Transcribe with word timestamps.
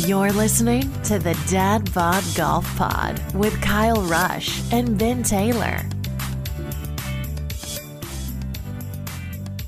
You're 0.00 0.30
listening 0.30 0.82
to 1.04 1.18
the 1.18 1.32
Dad 1.48 1.92
Bod 1.94 2.22
Golf 2.36 2.76
Pod 2.76 3.18
with 3.34 3.58
Kyle 3.62 4.02
Rush 4.02 4.60
and 4.70 4.98
Ben 4.98 5.22
Taylor. 5.22 5.78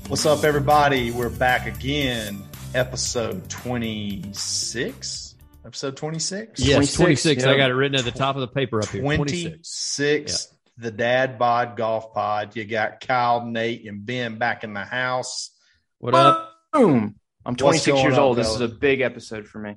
What's 0.07 0.27
up, 0.27 0.43
everybody? 0.43 1.09
We're 1.09 1.31
back 1.31 1.65
again. 1.65 2.43
Episode 2.75 3.49
26. 3.49 5.35
Episode 5.65 5.97
26? 5.97 6.59
Yes, 6.59 6.93
26, 6.93 6.95
26. 6.95 7.43
I 7.45 7.57
got 7.57 7.71
it 7.71 7.73
written 7.73 7.97
at 7.97 8.05
the 8.05 8.11
top 8.11 8.35
of 8.35 8.41
the 8.41 8.47
paper 8.47 8.83
up 8.83 8.89
here. 8.89 9.01
26. 9.01 9.95
26. 9.95 10.47
The 10.77 10.91
Dad 10.91 11.39
Bod 11.39 11.75
Golf 11.75 12.13
Pod. 12.13 12.55
You 12.55 12.65
got 12.65 12.99
Kyle, 13.01 13.47
Nate, 13.47 13.87
and 13.87 14.05
Ben 14.05 14.37
back 14.37 14.63
in 14.63 14.75
the 14.75 14.85
house. 14.85 15.49
What 15.97 16.13
up? 16.13 16.53
Boom. 16.71 17.15
I'm 17.45 17.55
26 17.55 17.97
years 18.03 18.13
on, 18.13 18.19
old. 18.19 18.37
This 18.37 18.49
is 18.49 18.61
a 18.61 18.67
big 18.67 19.01
episode 19.01 19.47
for 19.47 19.57
me. 19.57 19.75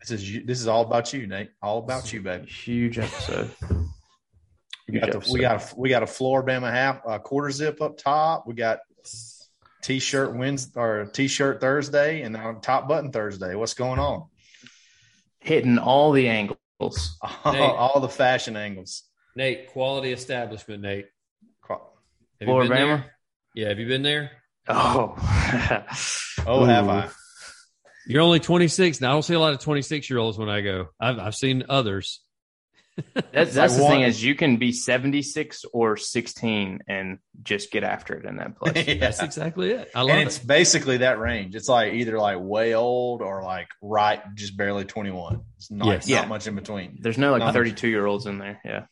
This 0.00 0.10
is 0.10 0.46
this 0.46 0.60
is 0.60 0.68
all 0.68 0.82
about 0.82 1.12
you, 1.12 1.26
Nate. 1.26 1.50
All 1.62 1.78
about 1.78 2.12
you, 2.12 2.22
baby. 2.22 2.46
Huge 2.46 2.98
episode. 2.98 3.50
We 4.88 5.00
got, 5.00 5.12
the, 5.12 5.30
we 5.30 5.40
got 5.40 5.62
a, 5.62 5.74
we 5.76 5.88
got 5.90 6.02
a 6.02 6.06
Flora-Bama 6.06 6.70
half 6.70 7.02
uh, 7.06 7.18
quarter 7.18 7.50
zip 7.50 7.82
up 7.82 7.98
top. 7.98 8.46
We 8.46 8.54
got 8.54 8.78
t-shirt 9.82 10.34
Wednesday 10.34 10.80
or 10.80 11.04
t-shirt 11.12 11.60
Thursday 11.60 12.22
and 12.22 12.32
now 12.32 12.52
top 12.62 12.88
button 12.88 13.12
Thursday. 13.12 13.54
What's 13.54 13.74
going 13.74 13.98
on? 13.98 14.28
hitting 15.40 15.78
all 15.78 16.12
the 16.12 16.28
angles. 16.28 16.58
All, 17.44 17.52
Nate. 17.52 17.60
all 17.60 17.98
the 18.00 18.08
fashion 18.08 18.56
angles. 18.56 19.02
Nate, 19.34 19.68
quality 19.72 20.12
establishment, 20.12 20.82
Nate. 20.82 21.06
Have 21.68 21.78
Flora-Bama? 22.44 22.68
there? 22.68 23.14
Yeah, 23.54 23.68
have 23.68 23.80
you 23.80 23.88
been 23.88 24.02
there? 24.02 24.30
Oh. 24.68 25.16
Oh, 26.46 26.64
have 26.64 26.88
I? 26.88 27.08
You're 28.08 28.22
only 28.22 28.40
26. 28.40 29.00
Now, 29.00 29.10
I 29.10 29.12
don't 29.12 29.22
see 29.22 29.34
a 29.34 29.40
lot 29.40 29.52
of 29.52 29.60
26 29.60 30.08
year 30.10 30.18
olds 30.18 30.38
when 30.38 30.48
I 30.48 30.60
go. 30.62 30.88
I've, 30.98 31.18
I've 31.18 31.34
seen 31.34 31.64
others. 31.68 32.20
That's, 33.32 33.54
that's 33.54 33.76
the 33.76 33.86
thing 33.86 34.00
is 34.00 34.24
you 34.24 34.34
can 34.34 34.56
be 34.56 34.72
76 34.72 35.64
or 35.72 35.96
16 35.96 36.80
and 36.88 37.18
just 37.42 37.70
get 37.70 37.84
after 37.84 38.14
it 38.14 38.24
in 38.24 38.36
that 38.36 38.56
place. 38.58 38.86
Yeah. 38.88 38.94
That's 38.94 39.22
exactly 39.22 39.70
it. 39.70 39.90
I 39.94 40.00
love 40.02 40.10
and 40.10 40.26
it's 40.26 40.38
it. 40.38 40.46
basically 40.46 40.96
that 40.98 41.18
range. 41.20 41.54
It's 41.54 41.68
like 41.68 41.92
either 41.92 42.18
like 42.18 42.38
way 42.40 42.74
old 42.74 43.22
or 43.22 43.42
like 43.44 43.68
right, 43.82 44.20
just 44.34 44.56
barely 44.56 44.84
21. 44.84 45.42
It's 45.58 45.70
not, 45.70 45.86
Yes. 45.86 46.08
not 46.08 46.22
Yeah. 46.22 46.26
much 46.26 46.46
in 46.48 46.54
between. 46.56 46.98
There's 47.00 47.18
no 47.18 47.36
like 47.36 47.52
32 47.52 47.86
year 47.88 48.06
olds 48.06 48.26
in 48.26 48.38
there. 48.38 48.60
Yeah. 48.64 48.86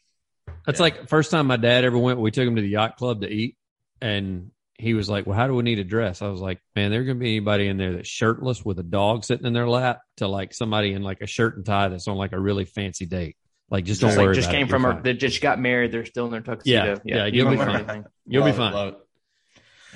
That's 0.66 0.78
Yeah. 0.78 0.82
like 0.84 1.08
first 1.08 1.30
time 1.30 1.46
my 1.46 1.56
dad 1.56 1.84
ever 1.84 1.98
went. 1.98 2.20
We 2.20 2.30
took 2.30 2.46
him 2.46 2.56
to 2.56 2.62
the 2.62 2.68
yacht 2.68 2.96
club 2.98 3.22
to 3.22 3.28
eat, 3.28 3.56
and 4.00 4.50
he 4.78 4.94
was 4.94 5.08
like, 5.08 5.26
"Well, 5.26 5.36
how 5.36 5.46
do 5.46 5.54
we 5.54 5.62
need 5.62 5.78
a 5.78 5.84
dress?" 5.84 6.20
I 6.22 6.28
was 6.28 6.40
like, 6.40 6.60
"Man, 6.74 6.90
there's 6.90 7.06
gonna 7.06 7.18
be 7.18 7.36
anybody 7.36 7.66
in 7.68 7.76
there 7.78 7.94
that's 7.94 8.08
shirtless 8.08 8.64
with 8.64 8.78
a 8.78 8.82
dog 8.82 9.24
sitting 9.24 9.46
in 9.46 9.52
their 9.52 9.68
lap 9.68 10.00
to 10.18 10.28
like 10.28 10.52
somebody 10.54 10.92
in 10.92 11.02
like 11.02 11.20
a 11.22 11.26
shirt 11.26 11.56
and 11.56 11.64
tie 11.64 11.88
that's 11.88 12.08
on 12.08 12.16
like 12.16 12.32
a 12.32 12.40
really 12.40 12.64
fancy 12.64 13.06
date. 13.06 13.36
Like, 13.70 13.84
just 13.84 14.00
don't 14.00 14.10
Just, 14.10 14.20
worry 14.20 14.34
just 14.34 14.48
about 14.48 14.56
came 14.56 14.66
it. 14.66 14.70
from 14.70 14.84
her, 14.84 15.00
they 15.02 15.14
just 15.14 15.40
got 15.40 15.58
married. 15.58 15.90
They're 15.92 16.04
still 16.04 16.26
in 16.26 16.30
their 16.30 16.40
tuxedo. 16.40 17.00
Yeah, 17.04 17.16
yeah, 17.16 17.26
you 17.26 17.32
you'll 17.42 17.44
don't 17.46 17.58
be 17.58 17.64
fine. 17.64 17.74
anything. 17.76 18.04
You'll 18.26 18.44
be 18.44 18.50
Love 18.52 18.54
it, 18.54 18.58
fine. 18.58 18.72
love 18.74 18.88
it. 18.88 18.98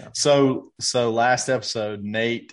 Yeah. 0.00 0.08
So, 0.14 0.72
so 0.80 1.10
last 1.12 1.48
episode, 1.48 2.02
Nate 2.02 2.52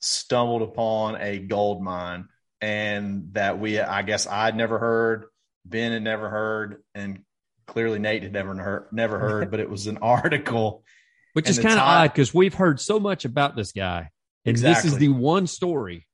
stumbled 0.00 0.62
upon 0.62 1.16
a 1.20 1.38
gold 1.38 1.82
mine, 1.82 2.28
and 2.60 3.30
that 3.32 3.58
we, 3.58 3.80
I 3.80 4.02
guess, 4.02 4.26
I'd 4.26 4.56
never 4.56 4.78
heard, 4.78 5.24
Ben 5.64 5.92
had 5.92 6.02
never 6.02 6.28
heard, 6.28 6.82
and 6.94 7.24
clearly 7.72 7.98
Nate 7.98 8.22
had 8.22 8.32
never 8.32 8.54
heard, 8.54 8.86
never 8.92 9.18
heard. 9.26 9.50
but 9.50 9.58
it 9.60 9.68
was 9.70 9.86
an 9.86 9.98
article. 9.98 10.84
Which 11.32 11.48
is 11.48 11.58
kind 11.58 11.72
of 11.72 11.78
time- 11.78 12.04
odd 12.04 12.12
because 12.12 12.34
we've 12.34 12.52
heard 12.54 12.78
so 12.78 13.00
much 13.00 13.24
about 13.24 13.56
this 13.56 13.72
guy, 13.72 14.10
and 14.44 14.56
this 14.56 14.84
is 14.84 14.98
the 14.98 15.08
one 15.08 15.46
story. 15.46 16.06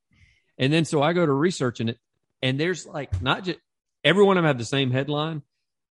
And 0.58 0.72
then 0.72 0.84
so 0.84 1.02
I 1.02 1.12
go 1.12 1.26
to 1.26 1.32
researching 1.32 1.88
it, 1.88 1.98
and 2.42 2.58
there's 2.58 2.86
like 2.86 3.20
not 3.20 3.44
just 3.44 3.58
every 4.04 4.22
one 4.24 4.36
of 4.36 4.42
them 4.44 4.48
have 4.48 4.58
the 4.58 4.64
same 4.64 4.90
headline, 4.92 5.42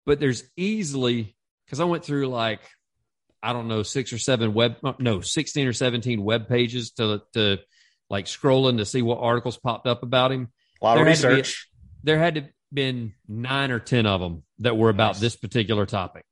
but 0.06 0.20
there's 0.22 0.44
easily 0.56 1.36
because 1.66 1.82
I 1.82 1.84
went 1.84 2.06
through 2.06 2.28
like 2.28 2.62
I 3.44 3.52
don't 3.52 3.68
know 3.68 3.84
six 3.84 4.14
or 4.14 4.18
seven 4.18 4.54
web 4.54 4.78
uh, 4.84 4.94
no 5.00 5.20
sixteen 5.20 5.68
or 5.68 5.74
seventeen 5.74 6.24
web 6.24 6.48
pages 6.48 6.92
to 6.92 7.22
to 7.34 7.58
like 8.10 8.26
scrolling 8.28 8.78
to 8.78 8.86
see 8.86 9.02
what 9.02 9.20
articles 9.20 9.58
popped 9.58 9.88
up 9.88 10.04
about 10.04 10.32
him. 10.32 10.48
A 10.82 10.86
lot 10.86 10.98
of 10.98 11.04
There 11.06 11.14
had 11.14 11.22
be- 11.22 11.28
research. 11.36 11.68
There 12.04 12.18
had 12.20 12.36
to 12.36 12.46
been 12.72 13.14
nine 13.28 13.72
or 13.72 13.80
ten 13.80 14.06
of 14.06 14.22
them 14.22 14.44
that 14.60 14.78
were 14.78 14.90
about 14.90 15.14
Nice. 15.14 15.20
this 15.20 15.36
particular 15.36 15.86
topic. 15.86 16.24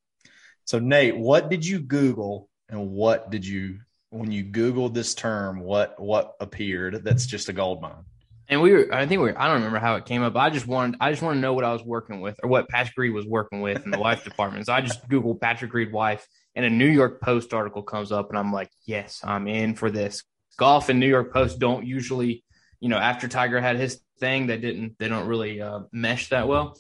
So, 0.66 0.80
Nate, 0.80 1.16
what 1.18 1.50
did 1.50 1.66
you 1.66 1.80
Google, 1.80 2.50
and 2.70 2.90
what 2.92 3.30
did 3.30 3.46
you 3.46 3.80
when 4.10 4.32
you 4.32 4.44
Googled 4.46 4.94
this 4.94 5.14
term? 5.14 5.60
What 5.60 6.00
what 6.00 6.34
appeared? 6.40 7.04
That's 7.04 7.26
just 7.26 7.50
a 7.50 7.54
gold 7.54 7.82
mine. 7.82 8.04
And 8.48 8.62
we 8.62 8.72
were, 8.74 8.94
I 8.94 9.08
think 9.08 9.22
we 9.22 9.32
were, 9.32 9.42
I 9.42 9.46
don't 9.48 9.56
remember 9.56 9.80
how 9.80 9.96
it 9.96 10.06
came 10.06 10.22
up. 10.22 10.36
I 10.36 10.52
just 10.52 10.68
wanted, 10.68 10.98
I 11.00 11.10
just 11.10 11.24
want 11.24 11.36
to 11.36 11.40
know 11.40 11.54
what 11.54 11.64
I 11.64 11.74
was 11.74 11.84
working 11.84 12.22
with 12.22 12.40
or 12.44 12.50
what 12.50 12.70
Patrick 12.70 12.96
Reed 12.96 13.12
was 13.12 13.26
working 13.26 13.62
with 13.62 13.84
in 13.84 13.90
the 13.90 13.98
wife 13.98 14.24
department. 14.24 14.68
So 14.68 14.74
I 14.74 14.82
just 14.82 15.10
Googled 15.10 15.42
Patrick 15.42 15.74
Reed 15.74 15.92
wife 15.92 16.28
and 16.54 16.64
a 16.64 16.70
New 16.70 16.88
York 16.88 17.22
Post 17.22 17.56
article 17.56 17.82
comes 17.82 18.12
up 18.12 18.30
and 18.30 18.38
I'm 18.38 18.54
like, 18.54 18.70
yes, 18.86 19.20
I'm 19.24 19.48
in 19.48 19.74
for 19.74 19.90
this. 19.90 20.24
Golf 20.58 20.90
and 20.90 21.00
New 21.00 21.08
York 21.08 21.34
Post 21.34 21.58
don't 21.58 21.88
usually, 21.88 22.44
you 22.80 22.88
know, 22.88 23.00
after 23.00 23.28
Tiger 23.28 23.60
had 23.60 23.78
his 23.78 24.00
thing, 24.20 24.46
they 24.46 24.58
didn't, 24.60 24.96
they 25.00 25.08
don't 25.08 25.28
really 25.28 25.60
uh, 25.60 25.80
mesh 25.92 26.30
that 26.30 26.48
well. 26.48 26.78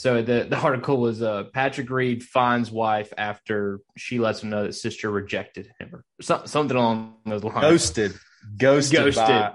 So 0.00 0.22
the, 0.22 0.46
the 0.48 0.56
article 0.56 0.96
was 0.96 1.20
uh, 1.20 1.44
Patrick 1.52 1.90
Reed 1.90 2.22
finds 2.22 2.70
wife 2.70 3.12
after 3.18 3.80
she 3.98 4.18
lets 4.18 4.42
him 4.42 4.48
know 4.48 4.62
that 4.62 4.72
sister 4.72 5.10
rejected 5.10 5.70
him 5.78 5.90
or 5.92 6.04
some, 6.22 6.46
something 6.46 6.74
along 6.74 7.16
those 7.26 7.44
lines. 7.44 7.60
Ghosted, 7.60 8.14
ghosted, 8.56 8.98
Ghosted. 8.98 9.26
by- 9.26 9.54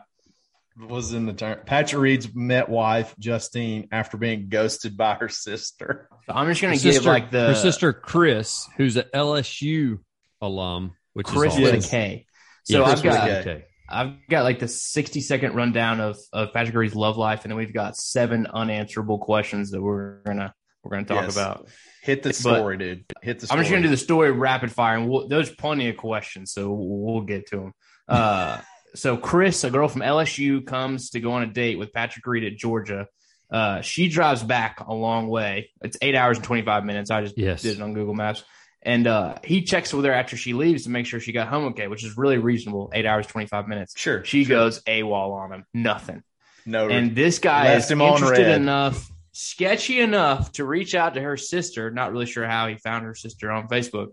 was 0.78 1.14
in 1.14 1.26
the 1.26 1.34
term. 1.34 1.62
Patrick 1.66 2.00
Reed's 2.00 2.36
met 2.36 2.70
wife 2.70 3.16
Justine 3.18 3.88
after 3.92 4.18
being 4.18 4.50
ghosted 4.50 4.96
by 4.96 5.16
her 5.16 5.30
sister. 5.30 6.10
So 6.28 6.34
I'm 6.34 6.48
just 6.48 6.62
going 6.62 6.78
to 6.78 6.84
give 6.84 6.94
sister, 6.94 7.10
like 7.10 7.32
the 7.32 7.48
her 7.48 7.56
sister 7.56 7.92
Kris, 7.92 8.70
who's 8.78 8.98
an 8.98 9.06
LSU 9.16 9.98
alum, 10.42 10.94
which 11.14 11.26
Kris 11.26 11.56
is 11.56 11.60
with 11.60 11.86
a 11.86 11.90
K. 11.90 12.28
So 12.66 12.82
Yeah, 12.82 12.84
I've 12.84 13.02
Kris 13.02 13.04
with 13.04 13.14
a 13.14 13.18
got 13.18 13.44
K. 13.44 13.44
K. 13.44 13.66
I've 13.88 14.14
got 14.30 14.44
like 14.44 14.60
the 14.60 14.68
60 14.68 15.22
second 15.22 15.54
rundown 15.56 16.00
of 16.02 16.18
of 16.34 16.54
Patrick 16.54 16.76
Reed's 16.76 16.96
love 16.96 17.18
life, 17.18 17.44
and 17.44 17.52
then 17.52 17.58
we've 17.58 17.74
got 17.74 17.96
seven 17.96 18.48
unanswerable 18.48 19.20
questions 19.20 19.72
that 19.72 19.82
we're 19.82 20.22
gonna 20.24 20.54
we're 20.84 20.92
gonna 20.92 21.06
talk 21.06 21.24
Yes. 21.24 21.36
about. 21.36 21.68
Hit 22.04 22.24
the 22.24 22.30
But- 22.30 22.36
story, 22.36 22.78
dude. 22.78 23.06
Hit 23.22 23.40
the 23.40 23.48
story. 23.48 23.58
I'm 23.60 23.64
just 23.64 23.72
gonna 23.72 23.84
do 23.84 23.90
the 23.90 23.98
story 23.98 24.32
rapid 24.32 24.72
fire, 24.72 24.96
and 24.98 25.10
we'll, 25.10 25.28
there's 25.28 25.50
plenty 25.50 25.90
of 25.90 25.98
questions, 25.98 26.52
so 26.52 26.72
we'll 26.72 27.22
get 27.22 27.48
to 27.48 27.58
them. 27.58 27.74
Uh, 28.08 28.60
so 28.96 29.18
Kris, 29.18 29.64
a 29.64 29.70
girl 29.72 29.88
from 29.88 30.02
LSU, 30.02 30.66
comes 30.66 31.10
to 31.12 31.20
go 31.20 31.32
on 31.34 31.44
a 31.44 31.48
date 31.48 31.78
with 31.80 31.92
Patrick 31.94 32.26
Reed 32.28 32.44
at 32.44 32.58
Georgia. 32.58 33.08
Uh, 33.52 33.82
she 33.82 34.10
drives 34.10 34.42
back 34.44 34.80
a 34.86 34.94
long 34.94 35.28
way. 35.28 35.70
It's 35.82 35.98
eight 36.02 36.16
hours 36.16 36.38
and 36.38 36.44
25 36.46 36.84
minutes. 36.86 37.12
I 37.12 37.22
just 37.22 37.38
Yes. 37.38 37.62
did 37.62 37.78
it 37.78 37.82
on 37.82 37.94
Google 37.94 38.16
Maps. 38.16 38.44
And 38.86 39.08
uh, 39.08 39.36
he 39.44 39.64
checks 39.64 39.92
with 39.94 40.06
her 40.06 40.14
after 40.14 40.38
she 40.38 40.54
leaves 40.54 40.84
to 40.84 40.92
make 40.92 41.08
sure 41.08 41.20
she 41.20 41.32
got 41.32 41.48
home 41.48 41.66
okay, 41.70 41.88
which 41.88 42.04
is 42.04 42.18
really 42.18 42.38
reasonable. 42.38 42.92
Eight 42.94 43.08
hours, 43.08 43.26
25 43.26 43.68
minutes. 43.68 43.94
Sure. 43.98 44.24
She 44.24 44.44
sure. 44.46 44.56
goes 44.58 44.82
AWOL 44.84 45.34
on 45.34 45.52
him. 45.52 45.66
Nothing. 45.74 46.22
no. 46.68 46.88
And 46.88 47.16
this 47.16 47.40
guy 47.40 47.74
is 47.74 47.90
interested 47.90 48.48
enough, 48.48 49.10
sketchy 49.32 50.00
enough 50.00 50.52
to 50.54 50.66
reach 50.66 50.94
out 50.94 51.16
to 51.16 51.22
her 51.22 51.36
sister. 51.36 51.90
Not 51.90 52.12
really 52.12 52.28
sure 52.28 52.46
how 52.46 52.68
he 52.68 52.76
found 52.78 53.06
her 53.06 53.16
sister 53.16 53.52
on 53.52 53.68
Facebook. 53.68 54.10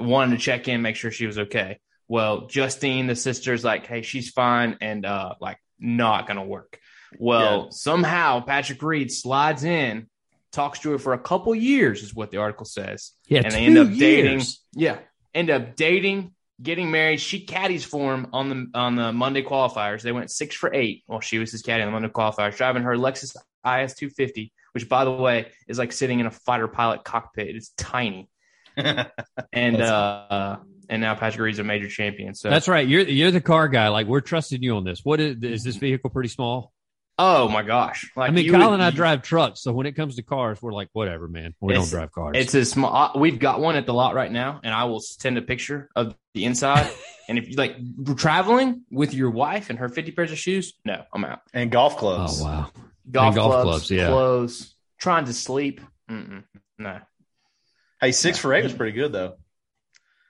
Wanted 0.00 0.36
to 0.36 0.42
check 0.42 0.66
in, 0.68 0.82
make 0.82 0.96
sure 0.96 1.10
she 1.12 1.26
was 1.26 1.38
okay. 1.38 1.78
Well, 2.08 2.46
Justine, 2.46 3.06
the 3.06 3.14
sister's 3.16 3.64
like, 3.64 3.86
hey, 3.86 4.02
she's 4.02 4.30
fine 4.30 4.78
and 4.80 5.04
uh 5.06 5.34
like 5.40 5.58
not 5.78 6.26
gonna 6.26 6.44
work. 6.44 6.78
Well, 7.18 7.64
Yeah. 7.64 7.68
somehow 7.70 8.40
Patrick 8.40 8.82
Reed 8.82 9.12
slides 9.12 9.62
in, 9.64 10.08
talks 10.58 10.80
to 10.80 10.90
her 10.90 10.98
for 10.98 11.12
a 11.12 11.18
couple 11.18 11.54
years, 11.54 12.02
is 12.02 12.14
what 12.14 12.30
the 12.32 12.38
article 12.38 12.66
says 12.66 13.12
Yeah, 13.28 13.42
and 13.44 13.52
they 13.52 13.66
end 13.66 13.78
up 13.78 13.88
dating. 13.88 14.32
years. 14.32 14.60
Yeah, 14.72 14.98
end 15.32 15.50
up 15.50 15.76
dating, 15.76 16.34
getting 16.60 16.90
married. 16.90 17.20
She 17.20 17.44
caddies 17.46 17.84
for 17.84 18.12
him 18.12 18.26
on 18.32 18.48
the 18.48 18.78
on 18.78 18.96
the 18.96 19.12
Monday 19.12 19.42
qualifiers. 19.42 20.02
They 20.02 20.12
went 20.12 20.30
six 20.30 20.56
for 20.56 20.74
eight 20.74 21.04
while 21.06 21.20
she 21.20 21.38
was 21.38 21.52
his 21.52 21.62
caddy 21.62 21.82
on 21.82 21.88
the 21.88 21.92
Monday 21.92 22.08
qualifiers, 22.08 22.56
driving 22.56 22.82
her 22.82 22.96
Lexus 22.96 23.36
IS 23.64 23.94
250, 23.94 24.52
which 24.72 24.88
by 24.88 25.04
the 25.04 25.12
way 25.12 25.46
is 25.68 25.78
like 25.78 25.92
sitting 25.92 26.18
in 26.18 26.26
a 26.26 26.30
fighter 26.30 26.68
pilot 26.68 27.04
cockpit. 27.04 27.54
It's 27.54 27.70
tiny, 27.76 28.28
and 28.76 29.80
uh, 29.80 30.56
and 30.88 31.02
now 31.02 31.14
Patrick 31.14 31.40
Reed's 31.40 31.60
a 31.60 31.64
major 31.64 31.88
champion. 31.88 32.34
So 32.34 32.50
That's 32.50 32.66
right. 32.66 32.86
You're 32.86 33.02
you're 33.02 33.30
the 33.30 33.40
car 33.40 33.68
guy. 33.68 33.88
Like 33.88 34.08
we're 34.08 34.20
trusting 34.20 34.62
you 34.62 34.76
on 34.76 34.84
this. 34.84 35.04
What 35.04 35.20
is 35.20 35.36
is 35.42 35.62
this 35.62 35.76
vehicle 35.76 36.10
pretty 36.10 36.30
small? 36.30 36.72
Oh 37.18 37.48
my 37.48 37.62
gosh, 37.62 38.10
like 38.16 38.30
I 38.30 38.32
mean, 38.32 38.44
you 38.44 38.52
Kyle 38.52 38.68
would- 38.70 38.74
and 38.74 38.82
I 38.82 38.90
drive 38.90 39.22
trucks, 39.22 39.60
so 39.60 39.72
when 39.72 39.86
it 39.86 39.92
comes 39.92 40.16
to 40.16 40.22
cars, 40.22 40.60
we're 40.62 40.72
like, 40.72 40.88
whatever, 40.92 41.28
man. 41.28 41.54
We 41.60 41.74
don't 41.74 41.88
drive 41.88 42.12
cars. 42.12 42.36
It's 42.36 42.54
a 42.54 42.64
small. 42.64 42.94
Uh, 42.94 43.18
we've 43.18 43.38
got 43.38 43.60
one 43.60 43.76
at 43.76 43.86
the 43.86 43.94
lot 43.94 44.14
right 44.14 44.30
now, 44.30 44.60
and 44.62 44.72
I 44.72 44.84
will 44.84 45.00
send 45.00 45.36
a 45.38 45.42
picture 45.42 45.88
of 45.96 46.14
the 46.34 46.44
inside. 46.44 46.88
and 47.28 47.38
if 47.38 47.48
you 47.48 47.56
like 47.56 47.76
traveling 48.16 48.82
with 48.90 49.14
your 49.14 49.30
wife 49.30 49.70
and 49.70 49.78
her 49.78 49.88
fifty 49.88 50.12
pairs 50.12 50.32
of 50.32 50.38
shoes, 50.38 50.74
no, 50.84 51.04
I'm 51.12 51.24
out. 51.24 51.40
and 51.52 51.70
golf 51.70 51.96
clubs. 51.96 52.40
oh 52.40 52.44
wow. 52.44 52.70
Golf, 53.10 53.34
golf 53.34 53.52
clubs, 53.52 53.64
clubs, 53.64 53.90
yeah. 53.90 54.08
clothes, 54.08 54.74
trying 54.98 55.24
to 55.24 55.32
sleep. 55.32 55.80
Mm-mm, 56.10 56.44
no, 56.78 57.00
Hey, 58.00 58.12
six 58.12 58.38
for 58.38 58.52
eight 58.54 58.62
was 58.64 58.72
pretty 58.74 58.92
good 58.92 59.12
though. 59.12 59.36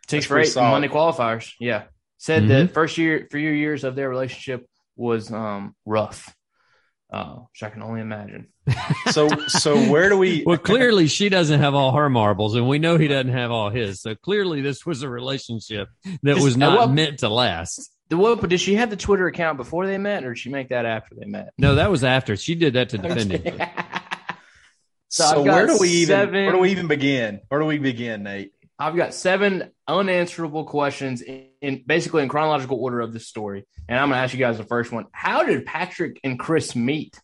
six 0.08 0.24
That's 0.24 0.26
for 0.26 0.38
eight 0.38 0.44
solid. 0.46 0.70
Monday 0.70 0.88
qualifiers. 0.88 1.52
Yeah, 1.60 1.84
said 2.18 2.44
Mhm. 2.44 2.48
the 2.68 2.68
first 2.72 2.96
year, 2.96 3.26
few 3.30 3.50
years 3.50 3.84
of 3.84 3.94
their 3.96 4.08
relationship 4.08 4.66
was 4.96 5.30
um 5.32 5.74
rough. 5.84 6.34
Oh, 7.10 7.48
which 7.52 7.62
I 7.62 7.70
can 7.70 7.82
only 7.82 8.00
imagine. 8.00 8.48
So 9.10 9.28
so 9.46 9.76
where 9.90 10.10
do 10.10 10.18
we? 10.18 10.42
Well, 10.46 10.58
clearly 10.58 11.06
she 11.06 11.30
doesn't 11.30 11.60
have 11.60 11.74
all 11.74 11.92
her 11.96 12.10
marbles, 12.10 12.54
and 12.54 12.68
we 12.68 12.78
know 12.78 12.98
he 12.98 13.08
doesn't 13.08 13.32
have 13.32 13.50
all 13.50 13.70
his. 13.70 14.02
So 14.02 14.14
clearly, 14.14 14.60
this 14.60 14.84
was 14.84 15.02
a 15.02 15.08
relationship 15.08 15.88
that 16.22 16.36
was 16.36 16.56
not 16.58 16.78
what- 16.78 16.90
meant 16.90 17.20
to 17.20 17.28
last. 17.30 17.90
The 18.10 18.16
what? 18.18 18.40
But 18.40 18.50
did 18.50 18.60
she 18.60 18.74
have 18.74 18.90
the 18.90 18.96
Twitter 18.96 19.26
account 19.26 19.56
before 19.58 19.86
they 19.86 19.96
met, 19.98 20.24
or 20.24 20.34
did 20.34 20.38
she 20.40 20.50
make 20.50 20.68
that 20.68 20.84
after 20.86 21.14
they 21.14 21.26
met? 21.26 21.52
No, 21.58 21.74
that 21.76 21.90
was 21.90 22.04
after 22.04 22.36
she 22.36 22.54
did 22.54 22.74
that 22.74 22.90
to 22.90 22.98
defend 22.98 23.32
him. 23.32 23.58
So 25.10 25.24
So, 25.24 25.42
where 25.42 25.66
do 25.66 25.78
we 25.80 25.88
even? 25.88 26.06
seven- 26.08 26.44
Where 26.44 26.52
do 26.52 26.58
we 26.58 26.70
even 26.70 26.86
begin? 26.88 27.40
Where 27.48 27.60
do 27.60 27.66
we 27.66 27.78
begin, 27.78 28.22
Nate? 28.24 28.52
I've 28.78 28.94
got 28.96 29.12
seven 29.14 29.70
unanswerable 29.88 30.64
questions 30.64 31.20
in, 31.20 31.48
in 31.60 31.82
basically 31.86 32.22
in 32.22 32.28
chronological 32.28 32.78
order 32.82 33.00
of 33.00 33.12
this 33.12 33.26
story, 33.26 33.66
and 33.88 33.98
I'm 33.98 34.08
going 34.08 34.18
to 34.18 34.22
ask 34.22 34.32
you 34.34 34.38
guys 34.38 34.56
the 34.58 34.64
first 34.64 34.92
one. 34.92 35.06
How 35.12 35.42
did 35.42 35.66
Patrick 35.66 36.20
and 36.22 36.38
Kris 36.38 36.76
meet? 36.76 37.20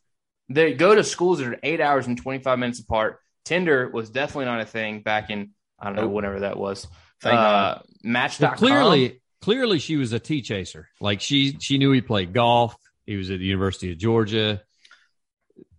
They 0.49 0.75
go 0.75 0.95
to 0.95 1.05
schools 1.05 1.39
that 1.39 1.49
are 1.49 1.59
eight 1.63 1.81
hours 1.81 2.07
and 2.07 2.19
25 2.19 2.59
minutes 2.59 2.81
apart. 2.81 3.19
Tinder 3.45 3.89
was 3.89 4.11
definitely 4.11 4.47
not 4.47 4.61
a 4.61 4.67
thing 4.67 5.01
back 5.01 5.31
in 5.31 5.51
I 5.79 5.87
don't 5.87 5.97
know 5.97 6.03
Nope. 6.03 6.13
whatever 6.13 6.41
that 6.41 6.57
was. 6.59 6.87
Thank 7.21 7.37
uh, 7.39 7.79
Match.com. 8.03 8.49
Well, 8.51 8.57
clearly, 8.59 9.21
clearly 9.41 9.79
she 9.79 9.97
was 9.97 10.13
a 10.13 10.19
T 10.19 10.41
chaser. 10.43 10.89
Like 11.01 11.21
she 11.21 11.57
she 11.61 11.79
knew 11.79 11.91
he 11.93 12.01
played 12.01 12.33
golf. 12.33 12.77
He 13.07 13.17
was 13.17 13.31
at 13.31 13.39
the 13.39 13.45
University 13.45 13.93
of 13.93 13.99
Georgia. 13.99 14.63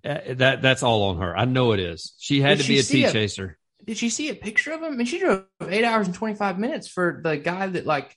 Uh, 0.04 0.19
That 0.36 0.62
that's 0.62 0.83
all 0.83 1.04
on 1.10 1.18
her. 1.18 1.36
I 1.36 1.45
know 1.45 1.71
it 1.71 1.80
is. 1.80 2.13
She 2.19 2.42
had 2.42 2.57
Did 2.57 2.63
to 2.63 2.69
be 2.69 2.74
she 2.75 2.80
a 2.80 2.83
see 2.83 2.94
T 3.01 3.04
it? 3.06 3.13
chaser. 3.13 3.57
Did 3.86 4.02
you 4.02 4.10
see 4.10 4.30
a 4.30 4.36
picture 4.36 4.72
of 4.74 4.82
him? 4.82 4.94
I 4.94 4.96
mean, 4.96 5.06
she 5.06 5.20
drove 5.20 5.46
eight 5.68 5.84
hours 5.86 6.08
and 6.08 6.16
25 6.16 6.58
minutes 6.60 6.88
for 6.88 7.22
the 7.24 7.38
guy 7.38 7.68
that, 7.68 7.86
like, 7.86 8.16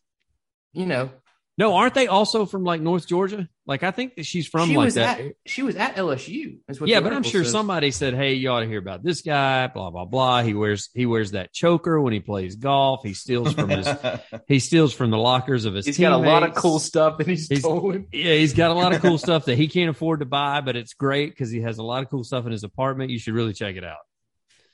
you 0.72 0.86
know, 0.86 1.10
No, 1.58 1.74
aren't 1.74 1.94
they 1.94 2.06
also 2.06 2.46
from 2.46 2.62
like 2.64 2.80
North 2.80 3.06
Georgia? 3.06 3.48
Like 3.66 3.82
I 3.82 3.90
think 3.90 4.14
that 4.16 4.24
she's 4.24 4.46
from 4.46 4.68
she 4.70 4.76
like 4.76 4.84
was 4.86 4.94
that. 4.94 5.20
at 5.20 5.32
she 5.44 5.62
was 5.62 5.76
at 5.76 5.96
LSU. 5.96 6.58
is 6.68 6.80
what 6.80 6.88
yeah, 6.88 7.00
but 7.00 7.12
I'm 7.12 7.22
sure 7.22 7.42
says. 7.42 7.52
somebody 7.52 7.90
said, 7.90 8.14
"Hey, 8.14 8.34
you 8.34 8.48
ought 8.50 8.60
to 8.60 8.66
hear 8.66 8.78
about 8.78 9.02
this 9.02 9.20
guy." 9.22 9.66
Blah 9.66 9.90
blah 9.90 10.04
blah. 10.06 10.42
He 10.42 10.54
wears 10.54 10.88
he 10.94 11.04
wears 11.04 11.32
that 11.32 11.52
choker 11.52 12.00
when 12.00 12.12
he 12.14 12.20
plays 12.20 12.56
golf. 12.56 13.00
He 13.02 13.12
steals 13.12 13.52
from 13.52 13.68
his 13.68 13.86
he 14.48 14.58
steals 14.60 14.94
from 14.94 15.10
the 15.10 15.18
lockers 15.18 15.64
of 15.66 15.74
his. 15.74 15.84
He's 15.84 15.98
got 15.98 16.12
a 16.12 16.16
lot 16.16 16.44
of 16.44 16.54
cool 16.54 16.78
stuff 16.78 17.18
that 17.18 17.26
he's, 17.26 17.48
He's- 17.48 17.60
stolen. 17.60 18.06
Yeah, 18.12 18.34
he's 18.34 18.54
got 18.54 18.70
a 18.70 18.74
lot 18.74 18.94
of 18.94 19.02
cool 19.02 19.18
stuff 19.26 19.44
that 19.46 19.58
he 19.58 19.68
can't 19.68 19.90
afford 19.90 20.20
to 20.20 20.26
buy, 20.26 20.60
but 20.62 20.76
it's 20.76 20.94
great 20.94 21.30
because 21.30 21.50
he 21.50 21.60
has 21.62 21.76
a 21.78 21.82
lot 21.82 22.02
of 22.02 22.08
cool 22.08 22.24
stuff 22.24 22.46
in 22.46 22.52
his 22.52 22.64
apartment. 22.64 23.10
You 23.10 23.18
should 23.18 23.34
really 23.34 23.52
check 23.52 23.76
it 23.76 23.84
out. 23.84 23.98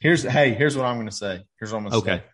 Here's 0.04 0.22
hey, 0.22 0.52
here's 0.52 0.76
what 0.76 0.84
I'm 0.84 0.96
going 0.96 1.08
to 1.08 1.14
say. 1.14 1.40
Here's 1.58 1.72
what 1.72 1.78
I'm 1.78 1.84
going 1.88 1.92
to 2.02 2.10
Okay. 2.10 2.18
say. 2.18 2.30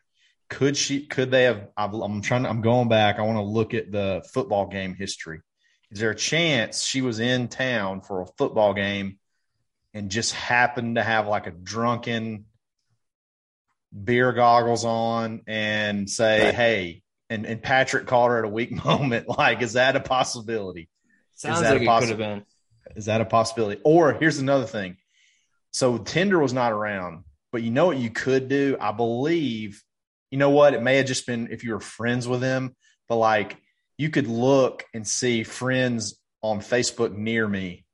Could 0.48 0.76
she? 0.76 1.06
Could 1.06 1.30
they 1.30 1.44
have? 1.44 1.68
I've, 1.76 1.94
I'm 1.94 2.20
trying. 2.20 2.44
I'm 2.44 2.62
going 2.62 2.88
back. 2.88 3.20
I 3.20 3.22
want 3.22 3.38
to 3.38 3.42
look 3.42 3.74
at 3.74 3.92
the 3.92 4.26
football 4.34 4.66
game 4.66 4.96
history. 4.96 5.38
Is 5.92 6.00
there 6.00 6.10
a 6.10 6.16
chance 6.16 6.82
she 6.82 7.00
was 7.00 7.20
in 7.20 7.46
town 7.46 8.00
for 8.00 8.22
a 8.22 8.26
football 8.36 8.74
game 8.74 9.18
and 9.94 10.10
just 10.10 10.34
happened 10.34 10.96
to 10.96 11.02
have 11.04 11.28
like 11.28 11.46
a 11.46 11.52
drunken 11.52 12.46
beer 14.04 14.32
goggles 14.32 14.84
on 14.84 15.42
and 15.46 16.10
say, 16.10 16.46
Right. 16.46 16.54
"Hey," 16.56 17.02
and 17.28 17.46
and 17.46 17.62
Patrick 17.62 18.08
called 18.08 18.32
her 18.32 18.38
at 18.38 18.44
a 18.44 18.48
weak 18.48 18.72
moment? 18.84 19.28
Like, 19.28 19.62
is 19.62 19.74
that 19.74 19.94
a 19.94 20.00
possibility? 20.00 20.88
Sounds 21.36 21.60
that 21.60 21.74
like 21.74 21.82
a 21.82 21.84
it 21.84 22.00
could 22.00 22.08
have 22.08 22.18
been. 22.18 22.44
Is 22.96 23.04
that 23.04 23.20
a 23.20 23.24
possibility? 23.24 23.80
Or 23.84 24.14
here's 24.14 24.40
another 24.40 24.66
thing. 24.66 24.96
So 25.70 25.98
Tinder 25.98 26.40
was 26.40 26.52
not 26.52 26.72
around, 26.72 27.22
but 27.52 27.62
you 27.62 27.70
know 27.70 27.86
what 27.86 27.98
you 27.98 28.10
could 28.10 28.48
do? 28.48 28.76
I 28.80 28.92
believe, 28.92 29.82
you 30.30 30.38
know 30.38 30.50
what? 30.50 30.74
It 30.74 30.82
may 30.82 30.96
have 30.96 31.06
just 31.06 31.26
been 31.26 31.48
if 31.50 31.64
you 31.64 31.72
were 31.72 31.80
friends 31.80 32.28
with 32.28 32.40
them, 32.40 32.74
but 33.08 33.16
like 33.16 33.56
you 33.98 34.10
could 34.10 34.26
look 34.28 34.84
and 34.94 35.06
see 35.06 35.42
friends 35.42 36.18
on 36.42 36.60
Facebook 36.60 37.14
near 37.14 37.46
me. 37.46 37.84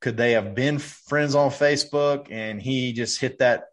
Could 0.00 0.16
they 0.16 0.32
have 0.32 0.54
been 0.54 0.78
friends 0.78 1.34
on 1.34 1.50
Facebook 1.50 2.30
and 2.30 2.60
he 2.60 2.92
just 2.92 3.20
hit 3.20 3.38
that 3.38 3.64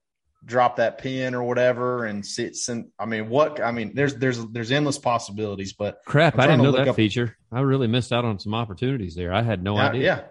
drop 0.43 0.77
that 0.77 0.97
pin 0.97 1.35
or 1.35 1.43
whatever 1.43 2.05
and 2.05 2.25
sit 2.25 2.57
and 2.67 2.87
I 2.97 3.05
mean 3.05 3.29
what 3.29 3.61
I 3.61 3.71
mean 3.71 3.91
there's 3.93 4.15
there's 4.15 4.43
there's 4.47 4.71
endless 4.71 4.97
possibilities, 4.97 5.73
but 5.73 5.99
Crap, 6.05 6.39
I 6.39 6.47
didn't 6.47 6.63
know 6.63 6.71
that 6.71 6.87
up- 6.87 6.95
feature. 6.95 7.37
I 7.51 7.59
really 7.59 7.87
missed 7.87 8.11
out 8.13 8.25
on 8.25 8.39
some 8.39 8.55
opportunities 8.55 9.13
there. 9.13 9.33
I 9.33 9.41
had 9.41 9.63
no 9.63 9.77
idea. 9.77 10.03
yeah. 10.03 10.21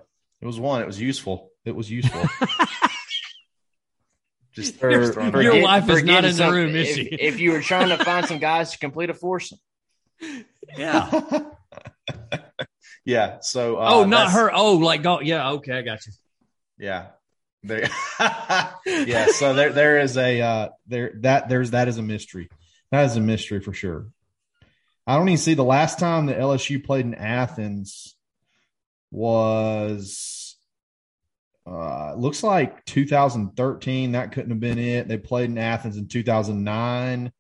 It 0.41 0.47
was 0.47 0.59
one. 0.59 0.81
It 0.81 0.87
was 0.87 0.99
useful. 0.99 1.50
It 1.67 1.76
was 1.76 1.91
useful. 1.91 2.23
Just 4.55 4.76
For- 4.81 4.91
just 4.91 5.14
throwing 5.14 5.32
Your 5.32 5.41
it 5.43 5.47
out. 5.47 5.52
forget- 5.52 5.64
wife 5.64 5.91
is 5.91 6.05
not 6.05 6.25
in 6.25 6.37
the 6.37 6.50
room, 6.50 6.75
is 6.76 6.88
if, 6.88 6.94
she? 6.97 7.02
If 7.06 7.41
you 7.41 7.52
were 7.52 7.61
trying 7.61 7.88
to 7.91 8.02
find 8.05 8.26
some 8.26 8.38
guys 8.50 8.73
to 8.73 8.79
complete 8.79 9.11
a 9.11 9.14
foursome, 9.14 9.58
Yeah. 10.76 11.41
yeah. 13.05 13.38
So 13.41 13.76
uh, 13.76 13.88
oh, 13.93 14.05
not 14.05 14.31
her. 14.32 14.50
Oh, 14.52 14.75
like 14.75 15.02
go. 15.02 15.20
Yeah. 15.20 15.52
Okay, 15.52 15.73
I 15.79 15.82
got 15.82 16.05
you. 16.06 16.12
Yeah. 16.79 17.06
There, 17.62 17.88
yeah. 18.87 19.26
So 19.32 19.52
there, 19.52 19.70
there 19.70 19.99
is 19.99 20.17
a 20.17 20.41
uh, 20.41 20.69
there 20.87 21.12
that 21.17 21.49
there's 21.50 21.73
that 21.73 21.88
is 21.88 21.99
a 21.99 22.02
mystery. 22.02 22.49
That 22.91 23.05
is 23.05 23.17
a 23.17 23.20
mystery 23.20 23.61
for 23.61 23.75
sure. 23.75 24.06
I 25.06 25.17
don't 25.17 25.29
even 25.29 25.37
see 25.38 25.55
the 25.55 25.62
last 25.64 25.99
time 25.99 26.26
that 26.26 26.38
LSU 26.38 26.82
played 26.82 27.05
in 27.05 27.14
Athens 27.14 28.14
was 29.11 30.50
uh 31.71 32.15
looks 32.17 32.43
like 32.43 32.85
2013 32.87 34.13
that 34.13 34.33
couldn't 34.33 34.51
have 34.51 34.59
been 34.61 34.79
it 34.79 35.07
they 35.09 35.17
played 35.17 35.49
in 35.51 35.57
athens 35.59 35.97
in 35.97 36.09
2009 36.09 37.31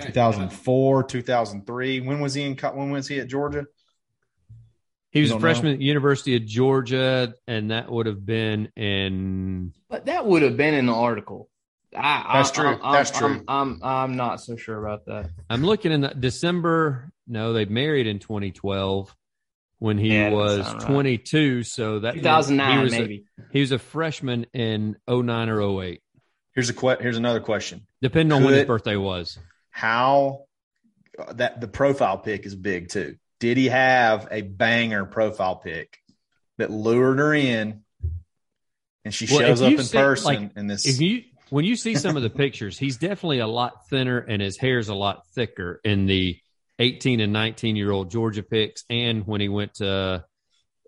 2004 0.00 1.04
2003 1.04 2.00
when 2.00 2.20
was 2.20 2.34
he 2.34 2.42
in 2.42 2.56
co- 2.56 2.74
when 2.74 2.90
was 2.90 3.06
he 3.06 3.20
at 3.20 3.28
georgia 3.28 3.64
He 5.10 5.20
was 5.20 5.30
a 5.30 5.34
don't 5.34 5.40
know? 5.42 5.46
freshman 5.46 5.72
at 5.74 5.80
University 5.80 6.36
of 6.36 6.46
Georgia, 6.46 7.34
and 7.46 7.70
that 7.70 7.90
would 7.92 8.06
have 8.06 8.24
been 8.24 8.68
in. 8.76 9.74
but 9.90 10.06
that 10.06 10.24
would 10.24 10.40
have 10.40 10.56
been 10.56 10.72
in 10.72 10.86
the 10.86 10.94
article. 10.94 11.50
I, 11.94 12.24
I- 12.26 12.32
That's 12.38 12.50
true. 12.50 12.66
I'm, 12.68 12.80
I'm, 12.82 12.92
That's 12.94 13.10
true. 13.10 13.28
I'm, 13.28 13.44
I'm, 13.46 13.80
I'm 13.84 14.16
not 14.16 14.40
so 14.40 14.56
sure 14.56 14.82
about 14.82 15.04
that. 15.04 15.28
I'm 15.50 15.62
looking 15.64 15.92
in 15.92 16.00
the 16.00 16.08
December. 16.08 17.12
No, 17.28 17.52
they 17.52 17.66
married 17.66 18.06
in 18.06 18.20
2012 18.20 19.14
when 19.82 19.98
he 19.98 20.14
Yeah, 20.14 20.30
was 20.30 20.64
sound 20.64 20.82
right. 20.84 20.92
22. 20.92 21.64
So 21.64 21.98
that 21.98 22.14
2009, 22.14 22.78
he 22.78 22.84
was 22.84 22.92
a- 22.94 22.98
maybe. 23.00 23.24
he 23.50 23.60
was 23.60 23.72
a 23.72 23.78
freshman 23.80 24.46
in 24.54 24.96
09 25.08 25.48
or 25.48 25.60
08, 25.82 26.00
here's 26.54 26.70
a 26.70 26.72
que- 26.72 26.98
here's 27.00 27.16
another 27.16 27.40
question 27.40 27.84
depending 28.00 28.32
on 28.32 28.44
when 28.44 28.54
his 28.54 28.64
birthday 28.64 28.94
was. 28.96 29.38
how 29.70 30.44
uh, 31.18 31.32
that 31.32 31.60
the 31.60 31.66
profile 31.68 32.16
pic 32.18 32.46
is 32.46 32.54
big 32.54 32.88
too. 32.90 33.16
Did 33.40 33.56
he 33.56 33.68
have 33.68 34.28
a 34.30 34.42
banger 34.42 35.04
profile 35.04 35.56
pic 35.56 35.98
that 36.58 36.70
lured 36.70 37.18
her 37.18 37.34
in, 37.34 37.82
and 39.04 39.12
she 39.12 39.26
Well, 39.28 39.40
shows 39.40 39.62
up 39.62 39.72
in 39.72 39.82
see- 39.82 39.98
person? 39.98 40.24
like, 40.24 40.50
and 40.54 40.70
this, 40.70 40.86
If 40.86 41.00
you 41.00 41.24
when 41.50 41.64
you 41.64 41.74
see 41.76 41.96
some 41.96 42.16
of 42.16 42.22
the 42.22 42.30
pictures, 42.30 42.78
he's 42.78 42.96
definitely 42.98 43.40
a 43.40 43.46
lot 43.48 43.88
thinner 43.90 44.18
and 44.20 44.40
his 44.40 44.56
hair's 44.56 44.88
a 44.88 44.94
lot 44.94 45.26
thicker 45.34 45.80
in 45.84 46.06
the 46.06 46.38
18 46.82 47.20
and 47.20 47.32
19 47.32 47.76
year 47.76 47.90
old 47.90 48.10
Georgia 48.10 48.42
picks, 48.42 48.84
and 48.90 49.26
when 49.26 49.40
he 49.40 49.48
went 49.48 49.74
to 49.74 50.24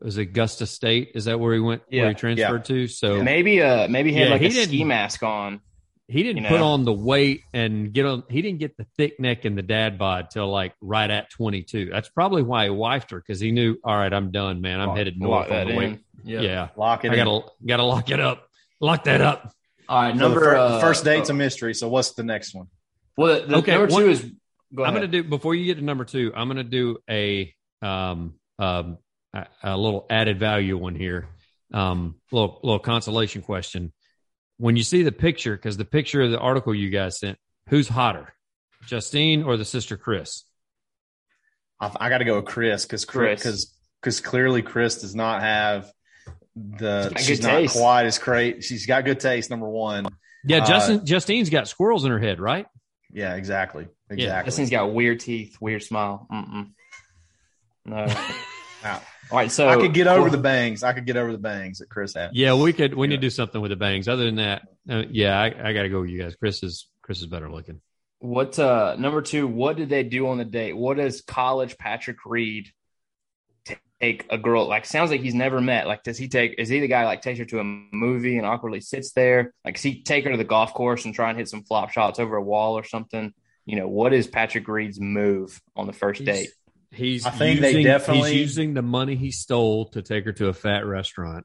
was 0.01 0.17
Augusta 0.19 0.67
State? 0.67 1.13
Is 1.15 1.25
that 1.27 1.39
where 1.41 1.55
he 1.55 1.61
went? 1.61 1.83
Yeah, 1.89 2.03
where 2.03 2.09
he 2.11 2.15
transferred 2.17 2.65
to? 2.67 2.87
So 2.89 3.23
Maybe, 3.23 3.63
uh, 3.63 3.89
maybe 3.89 4.13
he 4.13 4.19
had 4.19 4.27
Yeah, 4.27 4.33
like 4.33 4.41
he 4.43 4.49
a 4.49 4.51
didn't- 4.51 4.69
ski 4.69 4.85
mask 4.85 5.23
on. 5.23 5.61
he 6.09 6.23
didn't 6.23 6.43
you 6.43 6.49
put 6.49 6.61
on 6.61 6.85
the 6.85 6.93
weight 6.93 7.41
and 7.55 7.93
get 7.93 8.05
on. 8.05 8.25
He 8.29 8.43
didn't 8.43 8.59
get 8.59 8.77
the 8.77 8.87
thick 8.99 9.19
neck 9.19 9.45
and 9.47 9.57
the 9.57 9.63
dad 9.63 9.97
bod 9.97 10.29
till 10.31 10.49
like 10.51 10.75
right 10.83 11.11
at 11.11 11.31
22. 11.31 11.89
That's 11.91 12.09
probably 12.11 12.43
why 12.43 12.65
he 12.65 12.71
wifed 12.71 13.13
her 13.13 13.19
because 13.21 13.41
he 13.41 13.53
knew, 13.53 13.77
all 13.85 13.97
right, 13.97 14.13
I'm 14.13 14.31
done, 14.31 14.61
man. 14.61 14.81
I'm 14.81 14.89
Lock- 14.89 14.99
headed 14.99 15.15
Lock 15.19 15.31
north 15.49 15.51
on 15.51 15.57
that 15.57 15.67
the 15.73 15.77
weight. 15.79 15.89
in. 15.91 16.01
Yeah. 16.25 16.41
Yeah, 16.41 16.69
lock 16.77 17.05
it 17.05 17.13
I 17.13 17.17
gotta 17.17 17.41
gotta 17.65 17.85
lock 17.85 18.11
it 18.11 18.21
up. 18.21 18.47
Lock 18.81 19.05
that 19.05 19.21
up. 19.21 19.53
All 19.89 20.03
right. 20.03 20.15
So 20.15 20.19
Number 20.21 20.41
the, 20.41 20.47
fir- 20.47 20.57
uh, 20.57 20.81
first 20.81 21.05
date's 21.05 21.31
a 21.31 21.35
mystery. 21.35 21.73
So 21.75 21.89
what's 21.89 22.13
the 22.13 22.25
next 22.25 22.55
one? 22.55 22.67
Well, 23.17 23.41
the, 23.43 23.47
the 23.47 23.57
Okay, 23.59 23.73
number 23.73 23.87
two 23.89 23.95
one- 23.95 24.11
is. 24.11 24.31
Go 24.75 24.83
ahead. 24.83 24.95
I'm 24.95 25.01
gonna 25.01 25.09
do 25.13 25.25
before 25.25 25.55
you 25.55 25.65
get 25.67 25.77
to 25.77 25.85
number 25.85 26.05
two. 26.05 26.33
I'm 26.35 26.49
gonna 26.49 26.65
do 26.65 26.99
a 27.09 27.55
um 27.83 28.35
um 28.59 28.99
a, 29.33 29.47
a 29.63 29.77
little 29.77 30.07
added 30.11 30.39
value 30.39 30.77
one 30.77 30.95
here. 30.95 31.29
Um, 31.73 32.17
little 32.31 32.61
little 32.63 32.79
consolation 32.79 33.43
question. 33.43 33.93
When 34.59 34.77
you 34.77 34.83
see 34.85 35.03
the 35.03 35.13
picture, 35.13 35.57
because 35.57 35.77
the 35.77 35.85
picture 35.85 36.23
of 36.23 36.31
the 36.31 36.39
article 36.39 36.75
you 36.75 36.91
guys 36.91 37.19
sent, 37.19 37.39
who's 37.69 37.89
hotter, 37.89 38.33
Justine 38.87 39.43
or 39.43 39.57
the 39.57 39.65
sister 39.65 39.97
Kris? 39.97 40.45
I, 41.81 41.91
I 41.99 42.09
got 42.09 42.19
to 42.19 42.25
go 42.25 42.37
with 42.37 42.45
Kris 42.45 42.85
because 42.85 43.05
Kris. 43.05 43.41
because 43.41 43.75
because 44.01 44.21
clearly 44.21 44.63
Kris 44.63 45.01
does 45.01 45.15
not 45.15 45.43
have 45.43 45.91
the 46.55 47.13
she's 47.17 47.41
good 47.41 47.47
not 47.47 47.51
taste. 47.59 47.77
quite 47.77 48.07
as 48.07 48.19
great. 48.19 48.63
She's 48.63 48.87
got 48.87 49.05
good 49.05 49.19
taste. 49.21 49.51
Number 49.51 49.69
one. 49.69 50.07
Yeah, 50.47 50.59
Uh, 50.63 50.67
Justin 50.67 51.07
Justine's 51.07 51.51
got 51.51 51.67
squirrels 51.67 52.05
in 52.05 52.11
her 52.13 52.19
head, 52.21 52.39
right? 52.39 52.67
Yeah, 53.15 53.37
exactly. 53.37 53.87
Yeah, 54.11 54.15
Exactly. 54.15 54.49
This 54.49 54.57
thing's 54.57 54.71
got 54.71 54.93
weird 54.93 55.21
teeth, 55.21 55.57
weird 55.61 55.83
smile. 55.83 56.27
Mm-mm. 56.31 56.71
No. 57.87 58.07
Wow. 58.85 59.01
All 59.31 59.39
right. 59.39 59.51
So 59.51 59.67
I 59.67 59.77
could 59.77 59.95
get 59.95 60.07
over 60.07 60.29
the 60.29 60.37
bangs. 60.37 60.83
I 60.83 60.93
could 60.93 61.07
get 61.07 61.17
over 61.17 61.33
the 61.33 61.39
bangs 61.39 61.79
that 61.79 61.89
Kris 61.89 62.13
had. 62.15 62.33
Yeah, 62.35 62.55
we 62.55 62.75
could. 62.75 62.93
We 62.93 63.07
need 63.07 63.17
to 63.17 63.21
do 63.23 63.31
something 63.31 63.59
with 63.59 63.71
the 63.71 63.77
bangs. 63.77 64.09
Other 64.09 64.27
than 64.27 64.37
that, 64.37 64.69
uh, 64.91 65.05
yeah, 65.11 65.41
I, 65.41 65.47
I 65.47 65.73
got 65.73 65.85
to 65.85 65.89
go 65.89 66.03
with 66.03 66.11
you 66.11 66.23
guys. 66.23 66.37
Kris 66.37 66.63
is 66.63 66.87
Kris 67.01 67.21
is 67.21 67.27
better 67.27 67.51
looking. 67.51 67.81
What 68.19 68.59
uh 68.59 68.97
number 68.99 69.23
two? 69.23 69.47
What 69.47 69.77
did 69.77 69.89
they 69.89 70.03
do 70.03 70.29
on 70.29 70.37
the 70.37 70.45
date? 70.45 70.77
What 70.77 70.99
does 70.99 71.23
college 71.23 71.79
Patrick 71.79 72.19
Reed 72.27 72.73
take 74.05 74.23
take 74.23 74.33
a 74.33 74.39
girl? 74.39 74.69
Like, 74.69 74.85
sounds 74.85 75.11
like 75.11 75.21
he's 75.21 75.35
never 75.35 75.61
met. 75.61 75.87
Like, 75.87 76.03
does 76.03 76.19
he 76.19 76.29
take? 76.29 76.55
Is 76.59 76.69
he 76.69 76.81
the 76.81 76.89
guy 76.89 77.05
like 77.05 77.23
takes 77.23 77.39
her 77.39 77.45
to 77.47 77.61
a 77.61 77.65
movie 77.65 78.37
and 78.37 78.47
awkwardly 78.47 78.81
sits 78.81 79.13
there? 79.13 79.53
Like, 79.65 79.75
does 79.75 79.83
he 79.83 80.03
take 80.03 80.25
her 80.25 80.31
to 80.31 80.37
the 80.37 80.45
golf 80.45 80.75
course 80.75 81.05
and 81.05 81.15
try 81.15 81.31
and 81.31 81.39
hit 81.39 81.49
some 81.49 81.63
flop 81.65 81.91
shots 81.91 82.19
over 82.19 82.37
a 82.37 82.43
wall 82.43 82.77
or 82.79 82.85
something? 82.85 83.33
You 83.67 83.77
know, 83.77 83.89
what 83.89 84.13
is 84.13 84.27
Patrick 84.27 84.69
Reed's 84.69 85.01
move 85.01 85.61
on 85.75 85.87
the 85.87 85.93
first 85.93 86.21
He's- 86.21 86.39
date? 86.39 86.49
He's 86.93 87.27
I 87.27 87.31
think 87.31 87.61
using, 87.61 87.77
they 87.77 87.83
definitely- 87.83 88.33
he's 88.35 88.41
using 88.41 88.75
the 88.75 88.83
money 88.83 89.17
he 89.17 89.33
stole 89.33 89.87
to 89.89 90.03
take 90.03 90.25
her 90.27 90.33
to 90.35 90.47
a 90.47 90.53
fat 90.53 90.87
restaurant. 90.87 91.45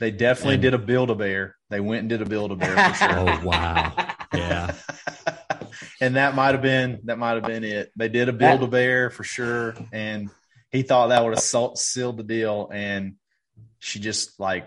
They 0.00 0.10
definitely 0.10 0.54
And- 0.54 0.62
did 0.62 0.74
a 0.74 0.78
build 0.78 1.10
a 1.10 1.14
bear. 1.14 1.54
They 1.70 1.78
went 1.78 2.00
and 2.00 2.08
did 2.08 2.20
a 2.20 2.24
build 2.24 2.50
a 2.50 2.56
bear 2.56 2.76
for 2.76 2.94
sure. 2.94 3.08
Oh 3.16 3.40
wow. 3.44 3.92
Yeah. 4.34 4.74
and 6.00 6.16
that 6.16 6.34
might 6.34 6.52
have 6.54 6.62
been 6.62 7.00
that 7.04 7.18
might 7.18 7.34
have 7.34 7.44
been 7.44 7.62
it. 7.64 7.92
They 7.96 8.08
did 8.08 8.28
a 8.28 8.32
build 8.32 8.62
a 8.62 8.66
bear 8.66 9.10
for 9.10 9.22
sure, 9.24 9.74
and 9.92 10.30
he 10.70 10.82
thought 10.82 11.08
that 11.08 11.24
would 11.24 11.34
have 11.34 11.42
salt, 11.42 11.78
sealed 11.78 12.16
the 12.18 12.22
deal, 12.22 12.68
and 12.72 13.14
she 13.78 14.00
just 14.00 14.38
like 14.38 14.66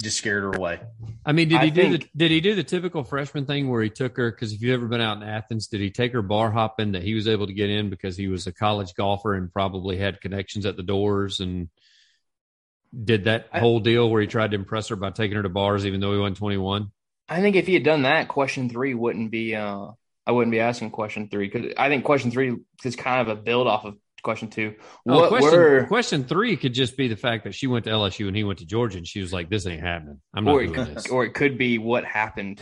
just 0.00 0.18
scared 0.18 0.44
her 0.44 0.52
away. 0.52 0.80
I 1.26 1.32
mean, 1.32 1.48
did 1.48 1.58
I 1.58 1.64
he 1.64 1.70
do 1.70 1.98
the 1.98 2.06
did 2.16 2.30
he 2.30 2.40
do 2.40 2.54
the 2.54 2.62
typical 2.62 3.02
freshman 3.02 3.46
thing 3.46 3.68
where 3.68 3.82
he 3.82 3.90
took 3.90 4.16
her? 4.16 4.30
Because 4.30 4.52
if 4.52 4.62
you've 4.62 4.74
ever 4.74 4.86
been 4.86 5.00
out 5.00 5.16
in 5.16 5.22
Athens, 5.28 5.66
did 5.66 5.80
he 5.80 5.90
take 5.90 6.12
her 6.12 6.22
bar 6.22 6.50
hopping 6.50 6.92
that 6.92 7.02
he 7.02 7.14
was 7.14 7.26
able 7.26 7.46
to 7.46 7.52
get 7.52 7.70
in 7.70 7.90
because 7.90 8.16
he 8.16 8.28
was 8.28 8.46
a 8.46 8.52
college 8.52 8.94
golfer 8.94 9.34
and 9.34 9.52
probably 9.52 9.96
had 9.96 10.20
connections 10.20 10.66
at 10.66 10.76
the 10.76 10.82
doors 10.82 11.40
and 11.40 11.68
did 12.92 13.24
that 13.24 13.48
I- 13.52 13.58
whole 13.60 13.80
deal 13.80 14.08
where 14.08 14.20
he 14.20 14.28
tried 14.28 14.52
to 14.52 14.56
impress 14.56 14.88
her 14.88 14.96
by 14.96 15.10
taking 15.10 15.36
her 15.36 15.42
to 15.42 15.48
bars 15.48 15.86
even 15.86 16.00
though 16.00 16.12
he 16.12 16.18
wasn't 16.18 16.36
twenty 16.36 16.58
one? 16.58 16.92
I 17.28 17.40
think 17.40 17.56
if 17.56 17.66
he 17.66 17.74
had 17.74 17.84
done 17.84 18.02
that, 18.02 18.28
question 18.28 18.68
three 18.68 18.94
wouldn't 18.94 19.30
be. 19.30 19.54
uh 19.54 19.88
I 20.26 20.32
wouldn't 20.32 20.52
be 20.52 20.60
asking 20.60 20.90
question 20.90 21.28
three 21.28 21.48
because 21.48 21.74
I 21.76 21.88
think 21.88 22.04
question 22.04 22.30
three 22.30 22.56
is 22.82 22.96
kind 22.96 23.20
of 23.28 23.36
a 23.36 23.40
build 23.40 23.66
off 23.66 23.84
of 23.84 23.96
question 24.24 24.48
two. 24.48 24.74
Oh, 25.08 25.28
question, 25.28 25.52
were 25.52 25.84
question 25.86 26.24
three 26.24 26.56
could 26.56 26.74
just 26.74 26.96
be 26.96 27.06
the 27.06 27.16
fact 27.16 27.44
that 27.44 27.54
she 27.54 27.68
went 27.68 27.84
to 27.84 27.92
LSU 27.92 28.26
and 28.26 28.36
he 28.36 28.42
went 28.42 28.58
to 28.58 28.66
Georgia 28.66 28.98
and 28.98 29.06
she 29.06 29.20
was 29.20 29.32
like, 29.32 29.48
"This 29.48 29.66
ain't 29.66 29.82
happening. 29.82 30.20
I'm 30.34 30.44
not 30.44 30.54
or 30.54 30.64
doing 30.64 30.74
it, 30.80 30.94
this." 30.94 31.04
could, 31.04 31.12
or 31.12 31.24
it 31.24 31.34
could 31.34 31.56
be 31.56 31.78
what 31.78 32.04
happened. 32.04 32.60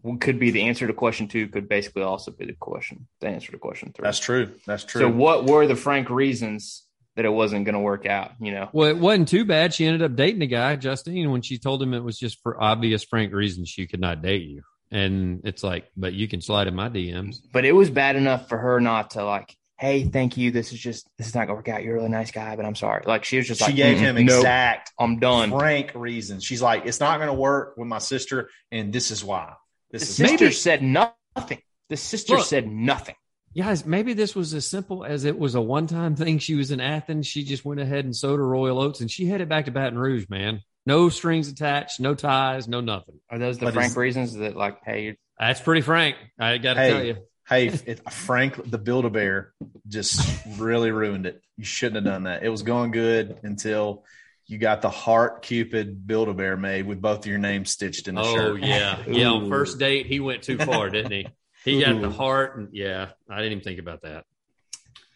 What 0.00 0.20
Could 0.20 0.38
be 0.38 0.52
the 0.52 0.62
answer 0.62 0.86
to 0.86 0.92
question 0.92 1.26
two. 1.26 1.48
Could 1.48 1.68
basically 1.68 2.02
also 2.02 2.30
be 2.30 2.46
the 2.46 2.52
question, 2.52 3.08
the 3.20 3.28
answer 3.28 3.50
to 3.52 3.58
question 3.58 3.92
three. 3.92 4.04
That's 4.04 4.20
true. 4.20 4.52
That's 4.64 4.84
true. 4.84 5.00
So, 5.00 5.10
what 5.10 5.44
were 5.44 5.66
the 5.66 5.74
frank 5.74 6.08
reasons 6.10 6.84
that 7.16 7.24
it 7.24 7.30
wasn't 7.30 7.64
going 7.64 7.74
to 7.74 7.80
work 7.80 8.06
out? 8.06 8.32
You 8.40 8.52
know, 8.52 8.68
Well, 8.72 8.88
it 8.88 8.98
wasn't 8.98 9.28
too 9.28 9.44
bad. 9.44 9.74
She 9.74 9.84
ended 9.84 10.02
up 10.02 10.14
dating 10.14 10.42
a 10.42 10.46
guy, 10.46 10.76
Justine, 10.76 11.30
when 11.32 11.42
she 11.42 11.58
told 11.58 11.82
him 11.82 11.92
it 11.92 12.04
was 12.04 12.18
just 12.18 12.40
for 12.42 12.62
obvious, 12.62 13.02
frank 13.02 13.32
reasons 13.32 13.68
she 13.68 13.86
could 13.88 14.00
not 14.00 14.22
date 14.22 14.42
you. 14.42 14.62
And 14.92 15.40
it's 15.44 15.64
like, 15.64 15.90
but 15.96 16.12
you 16.12 16.28
can 16.28 16.40
slide 16.40 16.68
in 16.68 16.76
my 16.76 16.88
DMs. 16.88 17.38
but 17.52 17.64
it 17.64 17.72
was 17.72 17.90
bad 17.90 18.14
enough 18.14 18.48
for 18.48 18.58
her 18.58 18.80
not 18.80 19.10
to 19.12 19.24
like. 19.24 19.56
Hey, 19.78 20.04
thank 20.04 20.36
you. 20.38 20.50
This 20.50 20.72
is 20.72 20.78
just 20.78 21.06
this 21.18 21.26
is 21.28 21.34
not 21.34 21.46
gonna 21.46 21.56
work 21.56 21.68
out. 21.68 21.82
You're 21.82 21.96
a 21.96 21.98
really 21.98 22.08
nice 22.10 22.30
guy, 22.30 22.56
but 22.56 22.64
I'm 22.64 22.74
sorry. 22.74 23.04
Like 23.06 23.24
she 23.24 23.36
was 23.36 23.46
just 23.46 23.60
she 23.60 23.66
like, 23.66 23.76
gave 23.76 23.98
"Mm-mm, 23.98 24.00
him 24.00 24.26
nope, 24.26 24.36
exact 24.38 24.92
I'm 24.98 25.18
done. 25.18 25.50
frank 25.50 25.92
reasons. 25.94 26.44
She's 26.44 26.62
like, 26.62 26.86
it's 26.86 27.00
not 27.00 27.18
going 27.18 27.28
to 27.28 27.34
work 27.34 27.76
with 27.76 27.86
my 27.86 27.98
sister, 27.98 28.48
and 28.72 28.92
this 28.92 29.10
is 29.10 29.22
why. 29.22 29.52
The 29.90 29.98
This 29.98 30.08
is 30.08 30.16
sister 30.16 30.44
Maybe- 30.46 30.52
said 30.54 30.82
nothing. 30.82 31.60
The 31.90 31.96
sister 31.96 32.36
Look. 32.36 32.46
said 32.46 32.66
nothing. 32.66 33.14
Guys, 33.56 33.86
maybe 33.86 34.12
this 34.12 34.34
was 34.34 34.52
as 34.54 34.68
simple 34.68 35.04
as 35.04 35.24
it 35.24 35.38
was 35.38 35.54
a 35.54 35.60
one 35.60 35.86
time 35.86 36.16
thing. 36.16 36.38
She 36.38 36.54
was 36.54 36.70
in 36.70 36.80
Athens. 36.80 37.26
She 37.26 37.44
just 37.44 37.64
went 37.64 37.80
ahead 37.80 38.04
and 38.04 38.14
sowed 38.16 38.38
her 38.38 38.46
Royal 38.46 38.78
Oats 38.80 39.00
and 39.00 39.10
she 39.10 39.26
headed 39.26 39.48
back 39.48 39.64
to 39.66 39.70
Baton 39.70 39.98
Rouge, 39.98 40.26
man. 40.28 40.60
No 40.84 41.08
strings 41.08 41.48
attached, 41.48 41.98
no 42.00 42.14
ties, 42.14 42.68
no 42.68 42.80
nothing. 42.80 43.18
Are 43.30 43.38
those 43.38 43.58
the 43.58 43.66
But 43.66 43.74
frank 43.74 43.90
is- 43.92 43.96
reasons 43.96 44.34
that 44.34 44.56
like, 44.56 44.78
hey, 44.84 45.02
you're 45.04 45.14
That's 45.38 45.60
pretty 45.60 45.80
frank. 45.82 46.16
I 46.38 46.58
got 46.58 46.74
to 46.74 46.80
Hey. 46.80 46.90
tell 46.90 47.04
you. 47.04 47.16
Hey, 47.48 47.68
it, 47.68 48.10
Frank, 48.12 48.70
the 48.70 48.78
Build 48.78 49.04
a 49.04 49.10
Bear 49.10 49.52
just 49.86 50.44
really 50.58 50.90
ruined 50.90 51.26
it. 51.26 51.42
You 51.56 51.64
shouldn't 51.64 51.96
have 51.96 52.04
done 52.04 52.24
that. 52.24 52.42
It 52.42 52.48
was 52.48 52.62
going 52.62 52.90
good 52.90 53.38
until 53.44 54.04
you 54.46 54.58
got 54.58 54.82
the 54.82 54.90
heart 54.90 55.42
Cupid 55.42 56.06
Build 56.06 56.28
a 56.28 56.34
Bear 56.34 56.56
made 56.56 56.86
with 56.86 57.00
both 57.00 57.20
of 57.20 57.26
your 57.26 57.38
names 57.38 57.70
stitched 57.70 58.08
in 58.08 58.16
the 58.16 58.22
Oh, 58.22 58.34
shirt. 58.34 58.62
yeah. 58.62 59.00
Yeah. 59.06 59.30
On 59.30 59.48
first 59.48 59.78
date, 59.78 60.06
he 60.06 60.18
went 60.18 60.42
too 60.42 60.58
far, 60.58 60.90
didn't 60.90 61.12
he? 61.12 61.28
He 61.64 61.80
got 61.80 62.00
the 62.00 62.10
heart. 62.10 62.58
And 62.58 62.68
yeah, 62.72 63.10
I 63.28 63.36
didn't 63.38 63.52
even 63.52 63.64
think 63.64 63.80
about 63.80 64.02
that. 64.02 64.24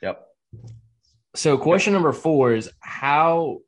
Yep. 0.02 0.26
So 1.34 1.58
question 1.58 1.92
number 1.92 2.12
four 2.12 2.54
is 2.54 2.70
how 2.80 3.58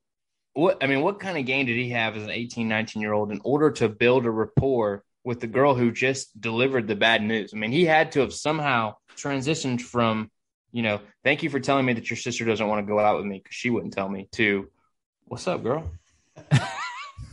what 0.54 0.82
I 0.82 0.86
mean, 0.86 1.00
what 1.00 1.20
kind 1.20 1.38
of 1.38 1.46
game 1.46 1.66
did 1.66 1.76
he 1.76 1.90
have 1.90 2.16
as 2.16 2.24
an 2.24 2.30
18, 2.30 2.68
19 2.68 3.00
year 3.00 3.12
old 3.12 3.30
in 3.30 3.40
order 3.44 3.70
to 3.72 3.88
build 3.88 4.26
a 4.26 4.30
rapport 4.30 5.04
with 5.24 5.40
the 5.40 5.46
girl 5.46 5.74
who 5.74 5.92
just 5.92 6.38
delivered 6.40 6.86
the 6.88 6.96
bad 6.96 7.22
news? 7.22 7.52
I 7.54 7.58
mean, 7.58 7.72
he 7.72 7.84
had 7.84 8.12
to 8.12 8.20
have 8.20 8.32
somehow 8.32 8.96
transitioned 9.16 9.80
from, 9.80 10.30
you 10.72 10.82
know, 10.82 11.00
thank 11.24 11.42
you 11.42 11.50
for 11.50 11.60
telling 11.60 11.84
me 11.86 11.92
that 11.94 12.10
your 12.10 12.16
sister 12.16 12.44
doesn't 12.44 12.66
want 12.66 12.86
to 12.86 12.90
go 12.90 12.98
out 12.98 13.16
with 13.18 13.26
me 13.26 13.38
because 13.42 13.54
she 13.54 13.70
wouldn't 13.70 13.92
tell 13.92 14.08
me 14.08 14.28
to 14.32 14.68
what's 15.26 15.46
up, 15.46 15.62
girl? 15.62 15.90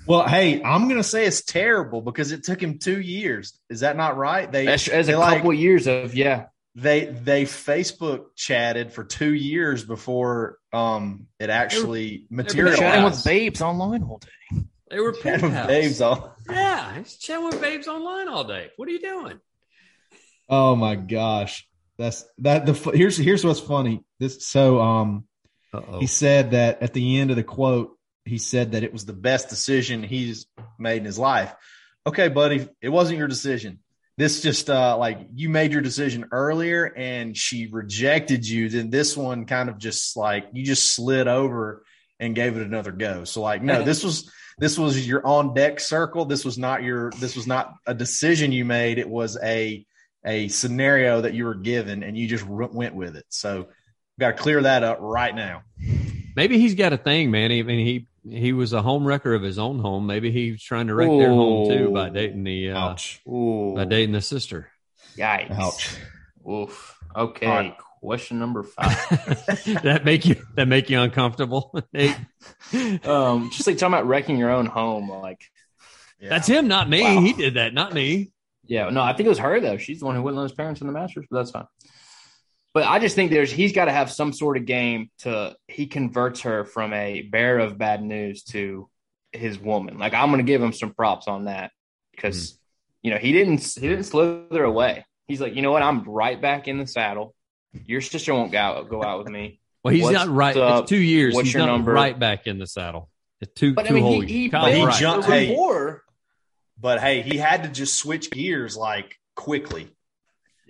Well, 0.08 0.27
hey, 0.27 0.63
I'm 0.63 0.88
gonna 0.89 1.03
say 1.03 1.25
it's 1.27 1.43
terrible 1.43 2.01
because 2.01 2.31
it 2.31 2.43
took 2.43 2.60
him 2.63 2.79
two 2.79 3.00
years. 3.00 3.60
Is 3.69 3.81
that 3.81 3.96
not 3.96 4.17
right? 4.17 4.51
They 4.51 4.65
As, 4.67 4.88
as 4.88 5.08
a 5.08 5.15
like- 5.15 5.38
couple 5.38 5.53
years 5.53 5.86
of 5.86 6.15
yeah. 6.15 6.46
they 6.74 7.05
they 7.05 7.43
Facebook 7.43 8.36
chatted 8.36 8.91
for 8.91 9.03
two 9.03 9.31
years 9.31 9.84
before 9.86 10.58
um 10.74 11.27
it 11.39 11.51
actually 11.51 12.25
were 12.31 12.41
Chatting 12.43 12.63
materialized. 12.65 13.17
with 13.17 13.24
babes 13.25 13.62
online 13.62 14.01
all 14.01 14.17
day. 14.19 14.62
They 14.89 15.00
were 15.00 15.12
Chatting 15.24 15.31
with 15.34 15.41
penthouse. 15.41 15.67
babes 15.67 16.01
on. 16.01 16.31
Yeah, 16.50 16.98
he's 16.98 17.15
chatting 17.17 17.46
with 17.46 17.62
babes 17.62 17.88
online 17.88 18.27
all 18.27 18.43
day. 18.43 18.69
What 18.77 18.88
are 18.89 18.91
you 18.91 19.00
doing? 19.00 19.39
Oh 20.50 20.75
my 20.75 20.96
gosh, 20.96 21.67
that's 21.98 22.25
that. 22.39 22.65
The 22.65 22.74
here's 22.93 23.17
here's 23.17 23.46
what's 23.46 23.60
funny. 23.60 24.03
This 24.19 24.46
so 24.48 24.81
um 24.81 25.25
Uh-oh. 25.74 26.00
he 26.00 26.08
said 26.08 26.51
that 26.51 26.81
at 26.81 26.93
the 26.93 27.19
end 27.19 27.29
of 27.29 27.36
the 27.36 27.43
quote 27.43 27.96
he 28.25 28.38
said 28.39 28.72
that 28.72 28.84
it 28.84 28.88
It 28.88 28.93
was 28.93 29.05
the 29.05 29.13
best 29.13 29.50
decision 29.50 30.03
he's 30.03 30.46
made 30.79 30.98
in 30.98 31.05
his 31.05 31.19
life. 31.19 31.53
Okay, 32.08 32.27
buddy, 32.27 32.67
it 32.81 32.89
wasn't 32.89 33.19
your 33.19 33.27
decision. 33.27 33.79
This 34.17 34.41
just 34.41 34.69
uh 34.69 34.98
like 34.98 35.19
you 35.36 35.50
made 35.50 35.72
your 35.72 35.81
decision 35.81 36.25
earlier 36.31 36.86
and 36.86 37.38
she 37.38 37.67
rejected 37.72 38.48
you. 38.48 38.69
Then 38.69 38.89
this 38.89 39.15
one 39.15 39.46
kind 39.46 39.69
of 39.69 39.77
just 39.77 40.17
like 40.17 40.48
you 40.53 40.65
just 40.65 40.96
slid 40.96 41.27
over 41.27 41.84
and 42.19 42.36
gave 42.36 42.58
it 42.58 42.63
another 42.65 42.91
go. 42.91 43.24
So 43.24 43.41
like 43.41 43.62
no, 43.62 43.84
this 43.89 44.03
was 44.03 44.31
this 44.59 44.77
was 44.77 45.07
your 45.07 45.25
on 45.25 45.53
deck 45.53 45.79
circle. 45.79 46.25
This 46.25 46.45
was 46.45 46.57
not 46.57 46.83
your 46.83 47.11
this 47.19 47.35
was 47.35 47.47
not 47.47 47.73
a 47.85 47.93
decision 47.93 48.51
you 48.51 48.65
made. 48.65 48.97
It 48.99 49.09
was 49.09 49.37
a 49.41 49.85
a 50.25 50.47
scenario 50.49 51.21
that 51.21 51.33
you 51.33 51.45
were 51.45 51.55
given 51.55 52.03
and 52.03 52.17
you 52.17 52.27
just 52.27 52.45
r- 52.45 52.67
went 52.67 52.93
with 52.93 53.15
it. 53.15 53.25
So 53.29 53.67
got 54.19 54.35
to 54.35 54.43
clear 54.43 54.61
that 54.61 54.83
up 54.83 54.97
right 54.99 55.33
now. 55.33 55.63
Maybe 56.35 56.59
he's 56.59 56.75
got 56.75 56.93
a 56.93 56.97
thing, 56.97 57.31
man. 57.31 57.51
I 57.51 57.63
mean, 57.63 57.85
he 57.85 58.07
he 58.29 58.53
was 58.53 58.73
a 58.73 58.81
home 58.81 59.05
wrecker 59.05 59.33
of 59.33 59.41
his 59.41 59.57
own 59.57 59.79
home. 59.79 60.05
Maybe 60.05 60.31
he's 60.31 60.61
trying 60.61 60.87
to 60.87 60.95
wreck 60.95 61.09
their 61.09 61.29
home 61.29 61.69
too 61.69 61.91
by 61.91 62.09
dating 62.09 62.43
the 62.43 62.71
uh, 62.71 62.77
ouch 62.77 63.21
by 63.25 63.85
dating 63.85 64.11
the 64.11 64.21
sister. 64.21 64.69
Yikes. 65.17 65.51
ouch. 65.51 65.97
Oof. 66.49 66.97
Okay. 67.15 67.45
All 67.45 67.53
right. 67.55 67.77
Question 68.00 68.39
number 68.39 68.63
five. 68.63 68.96
that 69.84 70.01
make 70.06 70.25
you 70.25 70.36
that 70.56 70.68
make 70.68 70.89
you 70.89 71.01
uncomfortable? 71.01 71.74
Nate? 71.94 72.15
um, 73.06 73.50
just 73.51 73.68
like 73.68 73.77
talking 73.77 73.94
about 73.94 74.08
wrecking 74.08 74.38
your 74.38 74.51
own 74.51 74.65
home. 74.65 75.10
Like, 75.10 75.41
Yeah. 76.20 76.29
That's 76.29 76.48
him, 76.48 76.68
not 76.68 76.89
me. 76.89 77.01
Wow. 77.03 77.22
He 77.22 77.34
did 77.34 77.56
that, 77.56 77.74
not 77.74 77.94
me. 77.94 78.32
yeah, 78.65 78.89
no, 78.89 79.01
I 79.01 79.13
think 79.13 79.25
it 79.25 79.29
was 79.29 79.39
her 79.39 79.60
though. 79.60 79.77
She's 79.77 80.00
the 80.00 80.06
one 80.06 80.15
who 80.15 80.22
wouldn't 80.22 80.38
let 80.38 80.44
his 80.50 80.53
parents 80.53 80.79
in 80.82 80.88
the 80.88 80.94
Masters, 80.94 81.25
but 81.29 81.38
that's 81.38 81.51
fine. 81.51 81.65
But 82.74 82.84
I 82.86 83.00
just 83.00 83.15
think 83.15 83.32
there's 83.32 83.51
he's 83.51 83.74
got 83.74 83.86
to 83.86 83.91
have 83.91 84.12
some 84.12 84.32
sort 84.32 84.56
of 84.56 84.65
game 84.65 85.10
to 85.20 85.56
he 85.68 85.88
converts 85.88 86.41
her 86.41 86.63
from 86.65 86.94
a 86.94 87.24
bearer 87.24 87.60
of 87.60 87.77
bad 87.77 88.01
news 88.03 88.44
to 88.44 88.89
his 89.34 89.60
woman. 89.60 89.98
Like 89.98 90.13
I'm 90.13 90.29
going 90.29 90.38
to 90.38 90.50
give 90.50 90.62
him 90.62 90.72
some 90.72 90.94
props 90.94 91.27
on 91.27 91.46
that 91.46 91.72
because 92.15 92.58
you 93.01 93.12
know 93.12 93.18
he 93.18 93.32
didn't 93.34 93.62
he 93.62 93.88
didn't 93.89 94.03
slither 94.06 94.63
away. 94.63 95.06
He's 95.27 95.41
like, 95.41 95.56
you 95.56 95.62
know 95.62 95.72
what? 95.72 95.84
I'm 95.84 96.03
right 96.03 96.41
back 96.41 96.68
in 96.68 96.77
the 96.77 96.88
saddle. 96.88 97.36
Your 97.85 98.01
sister 98.01 98.33
won't 98.33 98.51
go 98.51 98.57
out, 98.57 98.89
go 98.89 99.03
out 99.03 99.19
with 99.19 99.29
me. 99.29 99.59
Well, 99.83 99.93
he's 99.93 100.03
What's 100.03 100.13
not 100.15 100.27
right. 100.29 100.57
up? 100.57 100.83
It's 100.83 100.89
two 100.89 100.97
years. 100.97 101.33
What's 101.35 101.47
he's 101.47 101.53
your 101.53 101.65
not 101.65 101.73
number? 101.73 101.93
right 101.93 102.17
back 102.17 102.47
in 102.47 102.59
the 102.59 102.67
saddle. 102.67 103.09
It's 103.41 103.53
two, 103.53 103.73
But 103.73 103.85
I 103.85 103.88
two 103.89 103.93
mean, 103.95 104.03
whole 104.03 104.21
he, 104.21 104.27
he, 104.27 104.39
years. 104.41 104.51
Kyle, 104.51 104.63
But 104.63 104.73
he 104.73 104.83
right. 104.85 104.99
jumped- 104.99 105.27
the 105.27 105.33
hey. 105.33 105.49
rapport. 105.51 106.03
but 106.79 106.99
hey, 106.99 107.21
he 107.21 107.38
had 107.38 107.63
to 107.63 107.69
just 107.69 107.95
switch 107.97 108.31
gears 108.31 108.75
like 108.75 109.15
quickly. 109.35 109.88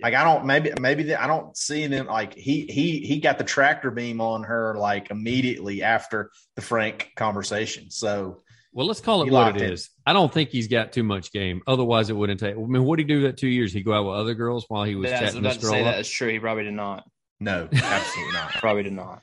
Like 0.02 0.14
I 0.14 0.24
don't 0.24 0.46
maybe 0.46 0.72
maybe 0.80 1.02
the, 1.02 1.22
I 1.22 1.26
don't 1.26 1.54
see 1.56 1.86
them 1.86 2.06
like 2.06 2.34
he 2.34 2.64
he 2.66 3.00
he 3.00 3.18
got 3.20 3.36
the 3.36 3.44
tractor 3.44 3.90
beam 3.90 4.20
on 4.22 4.44
her 4.44 4.74
like 4.78 5.10
immediately 5.10 5.82
after 5.82 6.30
the 6.56 6.62
Frank 6.62 7.10
conversation. 7.16 7.90
So 7.90 8.42
Well, 8.72 8.86
let's 8.86 9.00
call 9.00 9.20
it 9.22 9.24
He 9.26 9.30
what 9.30 9.40
locked 9.46 9.56
it 9.60 9.64
in. 9.64 9.72
is. 9.72 9.90
I 10.10 10.12
don't 10.12 10.32
think 10.32 10.50
he's 10.50 10.66
got 10.66 10.92
too 10.92 11.04
much 11.04 11.32
game. 11.32 11.62
Otherwise, 11.68 12.10
it 12.10 12.14
wouldn't 12.16 12.40
take. 12.40 12.56
I 12.56 12.58
mean, 12.58 12.82
what 12.82 12.96
did 12.96 13.08
he 13.08 13.14
do 13.14 13.20
that 13.22 13.36
two 13.36 13.46
years? 13.46 13.72
He 13.72 13.82
go 13.82 13.92
out 13.94 14.06
with 14.06 14.16
other 14.16 14.34
girls 14.34 14.64
while 14.66 14.82
he 14.82 14.96
was 14.96 15.08
Yeah, 15.08 15.20
I 15.20 15.24
was 15.26 15.34
about 15.36 15.52
this 15.52 15.56
to 15.62 15.66
say 15.66 15.78
up. 15.80 15.84
that 15.84 16.00
is 16.00 16.10
true. 16.10 16.28
He 16.32 16.40
probably 16.40 16.64
did 16.64 16.74
not. 16.74 17.04
no, 17.38 17.68
absolutely 17.72 18.32
not. 18.32 18.50
Probably 18.54 18.82
did 18.82 18.92
not. 18.92 19.22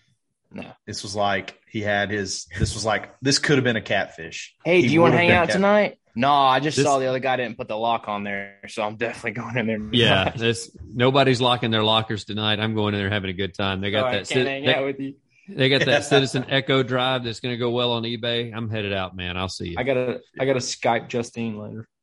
No. 0.53 0.63
This 0.85 1.03
was 1.03 1.13
like 1.13 1.59
he 1.69 1.81
had 1.81 2.09
his. 2.09 2.45
This 2.57 2.73
was 2.73 2.85
like 2.85 3.13
this 3.21 3.37
could 3.37 3.57
have 3.57 3.65
been 3.65 3.75
a 3.75 3.81
catfish. 3.81 4.55
Hey, 4.63 4.81
He 4.81 4.87
do 4.87 4.93
you 4.93 5.01
want 5.01 5.13
to 5.13 5.17
hang 5.17 5.31
out 5.31 5.47
cat- 5.47 5.55
tonight? 5.57 5.99
No, 6.15 6.31
I 6.31 6.61
just 6.61 6.77
This- 6.77 6.85
saw 6.85 6.97
the 6.99 7.07
other 7.07 7.19
guy 7.19 7.35
didn't 7.35 7.57
put 7.57 7.67
the 7.67 7.75
lock 7.77 8.07
on 8.07 8.23
there, 8.23 8.61
so 8.69 8.81
I'm 8.81 8.95
definitely 8.95 9.31
going 9.41 9.57
in 9.57 9.67
there. 9.67 9.79
Yeah, 9.91 10.29
this 10.37 10.75
nobody's 10.81 11.41
locking 11.41 11.69
their 11.69 11.83
lockers 11.83 12.23
tonight. 12.23 12.59
I'm 12.61 12.73
going 12.75 12.93
in 12.95 13.01
there 13.01 13.09
having 13.09 13.29
a 13.29 13.33
good 13.33 13.53
time. 13.53 13.81
They 13.81 13.91
got 13.91 13.99
Sorry, 14.01 14.11
that. 14.13 14.17
can't 14.17 14.27
si- 14.27 14.45
hang 14.45 14.65
they, 14.65 14.73
out 14.73 14.85
with 14.85 14.99
you. 14.99 15.15
They 15.47 15.69
got 15.69 15.85
that 15.85 16.03
Citizen 16.05 16.45
Eco-Drive 16.49 17.23
that's 17.23 17.39
going 17.39 17.53
to 17.53 17.57
go 17.57 17.71
well 17.71 17.91
on 17.93 18.03
eBay. 18.03 18.53
I'm 18.55 18.69
headed 18.69 18.93
out, 18.93 19.15
man. 19.15 19.37
I'll 19.37 19.49
see 19.49 19.69
you. 19.69 19.75
I 19.77 19.83
gotta 19.83 20.21
I 20.39 20.45
gotta 20.45 20.59
Skype 20.59 21.07
Justine 21.07 21.57
later. 21.57 21.87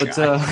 But 0.00 0.18
uh, 0.18 0.44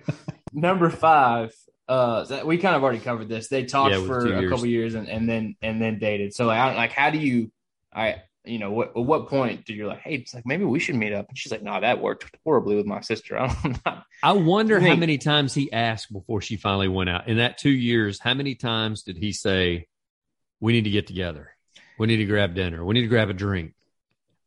number 0.54 0.88
five, 0.88 1.52
uh, 1.86 2.24
we 2.46 2.56
kind 2.56 2.74
of 2.74 2.82
already 2.82 3.00
covered 3.00 3.28
this. 3.28 3.48
They 3.48 3.66
talked 3.66 3.94
Yeah, 3.94 4.06
for 4.06 4.24
a 4.24 4.40
years. 4.40 4.50
couple 4.50 4.64
years 4.66 4.94
and, 4.94 5.06
and 5.06 5.28
then 5.28 5.56
and 5.60 5.82
then 5.82 5.98
dated. 5.98 6.32
So 6.32 6.46
like, 6.46 6.58
I, 6.58 6.74
like, 6.74 6.92
how 6.92 7.10
do 7.10 7.18
you? 7.18 7.52
I 7.94 8.22
you 8.44 8.58
know 8.58 8.70
what? 8.70 8.88
At 8.90 9.02
what 9.04 9.28
point 9.28 9.64
do 9.64 9.74
you 9.74 9.86
like? 9.86 10.00
Hey, 10.00 10.14
it's 10.14 10.34
like 10.34 10.46
maybe 10.46 10.64
we 10.64 10.78
should 10.78 10.94
meet 10.94 11.12
up. 11.12 11.28
And 11.28 11.36
she's 11.36 11.52
like, 11.52 11.62
No, 11.62 11.78
that 11.80 12.00
worked 12.00 12.34
horribly 12.44 12.76
with 12.76 12.86
my 12.86 13.00
sister. 13.00 13.38
I'm 13.38 13.76
not. 13.84 14.04
I 14.22 14.32
wonder 14.32 14.80
how 14.80 14.96
many 14.96 15.18
times 15.18 15.52
he 15.54 15.70
asked 15.72 16.12
before 16.12 16.40
she 16.40 16.56
finally 16.56 16.88
went 16.88 17.10
out. 17.10 17.28
In 17.28 17.38
that 17.38 17.58
two 17.58 17.70
years, 17.70 18.18
how 18.18 18.34
many 18.34 18.54
times 18.54 19.02
did 19.02 19.16
he 19.18 19.32
say, 19.32 19.86
"We 20.60 20.72
need 20.72 20.84
to 20.84 20.90
get 20.90 21.06
together. 21.06 21.50
We 21.98 22.06
need 22.06 22.16
to 22.18 22.24
grab 22.26 22.54
dinner. 22.54 22.84
We 22.84 22.94
need 22.94 23.02
to 23.02 23.08
grab 23.08 23.30
a 23.30 23.34
drink." 23.34 23.74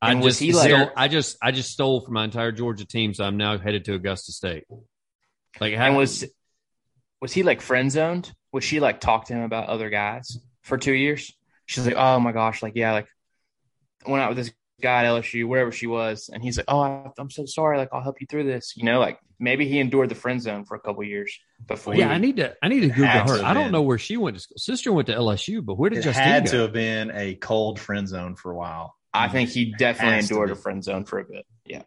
I 0.01 0.11
And 0.11 0.21
was 0.21 0.35
just 0.35 0.41
he 0.41 0.53
like- 0.53 0.69
stole, 0.69 0.91
I 0.95 1.07
just 1.07 1.37
I 1.41 1.51
just 1.51 1.71
stole 1.71 2.01
from 2.01 2.13
my 2.13 2.23
entire 2.23 2.51
Georgia 2.51 2.85
team, 2.85 3.13
so 3.13 3.23
I'm 3.23 3.37
now 3.37 3.57
headed 3.57 3.85
to 3.85 3.93
Augusta 3.95 4.31
State. 4.31 4.65
Like, 5.59 5.73
how 5.73 5.87
And 5.87 5.97
was 5.97 6.23
was 7.19 7.33
he 7.33 7.41
like 7.43 7.61
friend 7.61 7.91
zoned? 7.91 8.31
Was 8.51 8.63
she 8.63 8.79
like 8.79 8.99
talk 8.99 9.25
to 9.25 9.33
him 9.33 9.41
about 9.41 9.69
other 9.69 9.89
guys 9.89 10.37
for 10.61 10.77
two 10.77 10.93
years? 10.93 11.33
She's 11.65 11.85
like, 11.85 11.95
oh 11.97 12.19
my 12.19 12.31
gosh, 12.31 12.61
like 12.61 12.73
yeah, 12.75 12.91
like 12.93 13.07
went 14.05 14.21
out 14.23 14.29
with 14.29 14.37
this 14.37 14.51
guy 14.81 15.05
at 15.05 15.09
LSU, 15.09 15.45
wherever 15.47 15.71
she 15.71 15.87
was, 15.87 16.29
and 16.31 16.43
he's 16.43 16.57
like, 16.57 16.65
oh, 16.67 16.79
I- 16.81 17.09
I'm 17.17 17.29
so 17.29 17.45
sorry, 17.45 17.77
like 17.77 17.89
I'll 17.91 18.01
help 18.01 18.21
you 18.21 18.27
through 18.27 18.43
this. 18.45 18.73
You 18.77 18.83
know, 18.83 18.99
like 18.99 19.19
maybe 19.39 19.67
he 19.67 19.79
endured 19.79 20.09
the 20.09 20.15
friend 20.15 20.41
zone 20.41 20.65
for 20.65 20.75
a 20.75 20.79
couple 20.79 21.03
years 21.03 21.37
before. 21.67 21.95
yeah, 21.95 22.09
I 22.11 22.17
need 22.17 22.37
to 22.37 22.55
I 22.61 22.67
need 22.67 22.81
to 22.81 22.87
Google 22.89 23.05
had 23.05 23.25
to 23.27 23.33
her. 23.33 23.37
have 23.39 23.45
I 23.45 23.53
don't 23.53 23.71
know 23.71 23.81
where 23.81 23.97
she 23.97 24.17
went 24.17 24.35
to 24.37 24.41
school. 24.41 24.57
Sister 24.57 24.91
went 24.93 25.07
to 25.07 25.13
LSU, 25.15 25.63
but 25.65 25.75
where 25.77 25.89
did 25.89 25.99
It 25.99 26.03
Justine 26.03 26.23
had 26.23 26.45
go? 26.45 26.51
to 26.51 26.57
have 26.59 26.73
been 26.73 27.11
a 27.13 27.35
cold 27.35 27.79
friend 27.79 28.07
zone 28.07 28.35
for 28.35 28.51
a 28.51 28.55
while. 28.55 28.95
I 29.13 29.29
think 29.29 29.49
he 29.49 29.73
definitely 29.77 30.19
endured 30.19 30.49
be. 30.49 30.53
a 30.53 30.55
friend 30.55 30.83
zone 30.83 31.03
for 31.05 31.19
a 31.19 31.23
bit. 31.23 31.45
Yeah, 31.65 31.81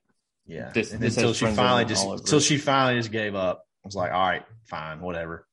Yeah. 0.47 0.71
This- 0.75 0.91
this 0.91 1.17
until 1.17 1.33
she 1.33 1.47
finally 1.47 1.85
just 1.85 2.07
until 2.07 2.41
she 2.41 2.59
finally 2.59 2.99
just 2.99 3.13
gave 3.13 3.35
up. 3.37 3.65
I 3.85 3.89
was 3.89 3.95
like, 3.97 4.13
all 4.13 4.19
right, 4.29 4.43
fine, 4.65 5.01
whatever. 5.01 5.47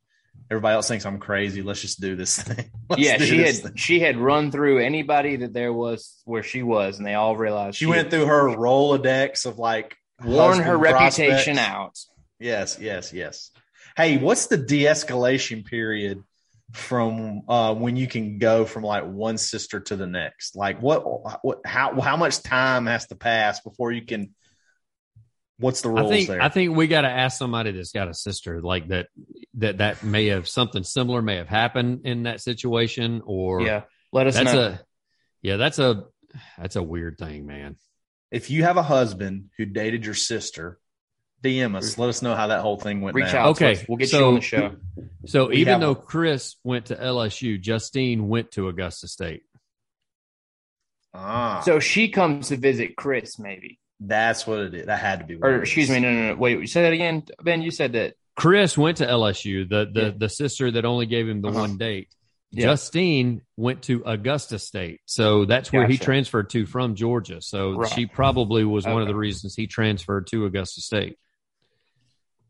Everybody 0.49 0.75
else 0.75 0.87
thinks 0.87 1.05
I'm 1.05 1.19
crazy. 1.19 1.61
Let's 1.61 1.81
just 1.81 1.99
do 1.99 2.15
this 2.15 2.41
thing. 2.41 2.71
Let's 2.89 3.01
yeah, 3.01 3.17
she 3.17 3.39
had 3.39 3.55
thing. 3.55 3.75
she 3.75 3.99
had 3.99 4.17
run 4.17 4.51
through 4.51 4.79
anybody 4.79 5.37
that 5.37 5.53
there 5.53 5.73
was 5.73 6.21
where 6.25 6.43
she 6.43 6.63
was, 6.63 6.97
and 6.97 7.05
they 7.05 7.15
all 7.15 7.35
realized 7.35 7.77
She 7.77 7.85
went 7.85 8.09
through 8.09 8.25
her 8.25 8.55
Rolodex 8.55 9.45
of 9.45 9.59
like 9.59 9.95
worn 10.23 10.59
her 10.59 10.77
husband 10.77 10.81
reputation 10.81 11.57
out. 11.59 11.97
Yes, 12.39 12.77
yes, 12.79 13.11
yes. 13.13 13.51
Hey, 13.95 14.17
what's 14.17 14.47
the 14.47 14.57
de-escalation 14.57 15.65
period 15.65 16.23
from 16.71 17.41
uh, 17.47 17.73
when 17.73 17.95
you 17.95 18.07
can 18.07 18.37
go 18.37 18.65
from 18.65 18.83
like 18.83 19.05
one 19.05 19.37
sister 19.37 19.79
to 19.81 19.95
the 19.95 20.07
next? 20.07 20.55
Like 20.55 20.81
what? 20.81 21.43
What? 21.43 21.61
How? 21.65 21.99
How 21.99 22.15
much 22.15 22.41
time 22.41 22.85
has 22.85 23.07
to 23.07 23.15
pass 23.15 23.59
before 23.59 23.91
you 23.91 24.05
can? 24.05 24.33
What's 25.59 25.81
the 25.81 25.89
rules 25.89 26.11
I 26.11 26.15
think 26.15 26.27
there? 26.27 26.41
I 26.41 26.49
think 26.49 26.75
we 26.75 26.87
got 26.87 27.01
to 27.01 27.09
ask 27.09 27.37
somebody 27.37 27.71
that's 27.71 27.91
got 27.91 28.07
a 28.07 28.13
sister 28.13 28.61
like 28.61 28.89
that 28.89 29.07
that 29.55 29.79
that 29.79 30.03
may 30.03 30.27
have 30.27 30.47
something 30.47 30.83
similar 30.83 31.21
may 31.21 31.37
have 31.37 31.47
happened 31.49 32.01
in 32.05 32.23
that 32.23 32.41
situation 32.41 33.21
or 33.25 33.61
Yeah, 33.61 33.83
let 34.13 34.27
us 34.27 34.35
that's 34.35 34.53
know. 34.53 34.59
a 34.61 34.79
yeah 35.41 35.57
that's 35.57 35.79
a 35.79 36.03
that's 36.59 36.75
a 36.75 36.83
weird 36.83 37.17
thing 37.17 37.47
man 37.47 37.75
if 38.29 38.49
you 38.51 38.63
have 38.63 38.77
a 38.77 38.83
husband 38.83 39.45
who 39.57 39.65
dated 39.65 40.05
your 40.05 40.13
sister, 40.13 40.77
DM 41.41 41.75
us. 41.77 41.97
Let 41.97 42.09
us 42.09 42.21
know 42.21 42.35
how 42.35 42.47
that 42.47 42.59
whole 42.61 42.75
thing 42.77 42.99
went. 42.99 43.15
Reach 43.15 43.31
down. 43.31 43.35
out. 43.47 43.55
to 43.57 43.65
Okay, 43.65 43.81
us. 43.81 43.85
we'll 43.87 43.97
get 43.97 44.09
so- 44.09 44.19
you 44.19 44.25
on 44.25 44.35
the 44.35 44.41
show. 44.41 44.75
so 45.27 45.47
We 45.47 45.57
even 45.57 45.79
though 45.79 45.91
a- 45.91 45.95
Kris 45.95 46.57
went 46.63 46.87
to 46.87 46.95
LSU 46.95 47.57
Justine 47.59 48.27
went 48.27 48.51
to 48.51 48.67
Augusta 48.67 49.07
State 49.07 49.43
Ah, 51.13 51.61
So 51.65 51.79
she 51.79 52.09
comes 52.09 52.49
to 52.49 52.57
visit 52.57 52.95
Kris, 52.95 53.39
maybe, 53.39 53.79
that's 53.99 54.45
what 54.47 54.59
it 54.59 54.73
is. 54.73 54.85
That 54.85 54.99
had 54.99 55.19
to 55.19 55.25
be. 55.25 55.35
Or 55.41 55.61
excuse 55.61 55.89
me, 55.89 55.99
no, 55.99 56.12
no, 56.13 56.27
no. 56.29 56.36
Wait, 56.36 56.60
you 56.60 56.67
say 56.67 56.83
that 56.83 56.93
again, 56.93 57.23
Ben. 57.41 57.62
You 57.62 57.71
said 57.71 57.93
that. 57.93 58.15
Kris 58.36 58.77
went 58.77 58.97
to 58.97 59.05
LSU 59.07 59.67
the 59.67 59.89
the 59.91 60.01
Yeah. 60.01 60.12
the 60.17 60.29
sister 60.29 60.69
that 60.71 60.86
only 60.86 61.05
gave 61.07 61.27
him 61.27 61.41
the 61.41 61.47
Uh-huh. 61.49 61.60
one 61.62 61.77
date 61.77 62.10
Yeah. 62.51 62.67
Justine 62.67 63.41
went 63.57 63.81
to 63.83 64.03
Augusta 64.05 64.60
State. 64.60 65.01
So 65.05 65.45
that's 65.45 65.73
where 65.73 65.88
he 65.88 65.97
transferred 65.97 66.49
to 66.51 66.65
from 66.67 66.93
Georgia. 66.95 67.41
So 67.41 67.71
Right. 67.79 67.91
she 67.91 68.05
probably 68.05 68.63
was 68.63 68.86
one 68.86 69.01
of 69.01 69.07
the 69.07 69.15
reasons 69.15 69.55
he 69.55 69.65
transferred 69.67 70.27
to 70.27 70.45
Augusta 70.45 70.81
State. 70.81 71.17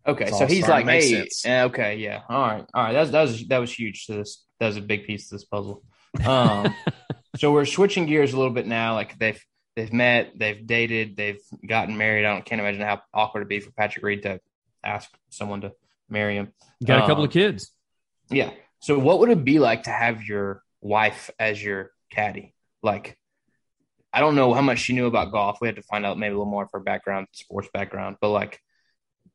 Okay, 0.05 0.27
so 0.31 0.45
he's 0.45 0.67
like, 0.67 0.85
hey, 0.87 1.01
sense. 1.01 1.45
eh, 1.45 1.63
okay, 1.63 1.95
yeah, 1.97 2.21
all 2.29 2.41
right, 2.41 2.65
all 2.73 2.83
right. 2.83 2.93
That 2.93 3.01
was, 3.01 3.11
that 3.11 3.21
was 3.23 3.47
that 3.47 3.57
was 3.57 3.73
huge 3.73 4.05
to 4.05 4.13
this. 4.13 4.43
That 4.59 4.67
was 4.67 4.77
a 4.77 4.81
big 4.81 5.05
piece 5.05 5.27
to 5.29 5.35
this 5.35 5.43
puzzle. 5.43 5.83
Um, 6.25 6.73
so 7.37 7.51
we're 7.51 7.65
switching 7.65 8.05
gears 8.05 8.31
a 8.33 8.37
little 8.37 8.53
bit 8.53 8.67
now. 8.67 8.93
Like 8.93 9.17
they've 9.19 9.41
they've 9.77 9.93
met, 9.93 10.31
they've 10.35 10.65
dated, 10.65 11.15
they've 11.15 11.39
gotten 11.65 11.97
married. 11.97 12.25
I 12.25 12.33
don't 12.33 12.43
can't 12.43 12.59
imagine 12.59 12.81
how 12.81 13.01
awkward 13.13 13.41
it'd 13.41 13.49
be 13.49 13.59
for 13.59 13.71
Patrick 13.71 14.03
Reed 14.03 14.23
to 14.23 14.41
ask 14.83 15.07
someone 15.29 15.61
to 15.61 15.71
marry 16.09 16.35
him. 16.35 16.51
Got 16.83 17.03
a 17.03 17.07
couple 17.07 17.23
Um, 17.23 17.27
of 17.27 17.31
kids. 17.31 17.71
Yeah. 18.29 18.51
So 18.79 18.97
what 18.97 19.19
would 19.19 19.29
it 19.29 19.45
be 19.45 19.59
like 19.59 19.83
to 19.83 19.91
have 19.91 20.23
your 20.23 20.63
wife 20.81 21.29
as 21.39 21.63
your 21.63 21.91
caddy? 22.11 22.55
Like, 22.81 23.17
I 24.11 24.19
don't 24.19 24.35
know 24.35 24.51
how 24.53 24.61
much 24.61 24.79
she 24.79 24.93
knew 24.93 25.05
about 25.05 25.31
golf. 25.31 25.59
We 25.61 25.67
had 25.67 25.75
to 25.75 25.83
find 25.83 26.05
out 26.05 26.17
maybe 26.17 26.33
a 26.33 26.37
little 26.37 26.51
more 26.51 26.63
of 26.63 26.71
her 26.73 26.79
background, 26.79 27.27
sports 27.33 27.69
background. 27.71 28.17
But 28.19 28.29
like, 28.29 28.59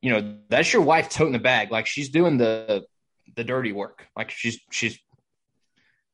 you 0.00 0.10
know, 0.10 0.38
that's 0.48 0.72
your 0.72 0.82
wife 0.82 1.08
toting 1.08 1.32
the 1.32 1.38
bag. 1.38 1.70
Like 1.70 1.86
she's 1.86 2.10
doing 2.10 2.36
the 2.36 2.84
the 3.36 3.44
dirty 3.44 3.70
work. 3.70 4.06
Like 4.16 4.30
she's 4.30 4.58
she's 4.72 4.98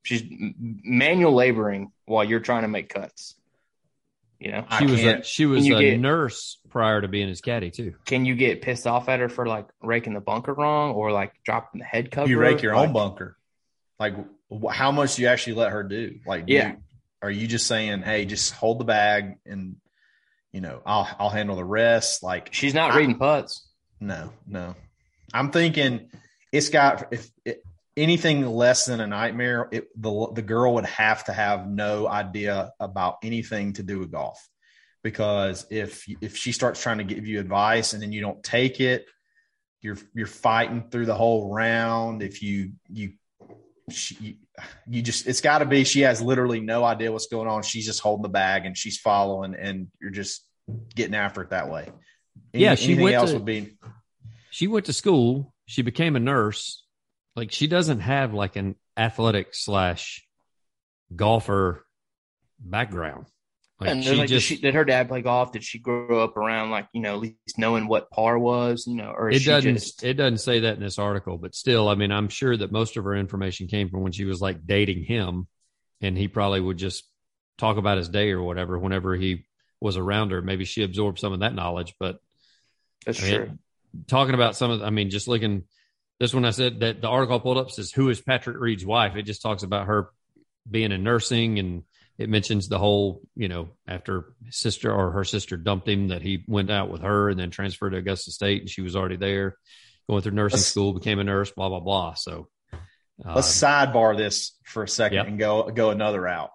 she's 0.03 0.23
manual 0.29 1.33
laboring 1.33 1.91
while 2.05 2.23
you're 2.23 2.39
trying 2.39 2.61
to 2.61 2.67
make 2.67 2.89
cuts. 2.89 3.35
You 4.39 4.51
know, 4.53 4.65
I 4.69 4.79
She 4.79 4.85
was 4.85 4.99
a, 4.99 5.03
can't- 5.03 5.25
she 5.25 5.45
was 5.45 5.65
a 5.65 5.69
get- 5.69 5.99
nurse 5.99 6.59
prior 6.69 7.01
to 7.01 7.07
being 7.09 7.27
his 7.27 7.41
caddy 7.41 7.71
too. 7.71 7.95
can 8.05 8.23
you 8.25 8.35
get 8.35 8.61
pissed 8.61 8.87
off 8.87 9.09
at 9.09 9.19
her 9.19 9.27
for 9.27 9.45
like 9.45 9.67
raking 9.81 10.13
the 10.13 10.21
bunker 10.21 10.53
wrong 10.53 10.91
or 10.93 11.11
like 11.11 11.33
dropping 11.43 11.79
the 11.79 11.85
head 11.85 12.09
cover? 12.09 12.29
you 12.29 12.39
rake 12.39 12.61
your 12.61 12.73
Like, 12.75 12.87
own 12.87 12.93
bunker. 12.93 13.37
Like, 13.99 14.15
wh- 14.49 14.71
how 14.71 14.91
much 14.91 15.15
do 15.15 15.23
you 15.23 15.27
actually 15.27 15.53
let 15.55 15.71
her 15.73 15.83
do? 15.83 16.19
Like, 16.25 16.45
do 16.45 16.53
Yeah. 16.53 16.69
you- 16.71 16.77
are 17.21 17.29
you 17.31 17.47
just 17.47 17.67
saying, 17.67 18.01
hey, 18.03 18.23
just 18.23 18.53
hold 18.53 18.79
the 18.79 18.85
bag 18.85 19.35
and 19.45 19.75
you 20.53 20.61
know, 20.61 20.81
I'll 20.85 21.07
I'll 21.19 21.29
handle 21.29 21.55
the 21.57 21.65
rest? 21.65 22.23
Like, 22.23 22.53
She's 22.53 22.73
not 22.73 22.91
I- 22.91 22.97
reading 22.97 23.17
putts. 23.17 23.67
no, 23.99 24.31
no. 24.47 24.75
I'm 25.33 25.51
thinking 25.51 26.09
it's 26.51 26.69
got 26.69 27.11
if 27.11 27.29
it, 27.45 27.61
anything 27.99 28.45
less 28.45 28.85
than 28.85 28.99
a 28.99 29.07
nightmare, 29.07 29.67
it, 29.71 29.87
the 29.95 30.31
the 30.33 30.41
girl 30.41 30.75
would 30.75 30.85
have 30.85 31.23
to 31.25 31.33
have 31.33 31.67
no 31.67 32.07
idea 32.07 32.71
about 32.79 33.17
anything 33.23 33.73
to 33.73 33.83
do 33.83 33.99
with 33.99 34.11
golf, 34.11 34.39
because 35.03 35.65
if 35.69 36.05
if 36.21 36.35
she 36.37 36.51
starts 36.51 36.81
trying 36.81 36.97
to 36.99 37.03
give 37.03 37.27
you 37.27 37.39
advice 37.39 37.93
and 37.93 38.01
then 38.01 38.11
you 38.11 38.21
don't 38.21 38.41
take 38.43 38.79
it, 38.79 39.05
you're 39.81 39.97
you're 40.15 40.27
fighting 40.27 40.85
through 40.89 41.05
the 41.05 41.15
whole 41.15 41.53
round. 41.53 42.23
If 42.23 42.41
you 42.41 42.71
you 42.87 43.13
she, 43.91 44.37
you 44.87 45.01
just 45.01 45.27
it's 45.27 45.41
got 45.41 45.59
to 45.59 45.65
be 45.65 45.83
she 45.83 46.01
has 46.01 46.21
literally 46.21 46.59
no 46.59 46.83
idea 46.83 47.11
what's 47.11 47.27
going 47.27 47.47
on. 47.47 47.63
She's 47.63 47.85
just 47.85 47.99
holding 48.01 48.23
the 48.23 48.29
bag 48.29 48.65
and 48.65 48.77
she's 48.77 48.97
following, 48.97 49.55
and 49.55 49.87
you're 50.01 50.11
just 50.11 50.45
getting 50.95 51.15
after 51.15 51.41
it 51.41 51.49
that 51.49 51.69
way. 51.69 51.89
Any- 52.53 52.63
Yeah, 52.63 52.75
she 52.75 52.85
anything 52.85 53.03
went 53.03 53.15
else 53.15 53.29
to- 53.31 53.37
would 53.37 53.45
be 53.45 53.77
She 54.51 54.67
went 54.67 54.85
to 54.87 54.93
school. 54.93 55.53
She 55.65 55.81
became 55.81 56.15
a 56.15 56.19
nurse. 56.19 56.83
Like 57.39 57.53
she 57.53 57.67
doesn't 57.67 58.01
have 58.01 58.33
like 58.33 58.57
an 58.57 58.75
athletic 58.97 59.55
slash 59.55 60.27
golfer 61.15 61.85
background. 62.59 63.27
Like 63.79 63.91
and 63.91 64.03
she 64.03 64.15
like, 64.15 64.27
just 64.27 64.49
did, 64.49 64.55
she, 64.57 64.61
did 64.61 64.73
her 64.73 64.83
dad 64.83 65.07
play 65.07 65.21
golf? 65.21 65.53
Did 65.53 65.63
she 65.63 65.79
grow 65.79 66.21
up 66.21 66.35
around 66.35 66.69
like 66.69 66.89
you 66.91 66.99
know 66.99 67.13
at 67.13 67.19
least 67.21 67.57
knowing 67.57 67.87
what 67.87 68.11
par 68.11 68.37
was? 68.37 68.85
You 68.87 68.95
know, 68.95 69.13
or 69.17 69.29
it 69.29 69.45
doesn't 69.45 69.75
just 69.75 70.03
it 70.03 70.15
doesn't 70.15 70.39
say 70.39 70.59
that 70.59 70.75
in 70.75 70.83
this 70.83 70.99
article 70.99 71.37
but 71.37 71.55
still 71.55 71.87
i 71.87 71.95
mean 71.95 72.11
i'm 72.11 72.27
sure 72.27 72.57
that 72.57 72.73
most 72.73 72.97
of 72.97 73.05
her 73.05 73.15
information 73.15 73.67
came 73.67 73.87
from 73.87 74.01
when 74.01 74.11
she 74.11 74.25
was 74.25 74.41
like 74.41 74.67
dating 74.67 75.05
him 75.05 75.47
and 76.01 76.17
he 76.17 76.27
probably 76.27 76.59
would 76.59 76.77
just 76.77 77.05
talk 77.57 77.77
about 77.77 77.97
his 77.97 78.09
day 78.09 78.31
or 78.31 78.43
whatever 78.43 78.77
whenever 78.77 79.15
he 79.15 79.45
was 79.79 79.95
around 79.95 80.31
her 80.31 80.41
maybe 80.41 80.65
she 80.65 80.83
absorbed 80.83 81.19
some 81.19 81.31
of 81.31 81.39
that 81.39 81.55
knowledge 81.55 81.95
but 82.01 82.19
that's 83.05 83.23
I 83.23 83.25
mean, 83.25 83.35
true? 83.35 83.57
talking 84.07 84.35
about 84.35 84.57
some 84.57 84.71
of 84.71 84.81
i 84.81 84.89
mean 84.89 85.09
just 85.09 85.29
looking 85.29 85.63
this 86.19 86.33
one 86.33 86.45
i 86.45 86.51
said 86.51 86.79
that 86.81 87.01
the 87.01 87.07
article 87.07 87.35
I 87.37 87.39
pulled 87.39 87.57
up 87.57 87.71
says 87.71 87.91
who 87.91 88.09
is 88.09 88.21
patrick 88.21 88.57
reed's 88.59 88.85
wife 88.85 89.15
it 89.15 89.23
just 89.23 89.41
talks 89.41 89.63
about 89.63 89.87
her 89.87 90.09
being 90.69 90.91
in 90.91 91.03
nursing 91.03 91.59
and 91.59 91.83
it 92.17 92.29
mentions 92.29 92.67
the 92.67 92.77
whole 92.77 93.21
you 93.35 93.47
know 93.47 93.69
after 93.87 94.33
his 94.45 94.57
sister 94.57 94.93
or 94.93 95.11
her 95.11 95.23
sister 95.23 95.57
dumped 95.57 95.87
him 95.87 96.09
that 96.09 96.21
he 96.21 96.43
went 96.47 96.69
out 96.69 96.89
with 96.89 97.01
her 97.01 97.29
and 97.29 97.39
then 97.39 97.49
transferred 97.49 97.91
to 97.91 97.97
augusta 97.97 98.31
state 98.31 98.61
and 98.61 98.69
she 98.69 98.81
was 98.81 98.95
already 98.95 99.15
there 99.17 99.57
going 100.09 100.21
through 100.21 100.33
nursing 100.33 100.57
Let's- 100.57 100.67
school 100.67 100.93
became 100.93 101.19
a 101.19 101.23
nurse 101.23 101.51
blah 101.51 101.69
blah 101.69 101.79
blah 101.79 102.13
so 102.15 102.47
uh, 103.25 103.33
Let's 103.35 103.49
sidebar 103.61 104.15
this 104.15 104.57
for 104.63 104.83
a 104.83 104.87
second 104.87 105.17
Yep. 105.17 105.27
and 105.27 105.37
go 105.39 105.69
go 105.71 105.89
another 105.89 106.21
route. 106.21 106.51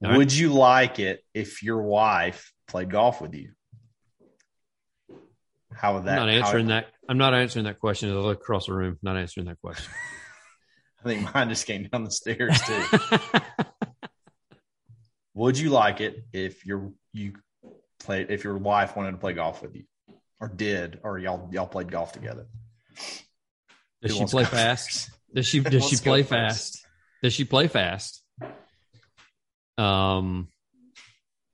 Right. 0.00 0.16
Would 0.16 0.32
you 0.32 0.52
like 0.52 1.00
it 1.00 1.24
if 1.34 1.64
your 1.64 1.82
wife 1.82 2.52
played 2.68 2.88
golf 2.88 3.20
with 3.20 3.34
you? 3.34 3.50
How 5.74 5.94
would 5.94 6.04
that? 6.04 6.18
i'm 6.20 6.26
not 6.26 6.28
answering 6.28 6.66
that 6.68 6.86
i'm 7.08 7.18
not 7.18 7.34
answering 7.34 7.64
that 7.66 7.78
question 7.78 8.10
i 8.10 8.14
look 8.14 8.40
across 8.40 8.66
the 8.66 8.72
room 8.74 8.98
not 9.02 9.16
answering 9.16 9.46
that 9.46 9.60
question 9.60 9.92
I 11.00 11.08
think 11.08 11.34
mine 11.34 11.50
just 11.50 11.66
came 11.66 11.82
down 11.92 12.04
the 12.04 12.10
stairs 12.10 12.58
too. 12.62 12.82
Would 15.34 15.58
you 15.58 15.68
like 15.68 16.00
it 16.00 16.24
if 16.32 16.64
your 16.64 16.92
you 17.12 17.34
played 18.00 18.30
if 18.30 18.42
your 18.42 18.56
wife 18.56 18.96
wanted 18.96 19.10
to 19.12 19.18
play 19.18 19.34
golf 19.34 19.60
with 19.60 19.74
you, 19.74 19.84
or 20.40 20.48
did, 20.48 21.00
or 21.02 21.18
y'all 21.18 21.50
y'all 21.52 21.66
played 21.66 21.90
golf 21.90 22.12
together? 22.12 22.46
Does 24.00 24.12
Who 24.12 24.18
she 24.20 24.24
play 24.24 24.44
fast? 24.44 24.88
first? 24.88 25.10
Does 25.34 25.46
she 25.46 25.60
does 25.60 25.72
she 25.84 25.96
Let's 25.96 26.00
go 26.00 26.10
play 26.12 26.22
first. 26.22 26.30
fast? 26.30 26.86
Does 27.22 27.32
she 27.34 27.44
play 27.44 27.68
fast? 27.68 28.22
Um, 29.76 30.48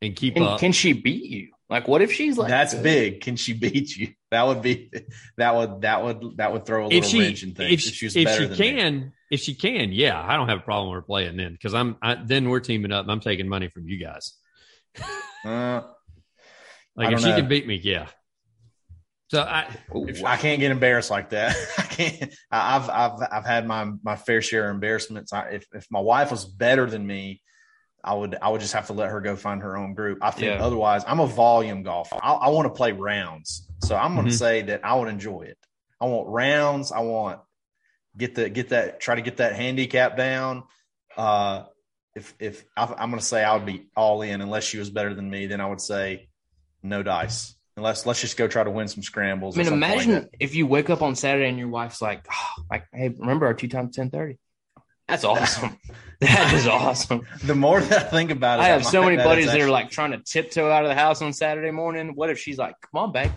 and 0.03 0.15
keep 0.15 0.37
And 0.37 0.45
up. 0.45 0.61
can 0.61 0.71
she 0.71 0.93
beat 0.93 1.25
you? 1.25 1.49
Like, 1.71 1.87
what 1.89 2.03
if 2.03 2.13
she's 2.13 2.37
like 2.37 2.49
That's 2.49 2.75
good? 2.75 2.83
big. 2.83 3.21
Can 3.21 3.37
she 3.37 3.53
beat 3.55 3.97
you? 3.97 4.09
That 4.33 4.47
would 4.47 4.63
be 4.63 4.93
that 5.39 5.57
would 5.57 5.81
that 5.81 6.05
would 6.05 6.37
that 6.37 6.53
would 6.53 6.65
throw 6.65 6.85
a 6.85 6.87
if 6.87 6.93
little 7.03 7.11
she 7.11 7.19
wrench 7.19 7.43
in 7.43 7.53
things. 7.53 7.73
if 7.73 7.95
she, 7.95 8.07
was 8.07 8.15
if 8.17 8.25
better 8.27 8.43
she 8.43 8.47
than 8.47 8.59
me. 8.59 8.81
can 8.81 9.13
if 9.29 9.41
she 9.41 9.55
can 9.57 9.91
yeah 9.91 10.21
I 10.25 10.37
don't 10.37 10.49
have 10.49 10.59
a 10.59 10.63
problem 10.63 10.91
with 10.95 10.99
her 10.99 11.03
playing 11.03 11.37
then 11.37 11.51
because 11.53 11.75
I'm 11.75 11.97
I, 12.01 12.15
then 12.15 12.49
we're 12.49 12.61
teaming 12.61 12.93
up 12.93 13.03
and 13.03 13.11
I'm 13.11 13.19
taking 13.19 13.49
money 13.49 13.67
from 13.71 13.89
you 13.89 13.99
guys 13.99 14.35
Uh, 15.45 15.81
like 16.95 17.09
I 17.09 17.13
if 17.15 17.19
she 17.21 17.27
know. 17.31 17.37
can 17.39 17.49
beat 17.49 17.67
me 17.67 17.81
yeah 17.83 18.07
so 19.33 19.43
I 19.43 19.67
if- 19.95 20.25
I 20.25 20.37
can't 20.37 20.61
get 20.61 20.71
embarrassed 20.71 21.11
like 21.11 21.31
that. 21.31 21.57
I 21.79 21.83
can't. 21.83 22.33
I- 22.53 22.77
I've 22.77 22.89
I've 22.91 23.29
I've 23.33 23.45
had 23.47 23.67
my 23.67 23.91
my 24.05 24.15
fair 24.15 24.43
share 24.43 24.69
of 24.69 24.75
embarrassments. 24.77 25.33
I, 25.33 25.49
if 25.51 25.67
if 25.73 25.87
my 25.91 26.01
wife 26.01 26.31
was 26.31 26.45
better 26.45 26.87
than 26.87 27.05
me, 27.07 27.43
I 28.05 28.15
would 28.15 28.37
I 28.41 28.49
would 28.49 28.61
just 28.61 28.73
have 28.73 28.87
to 28.89 28.93
let 28.93 29.11
her 29.11 29.21
go 29.21 29.37
find 29.37 29.63
her 29.63 29.77
own 29.77 29.95
group. 29.95 30.19
I 30.23 30.31
think 30.31 30.47
Yeah. 30.47 30.63
otherwise, 30.65 31.05
I'm 31.07 31.21
a 31.21 31.27
volume 31.27 31.83
golfer. 31.83 32.17
I, 32.23 32.33
I 32.33 32.49
want 32.51 32.67
to 32.67 32.71
play 32.77 32.93
rounds, 32.93 33.69
so 33.79 33.97
I'm 33.97 34.15
going 34.15 34.27
to 34.27 34.33
Mhm. 34.33 34.39
say 34.39 34.63
that 34.63 34.85
I 34.85 34.95
would 34.95 35.09
enjoy 35.09 35.43
it. 35.43 35.59
I 36.01 36.07
want 36.07 36.29
rounds. 36.29 36.93
I 36.93 37.01
want 37.01 37.41
get 38.17 38.35
the 38.35 38.49
get 38.51 38.71
that 38.71 39.01
try 39.01 39.15
to 39.15 39.23
get 39.23 39.37
that 39.39 39.55
handicap 39.55 40.17
down. 40.17 40.65
Uh, 41.17 41.65
if 42.17 42.35
if 42.39 42.65
I, 42.77 42.85
I'm 42.85 43.11
going 43.11 43.21
to 43.21 43.25
say 43.25 43.45
I 43.45 43.55
would 43.55 43.67
be 43.67 43.87
all 43.97 44.23
in 44.23 44.41
unless 44.41 44.65
she 44.65 44.79
was 44.79 44.91
better 44.91 45.15
than 45.15 45.29
me, 45.29 45.47
then 45.47 45.61
I 45.61 45.67
would 45.67 45.81
say 45.81 46.29
no 46.83 47.03
dice. 47.03 47.55
Unless 47.77 48.05
let's 48.05 48.21
just 48.21 48.37
go 48.37 48.49
try 48.49 48.65
to 48.65 48.71
win 48.71 48.89
some 48.89 49.03
scrambles. 49.03 49.57
I 49.57 49.59
mean, 49.59 49.67
something 49.67 49.81
like 49.89 50.05
imagine 50.07 50.29
if 50.41 50.55
you 50.55 50.67
wake 50.67 50.91
up 50.91 51.03
on 51.03 51.15
Saturday 51.15 51.49
and 51.49 51.59
your 51.59 51.69
wife's 51.69 52.03
like, 52.03 52.27
oh, 52.31 52.63
like, 52.71 52.85
hey, 52.93 53.09
remember 53.09 53.47
our 53.47 53.55
two 53.55 53.69
times 53.69 53.95
ten 53.95 54.11
thirty? 54.11 54.39
That's 55.11 55.25
awesome. 55.25 55.79
that 56.21 56.55
is 56.55 56.67
awesome. 56.67 57.27
The 57.45 57.55
more 57.55 57.81
that 57.81 58.07
I 58.07 58.09
think 58.09 58.31
about 58.31 58.59
it, 58.61 58.63
I 58.63 58.69
have 58.69 58.85
so 58.85 59.01
might- 59.01 59.07
many 59.07 59.17
that 59.19 59.25
buddies 59.25 59.47
is 59.47 59.53
that 59.53 59.61
are 59.61 59.71
like 59.71 59.91
trying 59.91 60.13
to 60.13 60.19
tiptoe 60.19 60.71
out 60.71 60.85
of 60.85 60.89
the 60.89 60.95
house 60.95 61.21
on 61.23 61.33
Saturday 61.33 61.71
morning. 61.71 62.13
What 62.15 62.31
if 62.31 62.39
she's 62.39 62.59
like, 62.59 62.75
"Come 62.81 63.03
on, 63.03 63.13
babe, 63.13 63.31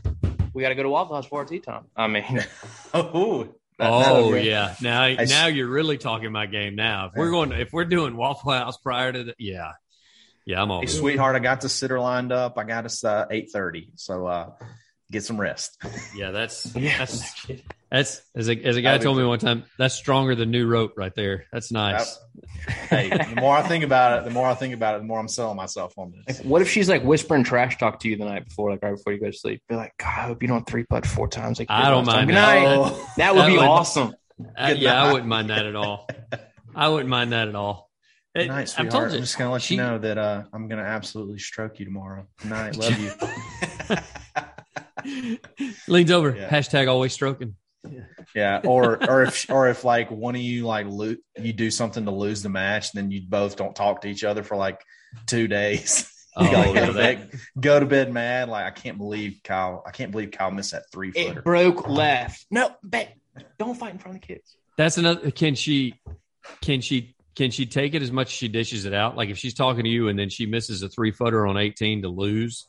we 0.53 0.61
got 0.61 0.69
to 0.69 0.75
go 0.75 0.83
to 0.83 0.89
Waffle 0.89 1.15
House 1.15 1.25
for 1.25 1.39
our 1.39 1.45
tee 1.45 1.59
time"? 1.59 1.85
I 1.95 2.07
mean, 2.07 2.23
oh, 2.93 3.43
that- 3.79 3.89
oh 3.91 4.35
yeah 4.35 4.75
now 4.81 5.01
I 5.01 5.13
s- 5.13 5.29
now 5.29 5.47
you're 5.47 5.67
really 5.67 5.97
talking 5.97 6.31
my 6.31 6.45
game 6.45 6.75
now 6.75 7.07
if 7.07 7.13
we're 7.15 7.31
going 7.31 7.51
if 7.53 7.73
we're 7.73 7.85
doing 7.85 8.15
Waffle 8.15 8.51
House 8.51 8.77
prior 8.77 9.11
to 9.11 9.23
the 9.23 9.35
yeah 9.39 9.71
yeah 10.45 10.61
I'm 10.61 10.69
all 10.69 10.81
Hey, 10.81 10.87
sweetheart, 10.87 11.35
I 11.35 11.39
got 11.39 11.61
the 11.61 11.69
sitter 11.69 11.99
lined 11.99 12.31
up. 12.31 12.57
I 12.59 12.65
got 12.65 12.85
us 12.85 13.03
uh, 13.03 13.25
eight 13.31 13.49
thirty, 13.51 13.89
so 13.95 14.27
uh, 14.27 14.49
get 15.13 15.23
some 15.23 15.39
rest. 15.39 15.77
yeah 16.15 16.31
that's 16.31 16.75
yeah, 16.75 16.97
that's 16.97 17.47
that's 17.89 18.21
as 18.35 18.49
a 18.49 18.55
as 18.65 18.75
a 18.75 18.81
guy 18.81 18.97
told 18.97 19.17
me 19.17 19.23
one 19.23 19.39
time 19.39 19.63
that's 19.77 19.95
stronger 19.95 20.35
than 20.35 20.51
new 20.51 20.67
rope 20.67 20.93
right 20.97 21.13
there 21.15 21.45
that's 21.53 21.71
nice 21.71 22.19
hey, 22.89 23.09
the 23.09 23.39
more 23.41 23.55
I 23.55 23.61
think 23.61 23.83
about 23.83 24.17
it, 24.19 24.25
the 24.25 24.31
more 24.31 24.47
I 24.47 24.53
think 24.53 24.73
about 24.73 24.95
it, 24.95 24.99
the 24.99 25.03
more 25.07 25.19
I'm 25.19 25.27
selling 25.27 25.57
myself 25.57 25.93
on 25.97 26.13
this. 26.25 26.39
Like, 26.39 26.47
what 26.47 26.61
if 26.61 26.69
she's 26.69 26.87
like 26.87 27.03
whispering 27.03 27.43
trash 27.43 27.77
talk 27.77 27.99
to 28.01 28.09
you 28.09 28.15
the 28.15 28.23
night 28.25 28.45
before, 28.45 28.71
like 28.71 28.81
right 28.81 28.95
before 28.95 29.11
you 29.13 29.19
go 29.19 29.29
to 29.29 29.37
sleep? 29.37 29.61
Be 29.67 29.75
like, 29.75 29.91
God, 29.99 30.07
I 30.07 30.21
hope 30.27 30.41
you 30.41 30.47
don't 30.47 30.65
three 30.65 30.85
putt 30.85 31.05
four 31.05 31.27
times. 31.27 31.59
Like 31.59 31.69
I 31.69 31.89
don't 31.89 32.05
last 32.05 32.15
time." 32.15 32.27
mind 32.27 32.37
that. 32.37 32.63
night. 32.63 32.65
Oh, 32.95 33.09
That 33.17 33.33
would 33.35 33.41
That 33.43 33.47
be 33.47 33.57
would- 33.57 33.63
awesome. 33.65 34.13
Uh, 34.57 34.69
Good 34.69 34.79
yeah 34.79 35.03
I 35.03 35.11
wouldn't 35.11 35.27
mind 35.29 35.49
that 35.51 35.65
at 35.65 35.75
all 35.75 36.07
I 36.75 36.89
wouldn't 36.89 37.09
mind 37.09 37.33
that 37.33 37.47
at 37.49 37.55
all 37.55 37.91
good 38.35 38.45
It- 38.45 38.47
night, 38.47 38.61
I've 38.61 38.69
sweetheart. 38.69 38.91
told 38.91 39.11
you 39.11 39.17
I'm 39.17 39.23
just 39.23 39.37
gonna 39.37 39.51
let 39.51 39.61
she- 39.61 39.75
you 39.75 39.81
know 39.81 39.97
that 39.99 40.17
uh, 40.17 40.43
I'm 40.53 40.67
gonna 40.69 40.81
absolutely 40.83 41.37
stroke 41.39 41.79
you 41.79 41.85
tomorrow. 41.85 42.25
Good 42.41 42.49
night, 42.49 42.75
love 42.77 42.97
you. 42.97 43.11
leans 45.87 46.11
over 46.11 46.35
Yeah. 46.35 46.49
hashtag 46.49 46.87
always 46.89 47.13
stroking 47.13 47.55
Yeah, 48.35 48.61
or 48.63 49.03
or 49.09 49.23
if 49.23 49.49
or 49.49 49.69
if 49.69 49.83
like 49.83 50.09
one 50.09 50.35
of 50.35 50.41
you 50.41 50.65
like 50.65 50.85
lo- 50.89 51.15
you 51.37 51.53
do 51.53 51.69
something 51.69 52.05
to 52.05 52.11
lose 52.11 52.41
the 52.41 52.49
match, 52.49 52.91
then 52.93 53.11
you 53.11 53.21
both 53.27 53.55
don't 53.57 53.75
talk 53.75 54.01
to 54.01 54.07
each 54.07 54.23
other 54.23 54.43
for 54.43 54.55
like 54.55 54.81
two 55.27 55.47
days. 55.47 56.09
Oh, 56.35 56.45
You 56.45 56.51
gotta 56.51 56.73
go, 56.73 56.85
to 56.87 56.93
bed, 56.93 57.29
go 57.59 57.79
to 57.79 57.85
bed 57.85 58.11
mad. 58.11 58.49
Like 58.49 58.65
I 58.65 58.71
can't 58.71 58.97
believe 58.97 59.41
Kyle. 59.43 59.83
I 59.85 59.91
can't 59.91 60.09
believe 60.11 60.31
Kyle 60.31 60.49
missed 60.49 60.71
that 60.71 60.81
three 60.91 61.11
footer. 61.11 61.37
It 61.41 61.43
broke 61.45 61.87
left. 61.87 62.47
No, 62.49 62.71
babe, 62.81 63.09
don't 63.59 63.75
fight 63.77 63.93
in 63.93 63.99
front 63.99 64.15
of 64.17 64.21
the 64.23 64.27
kids. 64.33 64.57
That's 64.75 64.97
another. 64.97 65.29
Can 65.29 65.53
she? 65.53 65.93
Can 66.63 66.81
she? 66.81 67.15
Can 67.35 67.51
she 67.51 67.67
take 67.67 67.93
it 67.93 68.01
as 68.01 68.11
much 68.11 68.29
as 68.29 68.31
she 68.33 68.47
dishes 68.47 68.85
it 68.85 68.95
out? 68.95 69.15
Like 69.15 69.29
if 69.29 69.37
she's 69.37 69.53
talking 69.53 69.83
to 69.83 69.89
you 69.91 70.07
and 70.07 70.17
then 70.17 70.29
she 70.29 70.47
misses 70.47 70.81
a 70.81 70.89
three 70.89 71.11
footer 71.11 71.45
on 71.45 71.55
eighteen 71.55 72.01
to 72.01 72.09
lose, 72.09 72.65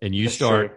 and 0.00 0.14
you 0.14 0.26
That's 0.26 0.36
start, 0.36 0.68
true. 0.68 0.76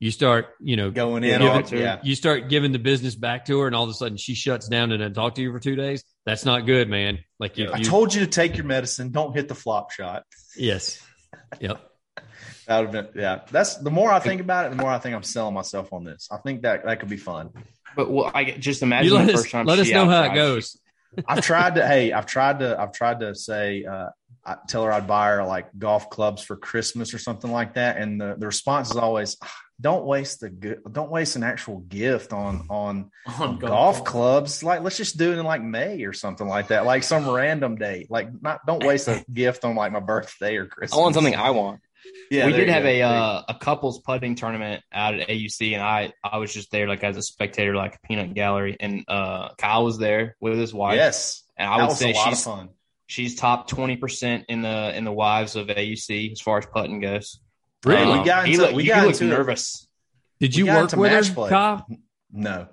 You 0.00 0.10
start, 0.10 0.48
you 0.60 0.76
know, 0.76 0.90
Going 0.90 1.24
in 1.24 1.40
give 1.40 1.50
on 1.50 1.60
it 1.60 1.66
to 1.66 1.76
her. 1.76 1.82
yeah. 1.82 2.00
you 2.02 2.14
start 2.14 2.48
giving 2.48 2.72
the 2.72 2.78
business 2.78 3.14
back 3.14 3.44
to 3.46 3.60
her, 3.60 3.66
and 3.66 3.74
all 3.76 3.84
of 3.84 3.90
a 3.90 3.94
sudden 3.94 4.16
she 4.18 4.34
shuts 4.34 4.68
down 4.68 4.92
and 4.92 5.00
doesn't 5.00 5.14
talk 5.14 5.34
to 5.36 5.42
you 5.42 5.52
for 5.52 5.60
two 5.60 5.76
days. 5.76 6.04
That's 6.26 6.44
not 6.44 6.66
good, 6.66 6.88
man. 6.88 7.18
Like 7.38 7.58
if 7.58 7.72
I 7.72 7.78
you, 7.78 7.84
told 7.84 8.12
you 8.14 8.20
to 8.20 8.26
take 8.26 8.56
your 8.56 8.66
medicine. 8.66 9.10
Don't 9.10 9.34
hit 9.34 9.48
the 9.48 9.54
flop 9.54 9.90
shot. 9.92 10.24
yes, 10.56 11.00
yep. 11.60 11.80
That 12.66 12.80
would 12.80 12.94
have 12.94 13.12
been 13.12 13.22
yeah. 13.22 13.40
That's 13.50 13.76
the 13.76 13.90
more 13.90 14.10
I 14.10 14.20
think 14.20 14.40
about 14.40 14.64
it, 14.66 14.70
the 14.70 14.76
more 14.82 14.90
I 14.90 14.98
think 14.98 15.14
I'm 15.14 15.22
selling 15.22 15.52
myself 15.54 15.92
on 15.92 16.02
this. 16.04 16.28
I 16.32 16.38
think 16.38 16.62
that 16.62 16.86
that 16.86 16.98
could 16.98 17.10
be 17.10 17.18
fun. 17.18 17.50
But 17.94 18.10
well, 18.10 18.30
I 18.34 18.52
just 18.52 18.82
imagine 18.82 19.12
You 19.12 19.18
let 19.18 19.26
the 19.26 19.34
us 19.34 19.40
first 19.42 19.52
time. 19.52 19.66
let 19.66 19.78
us 19.78 19.86
she 19.86 19.92
know 19.92 20.06
how 20.08 20.22
it 20.24 20.34
goes. 20.34 20.80
I've 21.28 21.44
tried 21.44 21.74
to 21.74 21.86
hey, 21.86 22.12
I've 22.12 22.24
tried 22.26 22.60
to 22.60 22.80
I've 22.80 22.92
tried 22.92 23.20
to 23.20 23.34
say 23.34 23.84
uh 23.84 24.08
I 24.46 24.56
tell 24.66 24.82
her 24.84 24.92
I'd 24.92 25.06
buy 25.06 25.28
her 25.28 25.44
like 25.44 25.68
golf 25.78 26.08
clubs 26.08 26.42
for 26.42 26.56
Christmas 26.56 27.12
or 27.12 27.18
something 27.18 27.52
like 27.52 27.74
that. 27.74 27.98
And 27.98 28.18
the, 28.20 28.34
the 28.38 28.46
response 28.46 28.90
is 28.90 28.96
always 28.96 29.36
"Ah, 29.42 29.54
don't 29.80 30.04
waste 30.04 30.40
the 30.40 30.50
good 30.50 30.80
don't 30.90 31.10
waste 31.10 31.36
an 31.36 31.42
actual 31.42 31.80
gift 31.80 32.32
on 32.32 32.66
on. 32.70 33.10
On 33.40 33.58
golf 33.58 34.04
clubs. 34.04 34.62
Like 34.62 34.82
let's 34.82 34.96
just 34.96 35.16
do 35.18 35.32
it 35.32 35.38
in 35.38 35.44
like 35.44 35.62
May 35.62 36.04
or 36.04 36.12
something 36.12 36.46
like 36.46 36.68
that. 36.68 36.84
Like 36.86 37.02
some 37.02 37.28
random 37.28 37.76
date. 37.76 38.10
Like 38.10 38.28
not 38.42 38.64
don't 38.66 38.84
waste 38.84 39.08
a 39.08 39.24
gift 39.32 39.64
on 39.64 39.74
like 39.74 39.92
my 39.92 40.00
birthday 40.00 40.56
or 40.56 40.66
Christmas. 40.66 40.96
I 40.96 41.00
want 41.00 41.14
something 41.14 41.34
I 41.34 41.50
want. 41.50 41.80
Yeah, 42.30 42.46
we 42.46 42.52
did 42.52 42.68
have 42.68 42.82
go. 42.82 42.88
a 42.90 42.98
There 43.00 43.08
you 43.08 43.14
go. 43.14 43.24
uh, 43.24 43.42
a 43.48 43.54
couples 43.54 44.00
putting 44.00 44.34
tournament 44.34 44.82
out 44.92 45.14
at 45.18 45.26
AUC, 45.28 45.72
and 45.72 45.82
I 45.82 46.12
I 46.22 46.36
was 46.38 46.52
just 46.52 46.70
there 46.70 46.86
like 46.86 47.02
as 47.02 47.16
a 47.16 47.22
spectator, 47.22 47.74
like 47.74 47.94
a 47.96 48.06
peanut 48.06 48.34
gallery, 48.34 48.76
and 48.78 49.04
uh, 49.08 49.48
Kyle 49.56 49.84
was 49.84 49.98
there 49.98 50.36
with 50.40 50.58
his 50.58 50.72
wife. 50.74 50.96
yes. 50.96 51.42
and 51.56 51.68
I 51.68 51.78
that 51.78 51.82
would 51.84 51.88
was 51.90 51.98
say 51.98 52.12
a 52.12 52.14
lot 52.14 52.26
of 52.28 52.34
she's 52.34 52.44
fun. 52.44 52.68
she's 53.06 53.34
top 53.36 53.68
twenty 53.68 53.96
percent 53.96 54.44
in 54.48 54.60
the 54.62 54.94
in 54.96 55.04
the 55.04 55.12
wives 55.12 55.56
of 55.56 55.68
AUC 55.68 56.32
as 56.32 56.40
far 56.42 56.58
as 56.58 56.66
putting 56.66 57.00
goes. 57.00 57.40
Really? 57.84 58.02
Um, 58.12 58.18
We 58.20 58.24
got 58.24 58.46
he 58.46 58.52
into- 58.54 58.62
looked, 58.64 58.74
we 58.76 58.84
got 58.86 59.06
into 59.06 59.24
nervous. 59.24 59.86
Did 60.40 60.56
you 60.56 60.66
work 60.66 60.92
with 60.92 61.12
match 61.12 61.28
her, 61.28 61.34
play. 61.34 61.50
Kyle? 61.50 61.86
No. 62.32 62.68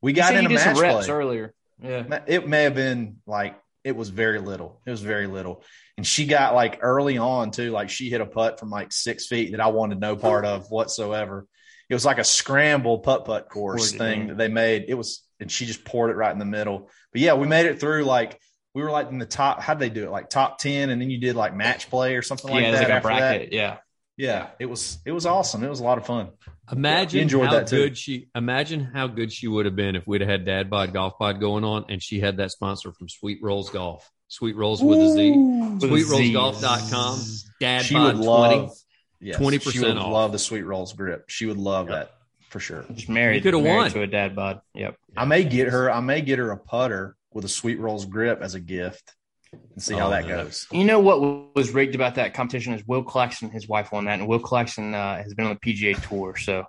We 0.00 0.12
got 0.12 0.28
said 0.28 0.44
in 0.44 0.50
he 0.50 0.56
a 0.56 0.58
match 0.58 0.78
reps 0.78 1.06
play. 1.06 1.14
earlier. 1.14 1.54
Yeah, 1.82 2.20
It 2.26 2.48
may 2.48 2.64
have 2.64 2.74
been 2.74 3.18
like 3.26 3.56
it 3.84 3.94
was 3.94 4.08
very 4.08 4.38
little. 4.40 4.80
It 4.84 4.90
was 4.90 5.00
very 5.02 5.26
little. 5.26 5.62
And 5.96 6.06
she 6.06 6.26
got 6.26 6.54
like 6.54 6.78
early 6.82 7.18
on 7.18 7.50
too, 7.50 7.70
like 7.70 7.90
she 7.90 8.10
hit 8.10 8.20
a 8.20 8.26
putt 8.26 8.58
from 8.58 8.70
like 8.70 8.92
six 8.92 9.26
feet 9.26 9.52
that 9.52 9.60
I 9.60 9.68
wanted 9.68 10.00
no 10.00 10.16
part 10.16 10.44
of 10.44 10.70
whatsoever. 10.70 11.46
It 11.88 11.94
was 11.94 12.04
like 12.04 12.18
a 12.18 12.24
scramble 12.24 12.98
putt 12.98 13.24
putt 13.24 13.48
course 13.48 13.92
Poured 13.92 13.98
thing 13.98 14.20
in. 14.22 14.26
that 14.28 14.36
they 14.38 14.48
made. 14.48 14.86
It 14.88 14.94
was, 14.94 15.22
and 15.40 15.50
she 15.50 15.64
just 15.66 15.84
poured 15.84 16.10
it 16.10 16.16
right 16.16 16.32
in 16.32 16.38
the 16.38 16.44
middle. 16.44 16.90
But 17.12 17.20
yeah, 17.22 17.34
we 17.34 17.46
made 17.46 17.66
it 17.66 17.80
through 17.80 18.04
like 18.04 18.38
we 18.74 18.82
were 18.82 18.90
like 18.90 19.10
in 19.10 19.18
the 19.18 19.26
top. 19.26 19.60
How'd 19.60 19.78
they 19.78 19.88
do 19.88 20.04
it? 20.04 20.10
Like 20.10 20.28
top 20.28 20.58
ten, 20.58 20.90
and 20.90 21.00
then 21.00 21.10
you 21.10 21.18
did 21.18 21.34
like 21.36 21.54
match 21.54 21.88
play 21.88 22.14
or 22.16 22.22
something 22.22 22.50
like 22.50 22.62
yeah, 22.62 22.70
that. 22.72 22.82
it's 22.82 22.90
like 22.90 22.98
a 22.98 23.02
bracket. 23.02 23.50
that. 23.50 23.56
Yeah, 23.56 23.76
Yeah, 24.18 24.48
it 24.58 24.66
was 24.66 24.98
it 25.06 25.12
was 25.12 25.24
awesome. 25.24 25.62
It 25.64 25.70
was 25.70 25.80
a 25.80 25.84
lot 25.84 25.96
of 25.96 26.04
fun. 26.04 26.28
Imagine 26.70 27.20
enjoyed 27.20 27.46
how 27.46 27.52
that 27.54 27.68
too. 27.68 27.76
good 27.84 27.96
she. 27.96 28.28
Imagine 28.34 28.84
how 28.84 29.06
good 29.06 29.32
she 29.32 29.48
would 29.48 29.64
have 29.64 29.76
been 29.76 29.96
if 29.96 30.06
we'd 30.06 30.20
have 30.20 30.28
had 30.28 30.44
Dad 30.44 30.68
Bod 30.68 30.92
Golf 30.92 31.16
Pod 31.18 31.40
going 31.40 31.64
on, 31.64 31.86
and 31.88 32.02
she 32.02 32.20
had 32.20 32.36
that 32.38 32.50
sponsor 32.50 32.92
from 32.92 33.08
Sweet 33.08 33.38
Rolls 33.40 33.70
Golf. 33.70 34.10
Sweet 34.26 34.56
Rolls 34.56 34.82
with 34.82 34.98
a 34.98 35.08
Z. 35.12 35.30
With 35.30 35.82
a 35.84 35.98
Z. 36.04 36.34
SweetRollsGolf.com. 36.34 37.20
Dad 37.60 37.84
She 37.84 37.94
Bod 37.94 38.16
would 38.18 38.24
20. 38.24 38.56
love 38.56 38.72
yes, 39.20 39.36
20% 39.38 39.72
She 39.72 39.78
would 39.80 39.96
off. 39.96 40.12
love 40.12 40.32
the 40.32 40.38
sweet 40.38 40.62
rolls 40.62 40.92
grip. 40.92 41.24
She 41.28 41.46
would 41.46 41.56
love 41.56 41.88
Yep. 41.88 41.96
that 41.98 42.14
for 42.50 42.60
sure. 42.60 42.84
just 42.92 43.08
married. 43.08 43.44
You 43.44 43.50
coulda 43.52 43.64
married 43.64 43.76
won. 43.78 43.90
to 43.92 44.02
a 44.02 44.06
dad 44.06 44.34
bod. 44.36 44.60
Yep. 44.74 44.96
I 45.16 45.24
may 45.24 45.44
get 45.44 45.68
her. 45.68 45.90
I 45.90 46.00
may 46.00 46.20
get 46.22 46.38
her 46.38 46.50
a 46.50 46.56
putter 46.58 47.16
with 47.32 47.44
a 47.44 47.48
sweet 47.48 47.78
rolls 47.78 48.04
grip 48.04 48.40
as 48.42 48.54
a 48.54 48.60
gift, 48.60 49.14
and 49.52 49.82
see 49.82 49.94
how 49.94 50.08
Oh, 50.08 50.10
that 50.10 50.26
no. 50.26 50.44
goes. 50.44 50.66
You 50.72 50.84
know 50.84 51.00
what 51.00 51.54
was 51.56 51.70
rigged 51.70 51.94
about 51.94 52.16
that 52.16 52.34
competition 52.34 52.72
is 52.74 52.86
Will 52.86 53.02
Claxton, 53.02 53.50
his 53.50 53.68
wife 53.68 53.92
won 53.92 54.04
that, 54.06 54.18
and 54.18 54.28
Will 54.28 54.38
Claxton 54.40 54.94
uh, 54.94 55.16
has 55.22 55.34
been 55.34 55.46
on 55.46 55.58
the 55.60 55.60
PGA 55.74 55.94
Tour. 56.08 56.36
So, 56.36 56.60
um, 56.60 56.66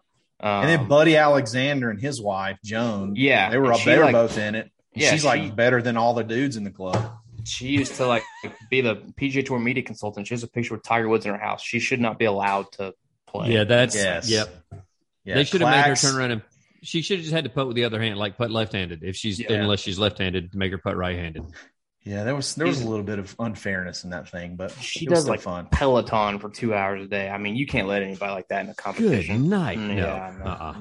And 0.64 0.70
then 0.70 0.88
Buddy 0.88 1.16
Alexander 1.18 1.90
and 1.90 2.00
his 2.00 2.22
wife 2.22 2.58
Joan, 2.64 3.16
Yeah, 3.16 3.50
they 3.50 3.58
were 3.58 3.72
and 3.72 3.82
They 3.84 3.98
were 3.98 4.06
like- 4.06 4.14
both 4.14 4.38
in 4.38 4.56
it. 4.56 4.72
Yeah, 4.94 5.12
she's 5.12 5.22
she- 5.22 5.28
like 5.28 5.56
better 5.56 5.82
than 5.82 5.98
all 5.98 6.14
the 6.14 6.24
dudes 6.24 6.56
in 6.58 6.64
the 6.64 6.72
club. 6.72 7.16
she 7.46 7.68
used 7.70 7.96
to 7.96 8.06
like 8.06 8.24
be 8.70 8.82
the 8.82 8.96
PGA 9.20 9.44
Tour 9.46 9.60
media 9.60 9.82
consultant. 9.84 10.28
She 10.28 10.34
has 10.34 10.44
a 10.44 10.48
picture 10.48 10.74
with 10.74 10.84
Tiger 10.84 11.08
Woods 11.08 11.26
in 11.26 11.32
her 11.34 11.40
house. 11.40 11.62
She 11.64 11.80
should 11.80 12.00
not 12.02 12.20
be 12.20 12.26
allowed 12.26 12.72
to 12.74 12.94
play. 13.28 13.54
Yeah, 13.54 13.64
that's 13.64 13.96
Yes. 13.96 14.30
yep. 14.30 14.50
Yeah, 15.24 15.36
they 15.36 15.44
should 15.46 15.62
have 15.62 15.70
made 15.70 15.90
her 15.90 15.96
turn 15.96 16.16
around 16.20 16.32
and 16.32 16.42
she 16.82 17.02
should 17.02 17.18
have 17.18 17.24
just 17.24 17.34
had 17.34 17.44
to 17.46 17.50
putt 17.50 17.68
with 17.68 17.76
the 17.76 17.84
other 17.86 18.02
hand, 18.02 18.18
like 18.18 18.38
putt 18.38 18.52
left 18.52 18.74
handed. 18.74 19.04
If 19.04 19.16
she's 19.16 19.40
Yeah. 19.40 19.54
unless 19.54 19.80
she's 19.82 19.98
left 20.00 20.18
handed, 20.18 20.54
make 20.56 20.72
her 20.72 20.78
putt 20.78 20.96
right 20.98 21.16
handed. 21.18 21.44
Yeah, 22.04 22.24
there 22.24 22.36
was 22.36 22.56
there 22.56 22.66
was 22.68 22.82
a 22.82 22.88
little 22.88 23.04
bit 23.04 23.20
of 23.20 23.36
unfairness 23.40 24.04
in 24.06 24.12
that 24.12 24.30
thing, 24.30 24.56
but 24.56 24.72
She 24.72 25.06
it 25.06 25.10
was 25.10 25.18
does 25.18 25.24
still 25.24 25.34
like 25.34 25.42
fun. 25.42 25.68
Peloton 25.72 26.40
for 26.40 26.50
two 26.50 26.74
hours 26.74 27.04
a 27.04 27.08
day. 27.08 27.30
I 27.30 27.38
mean, 27.38 27.56
you 27.56 27.68
can't 27.68 27.88
let 27.88 28.02
anybody 28.04 28.32
like 28.32 28.48
that 28.48 28.64
in 28.64 28.72
a 28.72 28.74
competition. 28.76 29.44
Good 29.44 29.50
competition. 29.50 29.50
night. 29.50 29.78
Mm, 29.78 29.88
No. 29.88 29.96
yeah, 29.96 30.14
I 30.16 30.38
know. 30.38 30.46
uh-uh. 30.50 30.76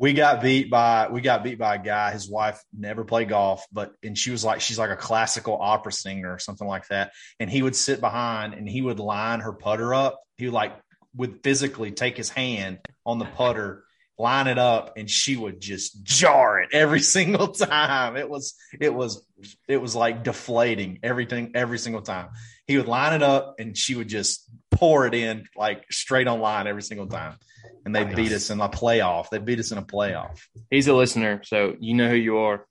We 0.00 0.12
got 0.12 0.42
beat 0.42 0.70
by 0.70 1.08
we 1.10 1.20
got 1.20 1.42
beat 1.42 1.58
by 1.58 1.74
a 1.76 1.82
guy. 1.82 2.12
His 2.12 2.28
wife 2.30 2.62
never 2.76 3.04
played 3.04 3.28
golf, 3.30 3.64
but 3.72 3.92
and 4.02 4.16
she 4.16 4.30
was 4.30 4.44
like 4.44 4.60
she's 4.60 4.78
like 4.78 4.90
a 4.90 4.96
classical 4.96 5.56
opera 5.60 5.90
singer 5.92 6.32
or 6.32 6.38
something 6.38 6.66
like 6.68 6.86
that. 6.88 7.12
And 7.40 7.48
he 7.50 7.62
would 7.62 7.74
sit 7.74 8.00
behind 8.00 8.54
and 8.54 8.68
he 8.68 8.80
would 8.82 9.00
line 9.00 9.40
her 9.40 9.52
putter 9.52 9.94
up. 9.94 10.20
He 10.36 10.44
would 10.46 10.54
like 10.54 10.76
would 11.16 11.40
physically 11.42 11.90
take 11.90 12.16
his 12.16 12.28
hand 12.28 12.78
on 13.04 13.18
the 13.18 13.24
putter, 13.24 13.84
line 14.18 14.48
it 14.48 14.58
up, 14.58 14.94
and 14.96 15.08
she 15.08 15.36
would 15.36 15.60
just 15.60 16.02
jar 16.02 16.60
it 16.60 16.70
every 16.72 17.00
single 17.16 17.48
time. 17.48 18.16
It 18.16 18.28
was 18.28 18.54
it 18.80 18.92
was 18.92 19.24
it 19.66 19.80
was 19.80 19.94
like 19.94 20.24
deflating 20.24 20.98
everything 21.02 21.52
every 21.54 21.78
single 21.78 22.02
time. 22.02 22.30
He 22.66 22.76
would 22.76 22.88
line 22.88 23.14
it 23.14 23.22
up 23.22 23.54
and 23.58 23.76
she 23.76 23.94
would 23.94 24.08
just 24.08 24.46
pour 24.70 25.06
it 25.06 25.14
in 25.14 25.46
like 25.56 25.90
straight 25.90 26.26
on 26.26 26.40
line 26.40 26.66
every 26.66 26.82
single 26.82 27.06
time. 27.06 27.36
And 27.84 27.94
they 27.94 28.04
beat 28.04 28.32
us 28.32 28.50
in 28.50 28.60
a 28.60 28.68
playoff. 28.68 29.30
They 29.30 29.38
beat 29.38 29.58
us 29.58 29.72
in 29.72 29.78
a 29.78 29.82
playoff. 29.82 30.40
He's 30.70 30.88
a 30.88 30.94
listener, 30.94 31.40
so 31.44 31.76
you 31.80 31.94
know 31.94 32.10
who 32.10 32.16
you 32.16 32.38
are, 32.38 32.66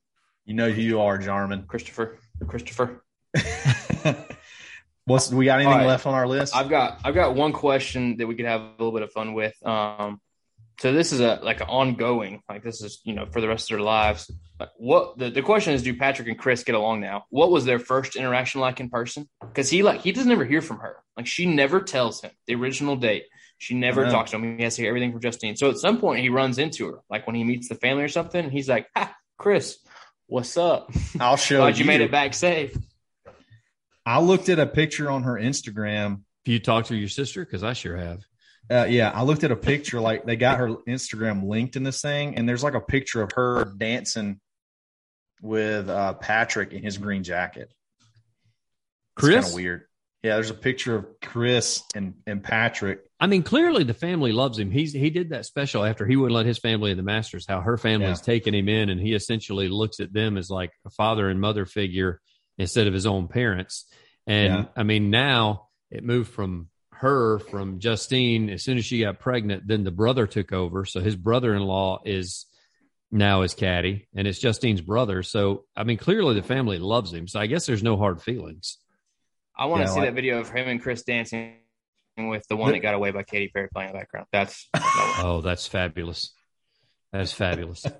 You 0.46 0.54
know 0.54 0.70
who 0.70 0.82
you 0.82 1.02
are, 1.02 1.18
Jarman. 1.18 1.64
Christopher. 1.64 2.20
Christopher. 2.46 3.02
What's 5.06 5.32
we 5.32 5.46
got 5.46 5.62
anything 5.62 5.78
right. 5.78 5.88
left 5.88 6.06
on 6.06 6.14
our 6.14 6.28
list? 6.28 6.56
I've 6.56 6.70
got 6.70 7.00
I've 7.04 7.16
got 7.16 7.34
one 7.34 7.54
question 7.54 8.18
that 8.18 8.28
we 8.28 8.36
could 8.36 8.46
have 8.46 8.62
a 8.62 8.72
little 8.78 8.92
bit 8.92 9.04
of 9.04 9.12
fun 9.12 9.34
with. 9.34 9.56
Um, 9.66 10.20
so 10.80 10.94
this 10.94 11.12
is 11.12 11.20
a 11.22 11.40
like 11.44 11.62
an 11.62 11.68
ongoing, 11.68 12.42
like 12.48 12.64
this 12.64 12.82
is 12.82 13.02
you 13.04 13.14
know 13.14 13.26
for 13.26 13.42
the 13.42 13.48
rest 13.48 13.72
of 13.72 13.78
their 13.78 13.86
lives. 13.86 14.32
Like, 14.60 14.70
What 14.78 15.18
the, 15.18 15.30
the 15.30 15.42
question 15.42 15.74
is, 15.74 15.84
do 15.84 15.96
Patrick 15.96 16.28
and 16.28 16.38
Kris 16.38 16.64
get 16.64 16.76
along 16.76 17.02
now? 17.02 17.26
What 17.30 17.52
was 17.52 17.66
their 17.66 17.80
first 17.80 18.16
interaction 18.16 18.62
like 18.62 18.80
in 18.80 18.90
person? 18.90 19.28
Because 19.42 19.70
he 19.70 19.84
like 19.84 20.02
he 20.02 20.12
doesn't 20.12 20.32
ever 20.32 20.46
hear 20.46 20.62
from 20.62 20.80
her. 20.80 20.98
Like 21.16 21.28
she 21.28 21.46
never 21.46 21.80
tells 21.82 22.22
him 22.22 22.32
the 22.46 22.56
original 22.56 22.96
date. 22.96 23.26
She 23.60 23.74
never 23.74 24.04
I 24.04 24.06
know. 24.08 24.12
talks 24.12 24.32
to 24.32 24.38
him. 24.38 24.58
He 24.58 24.64
has 24.64 24.76
to 24.76 24.84
hear 24.84 24.90
everything 24.90 25.12
from 25.12 25.22
Justine. 25.22 25.56
So 25.56 25.70
at 25.70 25.78
some 25.78 26.00
point 26.00 26.22
he 26.22 26.30
runs 26.30 26.60
into 26.60 26.88
her, 26.92 27.00
like 27.10 27.26
when 27.26 27.36
he 27.36 27.44
meets 27.44 27.70
the 27.70 27.76
family 27.76 28.04
or 28.04 28.08
something. 28.10 28.44
And 28.44 28.52
he's 28.54 28.70
like, 28.70 28.88
"Ha, 28.96 29.16
Kris, 29.40 29.80
what's 30.28 30.56
up? 30.58 30.92
I'll 31.20 31.38
show 31.38 31.58
Glad 31.58 31.78
you. 31.80 31.84
you 31.84 31.88
made 31.88 32.02
it 32.02 32.12
back 32.12 32.34
safe." 32.36 32.78
I 34.06 34.22
looked 34.22 34.48
at 34.50 34.60
a 34.60 34.68
picture 34.68 35.10
on 35.10 35.24
her 35.24 35.34
Instagram. 35.34 36.10
Have 36.46 36.54
you 36.54 36.60
talked 36.60 36.90
to 36.90 36.96
your 36.96 37.10
sister? 37.10 37.44
Because 37.44 37.64
I 37.64 37.74
sure 37.74 37.98
have. 37.98 38.24
Uh, 38.70 38.86
yeah, 38.90 39.12
I 39.12 39.24
looked 39.24 39.44
at 39.44 39.52
a 39.52 39.56
picture. 39.56 40.02
Like 40.02 40.26
they 40.26 40.36
got 40.36 40.60
her 40.60 40.70
Instagram 40.88 41.48
linked 41.48 41.76
in 41.76 41.84
this 41.84 42.02
thing, 42.02 42.36
and 42.36 42.48
there's 42.48 42.64
like 42.64 42.74
a 42.74 42.82
picture 42.82 43.22
of 43.22 43.32
her 43.34 43.64
dancing 43.66 44.40
with 45.42 45.90
uh, 45.90 46.14
Patrick 46.14 46.74
in 46.74 46.84
his 46.84 46.98
green 46.98 47.24
jacket. 47.24 47.72
Kris? 49.16 49.36
kind 49.36 49.46
of 49.48 49.54
weird. 49.54 49.84
Yeah, 50.24 50.36
there's 50.36 50.50
a 50.50 50.56
picture 50.56 50.96
of 50.96 51.06
Kris 51.22 51.82
and 51.96 52.16
and 52.26 52.44
Patrick. 52.44 53.02
I 53.20 53.28
mean, 53.28 53.44
clearly 53.44 53.84
the 53.84 53.94
family 53.94 54.32
loves 54.32 54.60
him. 54.60 54.72
He's 54.72 54.92
he 54.92 55.10
did 55.10 55.30
that 55.30 55.46
special 55.46 55.86
after 55.86 56.06
he 56.06 56.16
wouldn't 56.16 56.36
let 56.36 56.46
his 56.46 56.58
family 56.58 56.92
in 56.92 56.98
the 56.98 57.04
Masters. 57.04 57.46
How 57.48 57.62
her 57.62 57.78
family's 57.78 58.22
taking 58.22 58.54
him 58.54 58.68
in, 58.68 58.90
and 58.90 59.00
he 59.00 59.14
essentially 59.14 59.70
looks 59.70 60.00
at 60.00 60.12
them 60.12 60.36
as 60.38 60.50
like 60.50 60.72
a 60.86 60.90
father 60.90 61.30
and 61.30 61.40
mother 61.40 61.66
figure 61.66 62.20
instead 62.58 62.88
of 62.88 62.94
his 62.94 63.06
own 63.06 63.28
parents. 63.28 63.86
And 64.26 64.54
Yeah. 64.54 64.66
I 64.76 64.84
mean, 64.84 65.10
now 65.10 65.70
it 65.92 66.04
moved 66.04 66.32
from 66.32 66.70
her 67.00 67.40
from 67.40 67.80
Justine. 67.80 68.50
As 68.50 68.64
soon 68.64 68.78
as 68.78 68.86
she 68.86 69.02
got 69.02 69.20
pregnant, 69.20 69.68
then 69.68 69.84
the 69.84 69.92
brother 69.92 70.28
took 70.28 70.52
over. 70.54 70.86
So 70.86 71.00
his 71.00 71.16
brother-in-law 71.16 72.02
is 72.06 72.46
now 73.12 73.42
his 73.42 73.54
caddy, 73.54 74.08
and 74.16 74.28
it's 74.28 74.40
Justine's 74.40 74.82
brother. 74.82 75.24
So 75.24 75.64
I 75.76 75.84
mean, 75.84 75.98
clearly 75.98 76.36
the 76.36 76.44
family 76.44 76.78
loves 76.80 77.14
him. 77.14 77.28
So 77.28 77.40
I 77.40 77.48
guess 77.48 77.66
there's 77.66 77.84
no 77.84 77.98
hard 77.98 78.22
feelings. 78.22 78.78
I 79.58 79.66
want 79.66 79.82
to 79.82 79.88
Yeah, 79.88 79.94
see 79.94 80.00
like- 80.02 80.10
that 80.10 80.16
video 80.16 80.40
of 80.40 80.50
him 80.50 80.68
and 80.68 80.82
Kris 80.82 81.04
dancing 81.04 81.56
with 82.18 82.48
the 82.48 82.56
one 82.58 82.72
that 82.74 82.80
got 82.80 82.96
away 82.96 83.12
by 83.12 83.24
Katy 83.24 83.50
Perry 83.50 83.70
playing 83.74 83.90
in 83.90 83.94
the 83.96 84.00
background. 84.00 84.28
That's 84.32 84.68
Oh, 84.76 85.42
that's 85.44 85.68
fabulous. 85.68 86.34
That's 87.14 87.32
fabulous. 87.32 87.86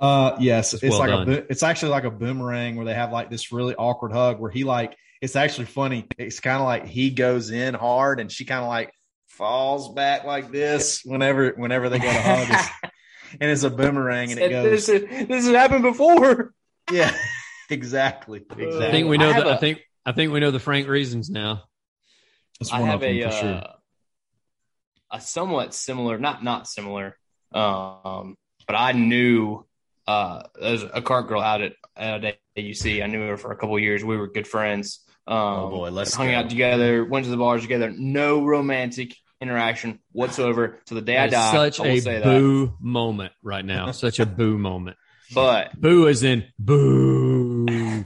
Uh, 0.00 0.36
yes, 0.38 0.74
It's 0.74 0.84
it's 0.84 0.90
well 0.92 1.00
like 1.00 1.10
done. 1.10 1.28
a 1.28 1.32
it's 1.50 1.64
actually 1.64 1.90
like 1.90 2.04
a 2.04 2.10
boomerang 2.12 2.76
where 2.76 2.86
they 2.86 2.94
have 2.94 3.10
like 3.10 3.30
this 3.30 3.50
really 3.50 3.74
awkward 3.74 4.12
hug 4.12 4.38
where 4.38 4.48
he 4.48 4.62
like 4.62 4.96
it's 5.20 5.36
actually 5.36 5.66
funny. 5.66 6.06
It's 6.16 6.40
kind 6.40 6.58
of 6.58 6.64
like 6.64 6.86
he 6.86 7.10
goes 7.10 7.50
in 7.50 7.74
hard 7.74 8.20
and 8.20 8.30
she 8.30 8.44
kind 8.44 8.62
of 8.62 8.68
like 8.68 8.92
falls 9.28 9.92
back 9.94 10.24
like 10.24 10.50
this 10.50 11.02
whenever 11.04 11.50
whenever 11.56 11.88
they 11.88 11.98
go 11.98 12.10
to 12.12 12.20
hug. 12.22 12.42
It's- 12.48 12.70
and 13.40 13.50
it's 13.50 13.62
a 13.62 13.70
boomerang 13.70 14.30
and 14.32 14.40
it 14.40 14.50
this, 14.50 14.86
goes. 14.86 15.02
is- 15.02 15.28
this 15.28 15.44
has 15.46 15.54
happened 15.54 15.82
before. 15.82 16.52
Yeah, 16.90 17.14
exactly. 17.70 18.38
Exactly. 18.50 18.86
I 18.86 18.90
think 18.90 19.08
we 19.08 19.18
know 19.18 19.28
I 19.30 19.32
have 19.34 19.44
that. 19.44 19.52
I 19.52 19.56
a- 19.56 19.58
think 19.58 19.80
I 20.06 20.12
think 20.12 20.32
we 20.32 20.40
know 20.40 20.50
the 20.50 20.60
Frank 20.60 20.88
reasons 20.88 21.28
now. 21.30 21.64
That's 22.58 22.72
I 22.72 22.80
one 22.80 22.88
have 22.88 22.96
of 22.96 23.00
them 23.02 23.16
a 23.18 23.30
for 23.30 23.46
uh, 23.46 23.72
a 25.12 25.20
somewhat 25.20 25.74
similar, 25.74 26.18
not 26.18 26.42
not 26.42 26.66
similar, 26.66 27.16
um, 27.52 28.36
but 28.66 28.74
I 28.74 28.92
knew 28.92 29.64
uh, 30.06 30.42
there's 30.60 30.82
a 30.82 31.02
cart 31.02 31.28
girl 31.28 31.40
out 31.40 31.60
at 31.62 31.72
at 31.96 32.36
AUC. 32.56 33.02
I 33.02 33.06
knew 33.06 33.20
her 33.28 33.36
for 33.36 33.52
a 33.52 33.56
couple 33.56 33.76
of 33.76 33.82
years. 33.82 34.02
We 34.04 34.16
were 34.16 34.28
good 34.28 34.46
friends. 34.48 35.00
Um, 35.28 35.36
Oh, 35.36 35.68
boy, 35.70 35.90
let's 35.90 36.14
hung 36.14 36.28
go. 36.28 36.34
out 36.34 36.48
together, 36.50 37.04
went 37.04 37.24
to 37.26 37.30
the 37.30 37.36
bars 37.36 37.62
together. 37.62 37.90
No 37.96 38.44
romantic 38.44 39.14
interaction 39.40 40.00
whatsoever. 40.12 40.80
To 40.86 40.94
the 40.94 41.02
day 41.02 41.18
I 41.18 41.28
die, 41.28 41.52
such 41.52 41.80
I 41.80 41.82
will 41.84 41.90
a 41.90 42.00
say 42.00 42.14
that. 42.20 42.24
boo 42.24 42.74
moment 42.80 43.32
right 43.42 43.64
now. 43.64 43.90
Such 43.92 44.18
a 44.20 44.26
boo 44.26 44.56
moment. 44.58 44.96
But 45.34 45.78
Boo 45.78 46.06
is 46.06 46.22
in 46.22 46.44
boo. 46.58 48.04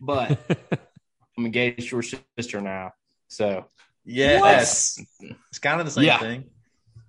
but 0.00 0.38
I'm 1.38 1.46
engaged 1.46 1.88
to 1.90 1.96
her 1.96 2.02
sister 2.02 2.60
now, 2.60 2.92
so 3.28 3.66
yes, 4.04 4.98
it's 5.50 5.58
kind 5.60 5.78
of 5.80 5.86
the 5.86 5.92
same 5.92 6.04
Yeah. 6.04 6.18
thing. 6.18 6.44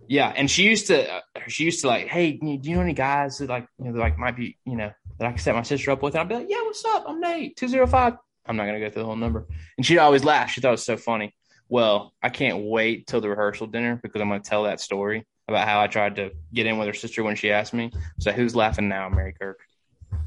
Yeah, 0.07 0.31
and 0.35 0.49
she 0.51 0.65
used 0.65 0.85
to, 0.87 1.21
she 1.47 1.63
used 1.63 1.81
to 1.81 1.87
like, 1.87 2.05
hey, 2.07 2.33
do 2.33 2.59
you 2.61 2.75
know 2.75 2.81
any 2.81 2.93
guys 2.93 3.39
that 3.39 3.49
like, 3.49 3.67
you 3.79 3.85
know, 3.85 3.93
that, 3.93 3.99
like 3.99 4.19
might 4.19 4.35
be, 4.37 4.55
you 4.63 4.75
know, 4.77 4.91
that 5.17 5.25
I 5.25 5.29
can 5.31 5.39
set 5.39 5.55
my 5.55 5.63
sister 5.63 5.89
up 5.89 6.03
with? 6.03 6.13
And 6.13 6.21
I'd 6.21 6.29
be 6.29 6.35
like, 6.35 6.45
yeah, 6.47 6.61
what's 6.61 6.85
up? 6.85 7.05
I'm 7.07 7.19
Nate, 7.19 7.57
two 7.57 7.67
zero 7.67 7.87
five. 7.87 8.13
I'm 8.45 8.55
not 8.55 8.65
gonna 8.65 8.79
go 8.79 8.89
through 8.89 9.01
the 9.03 9.05
whole 9.07 9.15
number. 9.15 9.45
And 9.77 9.85
she'd 9.85 9.97
always 9.97 10.23
laugh. 10.23 10.51
She 10.51 10.61
thought 10.61 10.69
it 10.69 10.71
was 10.71 10.85
so 10.85 10.97
funny. 10.97 11.35
Well, 11.67 12.13
I 12.21 12.29
can't 12.29 12.65
wait 12.65 13.07
till 13.07 13.21
the 13.21 13.29
rehearsal 13.29 13.67
dinner 13.67 13.99
because 14.01 14.21
I'm 14.21 14.29
gonna 14.29 14.41
tell 14.41 14.63
that 14.63 14.79
story 14.79 15.25
about 15.47 15.67
how 15.67 15.81
I 15.81 15.87
tried 15.87 16.15
to 16.17 16.31
get 16.53 16.65
in 16.65 16.77
with 16.77 16.87
her 16.87 16.93
sister 16.93 17.23
when 17.23 17.35
she 17.35 17.51
asked 17.51 17.73
me. 17.73 17.91
So 18.19 18.31
who's 18.31 18.55
laughing 18.55 18.87
now, 18.87 19.09
Mary 19.09 19.33
Kirk? 19.39 19.59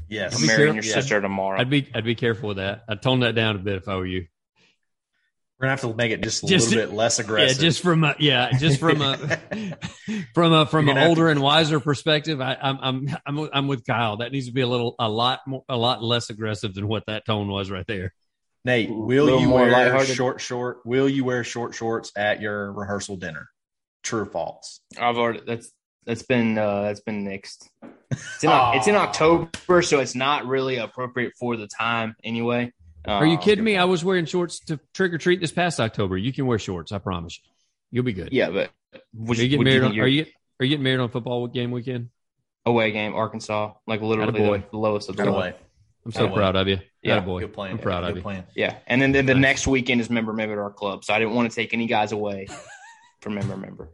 Yes, 0.09 0.35
I'm 0.39 0.47
marrying 0.47 0.73
careful- 0.73 0.75
your 0.75 0.83
yeah. 0.83 0.93
sister 0.93 1.21
tomorrow. 1.21 1.59
I'd 1.59 1.69
be 1.69 1.89
I'd 1.93 2.03
be 2.05 2.15
careful 2.15 2.49
with 2.49 2.57
that. 2.57 2.83
I'd 2.89 3.01
tone 3.01 3.21
that 3.21 3.35
down 3.35 3.55
a 3.55 3.59
bit 3.59 3.75
if 3.75 3.87
I 3.87 3.95
were 3.95 4.05
you. 4.05 4.27
We're 5.59 5.65
gonna 5.65 5.71
have 5.71 5.81
to 5.81 5.93
make 5.93 6.11
it 6.11 6.21
just 6.21 6.43
a 6.43 6.47
Just- 6.47 6.69
little 6.69 6.85
bit 6.87 6.95
less 6.95 7.19
aggressive. 7.19 7.57
Yeah, 7.57 7.61
just 7.61 7.81
from 7.81 8.03
a 8.05 8.15
yeah, 8.17 8.51
just 8.57 8.79
from 8.79 9.01
a 9.01 9.17
from 10.33 10.53
a 10.53 10.65
from 10.65 10.85
You're 10.85 10.91
an 10.91 10.97
gonna 11.01 11.09
older 11.09 11.29
and 11.29 11.41
wiser 11.41 11.79
perspective. 11.81 12.39
I, 12.39 12.55
I'm 12.61 12.77
I'm 12.81 13.17
I'm 13.25 13.49
I'm 13.53 13.67
with 13.67 13.85
Kyle. 13.85 14.17
That 14.17 14.31
needs 14.31 14.47
to 14.47 14.53
be 14.53 14.61
a 14.61 14.67
little 14.67 14.95
a 14.99 15.09
lot 15.09 15.41
more 15.45 15.63
a 15.67 15.75
lot 15.75 16.01
less 16.01 16.29
aggressive 16.29 16.73
than 16.73 16.87
what 16.87 17.05
that 17.07 17.25
tone 17.25 17.49
was 17.49 17.69
right 17.69 17.85
there. 17.87 18.13
Nate, 18.63 18.89
will 18.89 19.39
you 19.39 19.47
more 19.49 19.61
wear 19.61 19.71
lighthearted. 19.71 20.15
short 20.15 20.39
short? 20.41 20.79
Will 20.85 21.09
you 21.09 21.23
wear 21.25 21.43
short 21.43 21.75
shorts 21.75 22.11
at 22.15 22.41
your 22.41 22.71
rehearsal 22.71 23.17
dinner? 23.17 23.49
True 24.03 24.21
or 24.21 24.25
false? 24.25 24.79
I've 24.99 25.17
already 25.17 25.41
that's 25.45 25.71
that's 26.05 26.23
been 26.23 26.57
uh 26.57 26.83
that's 26.83 27.01
been 27.01 27.25
nixed. 27.25 27.67
It's 28.11 28.43
in, 28.43 28.49
it's 28.75 28.87
in 28.87 28.95
October, 28.95 29.81
so 29.81 29.99
it's 29.99 30.15
not 30.15 30.45
really 30.45 30.77
appropriate 30.77 31.33
for 31.37 31.57
the 31.57 31.67
time 31.67 32.15
anyway. 32.23 32.71
Are 33.05 33.25
you 33.25 33.33
Um, 33.37 33.41
kidding 33.41 33.63
me? 33.63 33.77
I 33.77 33.85
was 33.85 34.03
wearing 34.03 34.25
shorts 34.25 34.59
to 34.65 34.79
trick 34.93 35.13
or 35.13 35.17
treat 35.17 35.39
this 35.39 35.51
past 35.51 35.79
October. 35.79 36.17
You 36.17 36.33
can 36.33 36.45
wear 36.45 36.59
shorts. 36.59 36.91
I 36.91 36.97
promise 36.99 37.37
you. 37.37 37.43
You'll 37.91 38.03
be 38.03 38.13
good. 38.13 38.29
Yeah, 38.31 38.49
but 38.49 38.71
Are 38.93 39.33
you 39.35 39.47
getting 39.47 39.63
married 39.63 39.83
on? 39.83 39.99
Are 39.99 40.07
you 40.07 40.25
are 40.59 40.65
you 40.65 40.69
getting 40.69 40.83
married 40.83 40.99
on 40.99 41.09
football 41.09 41.47
game 41.47 41.71
weekend? 41.71 42.09
away 42.65 42.91
game 42.91 43.15
Arkansas? 43.15 43.73
Like 43.87 44.01
literally 44.01 44.31
Attaboy. 44.33 44.61
the, 44.65 44.71
the 44.71 44.77
lowest 44.77 45.09
of 45.09 45.15
the 45.15 45.23
Go 45.23 45.31
low. 45.31 45.37
away. 45.37 45.55
I'm 46.05 46.11
so 46.11 46.27
Attaboy. 46.27 46.33
proud 46.35 46.55
of 46.55 46.67
you. 46.67 46.79
Yeah, 47.01 47.19
boy. 47.21 47.39
Good 47.39 47.53
plan. 47.53 47.71
I'm 47.71 47.77
proud 47.79 48.01
Good 48.01 48.09
of 48.11 48.15
you. 48.17 48.21
plan. 48.21 48.43
Yeah, 48.55 48.75
and 48.87 49.01
then 49.01 49.11
the, 49.11 49.21
the 49.21 49.33
Nice. 49.33 49.41
next 49.41 49.67
weekend 49.67 50.01
is 50.01 50.09
member 50.09 50.33
member 50.33 50.53
at 50.53 50.59
our 50.59 50.69
club, 50.71 51.03
so 51.03 51.13
I 51.13 51.19
didn't 51.19 51.33
want 51.33 51.49
to 51.49 51.55
take 51.55 51.73
any 51.73 51.87
guys 51.87 52.11
away 52.11 52.47
from 53.21 53.35
member 53.35 53.55
member. 53.57 53.89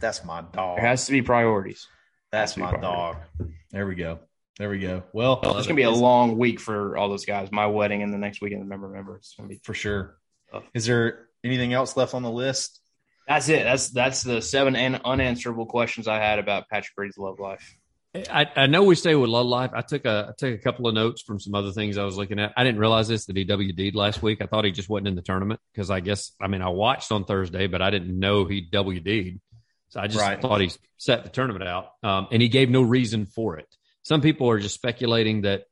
That's 0.00 0.24
my 0.24 0.42
dog. 0.42 0.76
There 0.78 0.86
has 0.86 1.06
to 1.06 1.12
be 1.12 1.22
priorities. 1.22 1.86
That's 2.30 2.56
my 2.56 2.72
dog. 2.76 3.16
There 3.70 3.86
we 3.86 3.94
go. 3.96 4.20
There 4.58 4.68
we 4.68 4.78
go. 4.78 5.04
Well, 5.12 5.40
It's 5.42 5.66
gonna 5.66 5.74
be 5.76 5.82
a 5.84 5.90
long 5.90 6.36
week 6.36 6.60
for 6.60 6.96
all 6.96 7.08
those 7.08 7.24
guys. 7.24 7.50
My 7.50 7.66
wedding 7.66 8.02
and 8.02 8.12
the 8.12 8.18
next 8.18 8.40
weekend, 8.42 8.60
the 8.60 8.66
member 8.66 8.88
member. 8.88 9.16
It's 9.16 9.34
gonna 9.34 9.48
be. 9.48 9.60
for 9.64 9.74
sure. 9.74 10.18
Oh. 10.52 10.62
Is 10.74 10.84
there 10.86 11.28
anything 11.44 11.72
else 11.72 11.96
left 11.96 12.12
on 12.14 12.22
the 12.22 12.30
list? 12.30 12.80
That's 13.26 13.48
it. 13.48 13.62
That's 13.64 13.88
that's 13.90 14.22
the 14.22 14.42
seven 14.42 14.76
and 14.76 15.00
unanswerable 15.04 15.66
questions 15.66 16.08
I 16.08 16.16
had 16.18 16.38
about 16.38 16.68
Patrick 16.68 16.92
Reed's 16.96 17.16
love 17.16 17.38
life. 17.38 17.76
I, 18.28 18.44
I 18.56 18.66
know 18.66 18.82
we 18.82 18.96
stay 18.96 19.14
with 19.14 19.30
Love 19.30 19.46
Life. 19.46 19.70
I 19.72 19.82
took 19.82 20.04
a 20.04 20.30
I 20.30 20.32
took 20.36 20.52
a 20.52 20.58
couple 20.58 20.88
of 20.88 20.94
notes 20.94 21.22
from 21.22 21.38
some 21.38 21.54
other 21.54 21.70
things 21.70 21.96
I 21.96 22.02
was 22.04 22.16
looking 22.16 22.40
at. 22.40 22.52
I 22.56 22.64
didn't 22.64 22.80
realize 22.80 23.06
this 23.06 23.26
that 23.26 23.36
he 23.36 23.44
WD'd 23.44 23.94
last 23.94 24.20
week. 24.20 24.42
I 24.42 24.46
thought 24.46 24.64
he 24.64 24.72
just 24.72 24.88
wasn't 24.88 25.08
in 25.08 25.14
the 25.14 25.22
tournament 25.22 25.60
because 25.72 25.90
I 25.90 26.00
guess 26.00 26.32
I 26.42 26.48
mean 26.48 26.60
I 26.60 26.70
watched 26.70 27.12
on 27.12 27.24
Thursday, 27.24 27.68
but 27.68 27.80
I 27.80 27.90
didn't 27.90 28.18
know 28.18 28.46
he 28.46 28.62
WD'd. 28.68 29.40
So 29.90 30.00
I 30.00 30.08
just 30.08 30.20
Right. 30.20 30.40
thought 30.42 30.60
he 30.60 30.70
set 30.98 31.22
the 31.22 31.30
tournament 31.30 31.64
out, 31.68 31.86
um, 32.02 32.26
and 32.32 32.42
he 32.42 32.48
gave 32.48 32.68
no 32.68 32.82
reason 32.82 33.26
for 33.26 33.58
it. 33.58 33.66
Some 34.02 34.20
people 34.20 34.48
are 34.50 34.58
just 34.58 34.74
speculating 34.74 35.42
that 35.42 35.64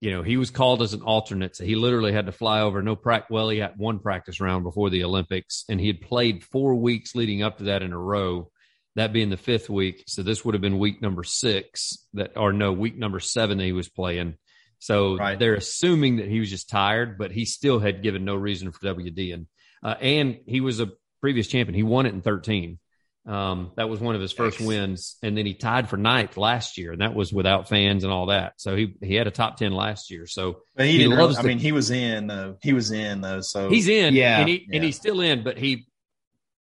you 0.00 0.10
know, 0.10 0.22
he 0.24 0.36
was 0.36 0.50
called 0.50 0.82
as 0.82 0.94
an 0.94 1.02
alternate. 1.02 1.54
So 1.54 1.64
he 1.64 1.76
literally 1.76 2.12
had 2.12 2.26
to 2.26 2.32
fly 2.32 2.60
over. 2.60 2.82
No 2.82 2.96
practice. 2.96 3.30
Well, 3.30 3.48
he 3.50 3.58
had 3.58 3.74
one 3.78 4.00
practice 4.00 4.40
round 4.40 4.64
before 4.64 4.90
the 4.90 5.04
Olympics, 5.04 5.64
and 5.68 5.80
he 5.80 5.86
had 5.86 6.00
played 6.00 6.42
four 6.42 6.74
weeks 6.74 7.14
leading 7.14 7.44
up 7.44 7.58
to 7.58 7.64
that 7.64 7.82
in 7.84 7.92
a 7.92 7.98
row. 7.98 8.50
That 8.96 9.12
being 9.12 9.30
the 9.30 9.36
fifth 9.36 9.70
week, 9.70 10.02
so 10.08 10.24
this 10.24 10.44
would 10.44 10.54
have 10.54 10.60
been 10.60 10.80
week 10.80 11.00
number 11.00 11.22
six. 11.22 12.04
That 12.14 12.36
or 12.36 12.52
no, 12.52 12.72
week 12.72 12.98
number 12.98 13.20
seven 13.20 13.58
that 13.58 13.64
he 13.64 13.72
was 13.72 13.88
playing. 13.88 14.34
So 14.80 15.16
Right. 15.16 15.38
they're 15.38 15.54
assuming 15.54 16.16
that 16.16 16.26
he 16.28 16.40
was 16.40 16.50
just 16.50 16.68
tired, 16.68 17.16
but 17.16 17.30
he 17.30 17.44
still 17.44 17.78
had 17.78 18.02
given 18.02 18.24
no 18.24 18.34
reason 18.34 18.72
for 18.72 18.80
WD. 18.84 19.32
And 19.32 19.46
uh, 19.84 19.94
and 20.00 20.40
he 20.46 20.60
was 20.60 20.80
a 20.80 20.90
previous 21.20 21.46
champion. 21.46 21.74
He 21.76 21.84
won 21.84 22.06
it 22.06 22.12
in 22.12 22.22
thirteen. 22.22 22.80
Um, 23.24 23.70
that 23.76 23.88
was 23.88 24.00
one 24.00 24.16
of 24.16 24.20
his 24.20 24.32
first 24.32 24.60
wins, 24.60 25.16
and 25.22 25.38
then 25.38 25.46
he 25.46 25.54
tied 25.54 25.88
for 25.88 25.96
ninth 25.96 26.36
last 26.36 26.76
year, 26.76 26.90
and 26.90 27.00
that 27.00 27.14
was 27.14 27.32
without 27.32 27.68
fans 27.68 28.02
and 28.02 28.12
all 28.12 28.26
that. 28.26 28.54
So 28.56 28.74
he 28.74 28.96
he 29.00 29.14
had 29.14 29.28
a 29.28 29.30
top 29.30 29.56
ten 29.58 29.72
last 29.72 30.10
year. 30.10 30.26
So 30.26 30.62
But 30.74 30.86
he, 30.86 30.98
He 30.98 31.06
loves 31.06 31.36
Really, 31.36 31.50
I 31.50 31.54
mean, 31.54 31.58
he 31.58 31.70
was 31.70 31.90
in 31.92 32.26
though. 32.26 32.56
He 32.60 32.72
was 32.72 32.90
in 32.90 33.20
though. 33.20 33.40
So 33.40 33.68
he's 33.68 33.86
in, 33.88 34.14
Yeah. 34.14 34.40
and 34.40 34.48
he 34.48 34.68
and 34.72 34.82
he's 34.82 34.96
still 34.96 35.20
in, 35.20 35.44
but 35.44 35.56
he 35.56 35.86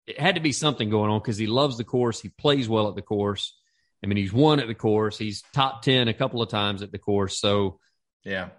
it 0.07 0.21
had 0.21 0.35
to 0.35 0.41
be 0.43 0.53
something 0.53 0.91
going 0.91 1.11
on 1.11 1.21
because 1.21 1.39
he 1.39 1.47
loves 1.47 1.79
the 1.79 1.85
course. 1.85 2.21
He 2.21 2.29
plays 2.29 2.69
well 2.69 2.89
at 2.89 2.95
the 2.95 3.03
course. 3.03 3.57
I 4.05 4.07
mean, 4.07 4.19
he's 4.19 4.33
won 4.33 4.61
at 4.61 4.67
the 4.67 4.75
course. 4.75 5.17
He's 5.17 5.43
top 5.55 5.81
ten 5.81 6.09
a 6.09 6.15
couple 6.15 6.43
of 6.43 6.51
times 6.51 6.83
at 6.83 6.93
the 6.93 6.99
course. 6.99 7.39
So 7.39 7.79
yeah. 8.23 8.51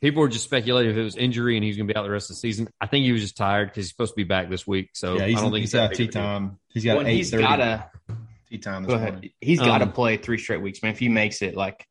People 0.00 0.20
were 0.22 0.28
just 0.28 0.44
speculating 0.44 0.92
if 0.92 0.96
it 0.96 1.02
was 1.02 1.16
injury 1.16 1.56
and 1.56 1.64
he's 1.64 1.76
going 1.76 1.88
to 1.88 1.92
be 1.92 1.96
out 1.98 2.02
the 2.04 2.10
rest 2.10 2.30
of 2.30 2.36
the 2.36 2.40
season. 2.40 2.68
I 2.80 2.86
think 2.86 3.04
he 3.04 3.12
was 3.12 3.20
just 3.20 3.36
tired 3.36 3.68
because 3.68 3.84
he's 3.84 3.88
supposed 3.90 4.12
to 4.12 4.16
be 4.16 4.24
back 4.24 4.48
this 4.48 4.66
week. 4.66 4.90
So 4.94 5.16
yeah, 5.16 5.24
I 5.24 5.28
he's, 5.28 5.40
don't 5.40 5.50
think 5.50 5.60
he's 5.62 5.72
that 5.72 5.78
got 5.78 5.90
big 5.90 5.96
tee 5.98 6.04
a 6.04 6.06
deal. 6.06 6.22
time. 6.22 6.58
He's 6.68 6.84
got 6.84 6.96
Well, 6.98 7.06
eight 7.06 7.16
he's 7.16 7.30
thirty 7.30 7.42
gotta 7.42 7.90
Tee 8.48 8.58
time 8.58 8.84
go 8.84 8.94
ahead. 8.94 9.12
morning. 9.14 9.30
He's 9.40 9.58
got 9.60 9.78
to 9.78 9.84
Um, 9.84 9.92
play 9.92 10.16
three 10.16 10.38
straight 10.38 10.62
weeks, 10.62 10.82
man. 10.82 10.92
If 10.92 10.98
he 11.00 11.08
makes 11.08 11.42
it, 11.42 11.54
like 11.56 11.84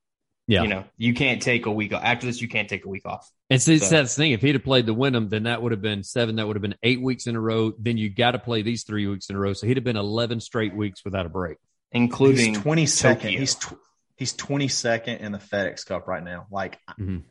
Yeah. 0.48 0.63
you 0.63 0.70
know, 0.70 0.86
you 0.98 1.13
can't 1.13 1.41
take 1.41 1.65
a 1.65 1.72
week 1.72 1.93
off. 1.93 2.02
After 2.04 2.26
this, 2.28 2.41
you 2.41 2.48
can't 2.48 2.70
take 2.70 2.86
a 2.86 2.89
week 2.89 3.06
off. 3.06 3.30
And 3.50 3.62
so, 3.62 3.76
So- 3.78 3.89
that's 3.89 4.15
the 4.15 4.22
thing. 4.24 4.32
If 4.32 4.41
he'd 4.41 4.56
have 4.56 4.63
played 4.63 4.86
the 4.86 4.93
Wyndham, 4.93 5.28
then 5.30 5.43
that 5.43 5.62
would 5.62 5.72
have 5.74 5.82
been 5.82 6.04
seven. 6.04 6.38
That 6.38 6.48
would 6.48 6.56
have 6.56 6.62
been 6.62 6.76
eight 6.84 7.02
weeks 7.02 7.28
in 7.28 7.36
a 7.36 7.41
row. 7.41 7.74
Then 7.78 7.98
you 7.98 8.10
got 8.10 8.32
to 8.32 8.39
play 8.39 8.62
these 8.62 8.84
three 8.84 9.06
weeks 9.08 9.30
in 9.30 9.36
a 9.36 9.39
row. 9.39 9.52
So 9.54 9.67
he'd 9.67 9.78
have 9.78 9.84
been 9.84 9.98
11 9.98 10.39
straight 10.39 10.74
weeks 10.76 11.04
without 11.04 11.26
a 11.26 11.30
break. 11.30 11.58
including 11.91 12.54
He's 12.54 12.62
twenty 12.62 12.86
second. 12.86 13.22
Tokyo. 13.28 13.39
He's 13.39 13.56
tw- 13.56 13.78
he's 14.17 14.34
twenty 14.34 14.67
second 14.67 15.17
in 15.20 15.32
the 15.32 15.38
FedEx 15.38 15.86
Cup 15.86 16.08
right 16.08 16.24
now. 16.24 16.46
Like 16.52 16.80
Mhm. 17.00 17.24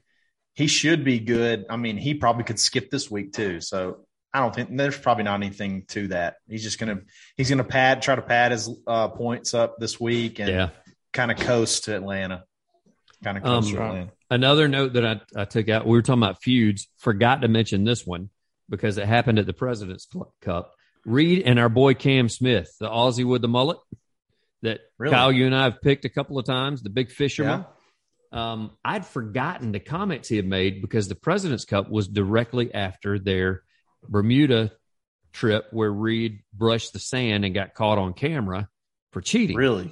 He 0.56 0.66
should 0.66 1.04
be 1.04 1.20
good. 1.20 1.66
I 1.70 1.76
mean, 1.76 1.96
he 1.96 2.14
probably 2.14 2.42
could 2.44 2.58
skip 2.58 2.90
this 2.90 3.08
week 3.10 3.32
too. 3.32 3.60
So 3.60 4.06
I 4.34 4.40
don't 4.40 4.54
think 4.54 4.76
there's 4.76 4.98
probably 4.98 5.22
not 5.24 5.34
anything 5.36 5.84
to 5.88 6.08
that. 6.08 6.36
He's 6.48 6.62
just 6.64 6.78
gonna 6.80 7.02
he's 7.36 7.48
gonna 7.48 7.62
pad 7.64 8.02
try 8.02 8.16
to 8.16 8.22
pad 8.22 8.50
his 8.52 8.68
uh, 8.86 9.08
points 9.08 9.54
up 9.54 9.76
this 9.78 10.00
week 10.00 10.40
and 10.40 10.48
Yeah. 10.50 10.70
kind 11.12 11.30
of 11.30 11.36
coast 11.38 11.84
to 11.84 11.94
Atlanta. 11.94 12.42
Kind 13.22 13.38
of 13.38 13.44
coast 13.44 13.68
Um, 13.68 13.74
to 13.76 13.82
Atlanta. 13.82 14.12
Another 14.28 14.66
note 14.66 14.94
that 14.94 15.06
I, 15.06 15.20
I 15.42 15.44
took 15.44 15.68
out, 15.68 15.86
we 15.86 15.92
were 15.92 16.02
talking 16.02 16.22
about 16.22 16.42
feuds. 16.42 16.88
Forgot 16.98 17.42
to 17.42 17.48
mention 17.48 17.84
this 17.84 18.04
one 18.04 18.30
because 18.68 18.98
it 18.98 19.06
happened 19.06 19.38
at 19.38 19.46
the 19.46 19.52
President's 19.52 20.08
Cup. 20.42 20.72
Reed 21.04 21.42
and 21.46 21.58
our 21.60 21.68
boy 21.68 21.94
Cam 21.94 22.28
Smith, 22.28 22.74
the 22.80 22.88
Aussie 22.88 23.24
with 23.24 23.40
the 23.42 23.48
mullet 23.48 23.78
that 24.62 24.80
Really? 24.98 25.14
Kyle, 25.14 25.30
you 25.30 25.46
and 25.46 25.54
I 25.54 25.64
have 25.64 25.80
picked 25.80 26.04
a 26.04 26.08
couple 26.08 26.38
of 26.38 26.44
times, 26.44 26.82
the 26.82 26.90
big 26.90 27.10
fisherman. 27.12 27.64
Um, 28.32 28.72
I'd 28.84 29.06
forgotten 29.06 29.72
the 29.72 29.80
comments 29.80 30.28
he 30.28 30.36
had 30.36 30.46
made 30.46 30.82
because 30.82 31.08
the 31.08 31.14
President's 31.14 31.64
Cup 31.64 31.90
was 31.90 32.08
directly 32.08 32.74
after 32.74 33.18
their 33.18 33.62
Bermuda 34.08 34.72
trip 35.32 35.66
where 35.70 35.90
Reed 35.90 36.40
brushed 36.52 36.92
the 36.92 36.98
sand 36.98 37.44
and 37.44 37.54
got 37.54 37.74
caught 37.74 37.98
on 37.98 38.14
camera 38.14 38.68
for 39.12 39.20
cheating. 39.20 39.56
Really? 39.56 39.90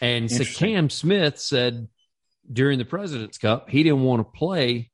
And 0.00 0.30
so 0.30 0.44
Cam 0.44 0.90
Smith 0.90 1.38
said 1.38 1.88
during 2.50 2.78
the 2.78 2.84
President's 2.84 3.38
Cup, 3.38 3.70
he 3.70 3.82
didn't 3.82 4.02
want 4.02 4.20
to 4.20 4.38
play 4.38 4.90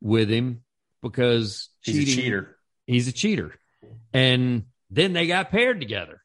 with 0.00 0.28
him 0.28 0.62
because 1.02 1.68
He's 1.82 1.96
cheating, 1.96 2.12
a 2.12 2.16
cheater. 2.16 2.56
He's 2.86 3.08
a 3.08 3.12
cheater. 3.12 3.54
And 4.12 4.66
then 4.90 5.12
they 5.12 5.26
got 5.26 5.50
paired 5.50 5.80
together. 5.80 6.22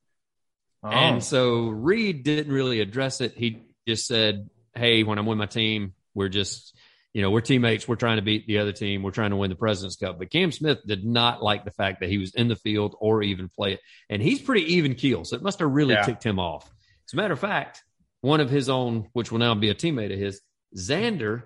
Oh. 0.83 0.89
And 0.89 1.23
so 1.23 1.69
Reed 1.69 2.23
didn't 2.23 2.53
really 2.53 2.79
address 2.81 3.21
it. 3.21 3.33
He 3.35 3.63
just 3.87 4.05
said, 4.05 4.49
Hey, 4.77 5.03
when 5.03 5.17
I'm 5.17 5.25
with 5.25 5.37
my 5.37 5.45
team, 5.45 5.93
we're 6.13 6.29
just, 6.29 6.75
you 7.13 7.21
know, 7.21 7.31
we're 7.31 7.41
teammates. 7.41 7.87
We're 7.87 7.95
trying 7.95 8.17
to 8.17 8.21
beat 8.21 8.47
the 8.47 8.59
other 8.59 8.71
team. 8.73 9.03
We're 9.03 9.11
trying 9.11 9.31
to 9.31 9.35
win 9.35 9.49
the 9.49 9.55
President's 9.55 9.95
Cup. 9.95 10.19
But 10.19 10.29
Cam 10.31 10.51
Smith 10.51 10.79
did 10.85 11.05
not 11.05 11.41
like 11.43 11.65
the 11.65 11.71
fact 11.71 12.01
that 12.01 12.09
he 12.09 12.17
was 12.17 12.33
in 12.35 12.47
the 12.47 12.55
field 12.55 12.95
or 12.99 13.23
even 13.23 13.49
play 13.49 13.73
it. 13.73 13.79
And 14.09 14.21
he's 14.21 14.41
pretty 14.41 14.75
even 14.75 14.95
keel. 14.95 15.25
So 15.25 15.35
it 15.35 15.41
must 15.43 15.59
have 15.59 15.69
really 15.71 15.93
Yeah. 15.95 16.03
ticked 16.03 16.23
him 16.23 16.39
off. 16.39 16.69
As 17.07 17.13
a 17.13 17.15
matter 17.15 17.33
of 17.33 17.39
fact, 17.39 17.83
one 18.21 18.39
of 18.39 18.49
his 18.49 18.69
own, 18.69 19.09
which 19.13 19.31
will 19.31 19.39
now 19.39 19.55
be 19.55 19.69
a 19.69 19.75
teammate 19.75 20.13
of 20.13 20.19
his, 20.19 20.41
Xander, 20.75 21.43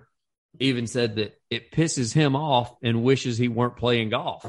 even 0.58 0.86
said 0.86 1.16
that 1.16 1.34
it 1.48 1.70
pisses 1.72 2.12
him 2.12 2.36
off 2.36 2.74
and 2.82 3.02
wishes 3.02 3.38
he 3.38 3.48
weren't 3.48 3.76
playing 3.76 4.10
golf. 4.10 4.44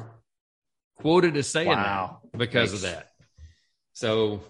Quoted 0.95 1.37
as 1.37 1.47
saying 1.47 1.67
Wow. 1.69 2.19
that 2.31 2.37
because 2.37 2.73
of 2.73 2.81
that. 2.81 3.09
So 3.93 4.41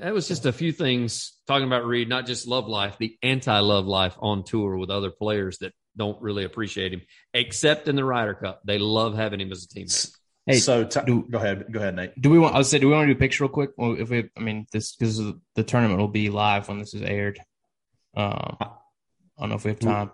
that 0.00 0.14
was 0.14 0.28
just 0.28 0.46
a 0.46 0.52
few 0.52 0.72
things 0.72 1.32
talking 1.46 1.66
about 1.66 1.84
Reed, 1.86 2.08
not 2.08 2.26
just 2.26 2.46
love 2.46 2.68
life, 2.68 2.96
the 2.98 3.16
anti 3.22 3.58
love 3.60 3.86
life 3.86 4.16
on 4.20 4.44
tour 4.44 4.76
with 4.76 4.90
other 4.90 5.10
players 5.10 5.58
that 5.58 5.72
don't 5.96 6.20
really 6.20 6.44
appreciate 6.44 6.92
him, 6.92 7.02
except 7.34 7.88
in 7.88 7.96
the 7.96 8.04
Ryder 8.04 8.34
Cup. 8.34 8.60
They 8.64 8.78
love 8.78 9.14
having 9.16 9.40
him 9.40 9.52
as 9.52 9.64
a 9.64 9.68
teammate. 9.68 10.10
Hey, 10.46 10.58
so 10.58 10.84
t- 10.84 11.00
do- 11.06 11.26
go 11.28 11.38
ahead. 11.38 11.64
Go 11.72 11.80
ahead, 11.80 11.96
Nate. 11.96 12.20
Do 12.20 12.30
we 12.30 12.38
want? 12.38 12.54
I 12.54 12.58
was 12.58 12.68
say, 12.68 12.78
do 12.78 12.86
we 12.88 12.94
want 12.94 13.08
to 13.08 13.14
do 13.14 13.18
a 13.18 13.20
picture 13.20 13.44
real 13.44 13.52
quick? 13.52 13.70
Well, 13.76 13.96
if 13.98 14.10
we, 14.10 14.30
I 14.36 14.40
mean, 14.40 14.66
this 14.72 14.94
because 14.94 15.20
the 15.54 15.64
tournament 15.64 15.98
will 15.98 16.06
be 16.08 16.30
live 16.30 16.68
when 16.68 16.78
this 16.78 16.94
is 16.94 17.02
aired. 17.02 17.40
Um, 18.16 18.56
I 18.60 18.68
don't 19.40 19.48
know 19.48 19.56
if 19.56 19.64
we 19.64 19.70
have 19.72 19.80
time. 19.80 20.12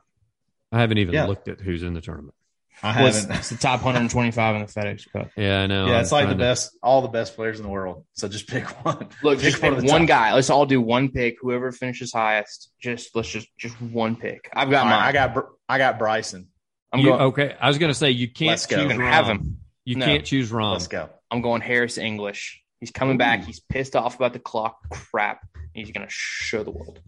I 0.73 0.81
haven't 0.81 0.99
even 0.99 1.15
Yeah. 1.15 1.27
looked 1.27 1.49
at 1.49 1.61
who's 1.61 1.83
in 1.83 1.93
the 1.93 2.01
tournament. 2.01 2.35
I 2.83 3.07
it's, 3.07 3.21
haven't. 3.21 3.37
it's 3.39 3.49
the 3.51 3.57
top 3.57 3.83
125 3.85 4.55
in 4.57 4.61
the 4.63 4.67
FedEx 4.67 5.11
Cup. 5.13 5.31
Yeah, 5.37 5.61
I 5.63 5.67
know. 5.67 5.87
yeah, 5.87 5.95
I'm 5.97 6.01
it's 6.03 6.13
like 6.13 6.23
the 6.23 6.27
trying 6.29 6.39
to- 6.39 6.45
best, 6.45 6.79
all 6.83 7.03
the 7.03 7.09
best 7.09 7.35
players 7.37 7.59
in 7.59 7.65
the 7.65 7.69
world. 7.71 8.05
So 8.15 8.29
just 8.29 8.49
pick 8.49 8.65
one. 8.85 9.09
Look, 9.23 9.39
pick 9.41 9.51
just 9.51 9.61
pick 9.63 9.73
of 9.73 9.81
the 9.81 9.87
one 9.89 10.07
guy. 10.07 10.35
Let's 10.35 10.51
all 10.51 10.67
do 10.67 10.81
one 10.81 11.11
pick. 11.11 11.37
Whoever 11.41 11.71
finishes 11.73 12.13
highest, 12.13 12.71
just 12.81 13.15
let's 13.15 13.29
just 13.29 13.49
just 13.59 13.81
one 13.81 14.17
pick. 14.17 14.49
I've 14.53 14.71
got 14.71 14.85
All 14.85 14.91
mine. 14.91 15.01
right, 15.01 15.09
I 15.09 15.13
got, 15.13 15.45
I 15.69 15.79
got 15.79 15.99
Bryson. 15.99 16.49
I'm 16.93 17.01
You- 17.01 17.07
going. 17.07 17.21
okay, 17.23 17.57
I 17.61 17.69
was 17.69 17.79
going 17.79 17.91
to 17.91 17.95
say 17.95 18.11
you 18.11 18.29
can't 18.31 18.49
Let's 18.51 18.67
choose 18.67 18.83
You 18.83 18.89
can 18.89 19.01
have 19.01 19.27
him. 19.27 19.59
You 19.85 19.97
No. 19.97 20.07
can't 20.07 20.25
choose 20.25 20.51
Rahm. 20.51 20.73
Let's 20.73 20.89
go. 20.89 21.09
I'm 21.31 21.41
going 21.41 21.61
Harris 21.63 21.99
English. 21.99 22.63
He's 22.81 22.91
coming 22.91 23.17
back. 23.17 23.45
He's 23.45 23.61
pissed 23.61 23.95
off 23.97 24.17
about 24.17 24.33
the 24.33 24.39
clock 24.41 24.77
crap. 24.91 25.41
He's 25.73 25.91
gonna 25.93 26.07
show 26.09 26.63
the 26.65 26.71
world. 26.73 27.01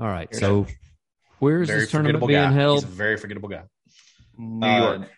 All 0.00 0.06
right, 0.06 0.28
Here's 0.30 0.40
so 0.40 0.66
where's 1.38 1.68
Very 1.68 1.80
this 1.80 1.90
tournament 1.90 2.14
forgettable 2.22 2.28
being 2.28 2.40
guy. 2.40 2.48
He's 2.48 2.56
held? 2.56 2.84
a 2.84 2.86
very 2.86 3.16
forgettable 3.18 3.48
guy. 3.50 3.62
New 4.38 4.66
Uh, 4.66 4.78
York. 4.96 5.10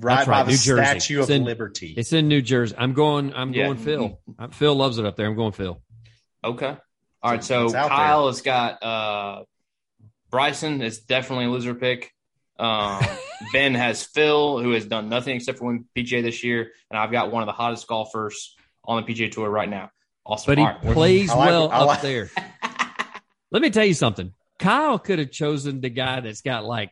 Right 0.00 0.14
That's 0.16 0.26
by 0.26 0.32
right, 0.32 0.42
the 0.46 0.50
New 0.52 0.56
Jersey. 0.58 0.82
Statue 1.00 1.16
of 1.18 1.22
It's 1.24 1.30
in- 1.30 1.44
Liberty. 1.44 1.94
It's 1.96 2.12
in 2.12 2.28
New 2.28 2.40
Jersey. 2.42 2.74
I'm 2.78 2.92
going. 2.92 3.34
I'm 3.34 3.52
Yeah. 3.52 3.66
going 3.66 3.78
Phil. 3.78 4.20
Uh, 4.38 4.48
Phil 4.48 4.74
loves 4.74 4.98
it 4.98 5.04
up 5.04 5.16
there. 5.16 5.26
I'm 5.26 5.34
going 5.36 5.52
Phil. 5.52 5.82
Okay. 6.44 6.76
All 7.22 7.30
right. 7.30 7.42
So 7.44 7.66
It's 7.66 7.74
out 7.74 7.88
Kyle 7.88 8.26
has 8.28 8.40
got 8.40 8.82
uh 8.82 9.42
Bryson 10.30 10.80
is 10.80 11.00
definitely 11.00 11.46
a 11.46 11.50
loser 11.50 11.74
pick. 11.74 12.12
Um, 12.58 13.04
ben 13.52 13.74
has 13.74 14.04
Phil, 14.04 14.58
who 14.60 14.70
has 14.72 14.86
done 14.86 15.08
nothing 15.08 15.36
except 15.36 15.58
for 15.58 15.66
win 15.66 15.86
PGA 15.96 16.22
this 16.22 16.44
year, 16.44 16.70
and 16.90 16.98
I've 16.98 17.10
got 17.10 17.32
one 17.32 17.42
of 17.42 17.46
the 17.46 17.52
hottest 17.52 17.86
golfers 17.88 18.54
on 18.84 19.02
the 19.04 19.12
PGA 19.12 19.30
Tour 19.30 19.50
right 19.50 19.68
now. 19.68 19.90
Awesome. 20.24 20.50
But 20.52 20.58
he 20.58 20.64
All 20.64 20.70
right, 20.70 20.92
plays 20.92 21.28
like- 21.30 21.48
well 21.48 21.70
I 21.70 21.78
up 21.94 22.00
there. 22.00 22.30
Let 23.50 23.62
me 23.62 23.70
tell 23.70 23.84
you 23.84 23.94
something. 23.94 24.32
Kyle 24.58 24.98
could 24.98 25.18
have 25.18 25.30
chosen 25.32 25.80
the 25.80 25.88
guy 25.90 26.20
that's 26.20 26.42
got 26.42 26.64
like 26.64 26.90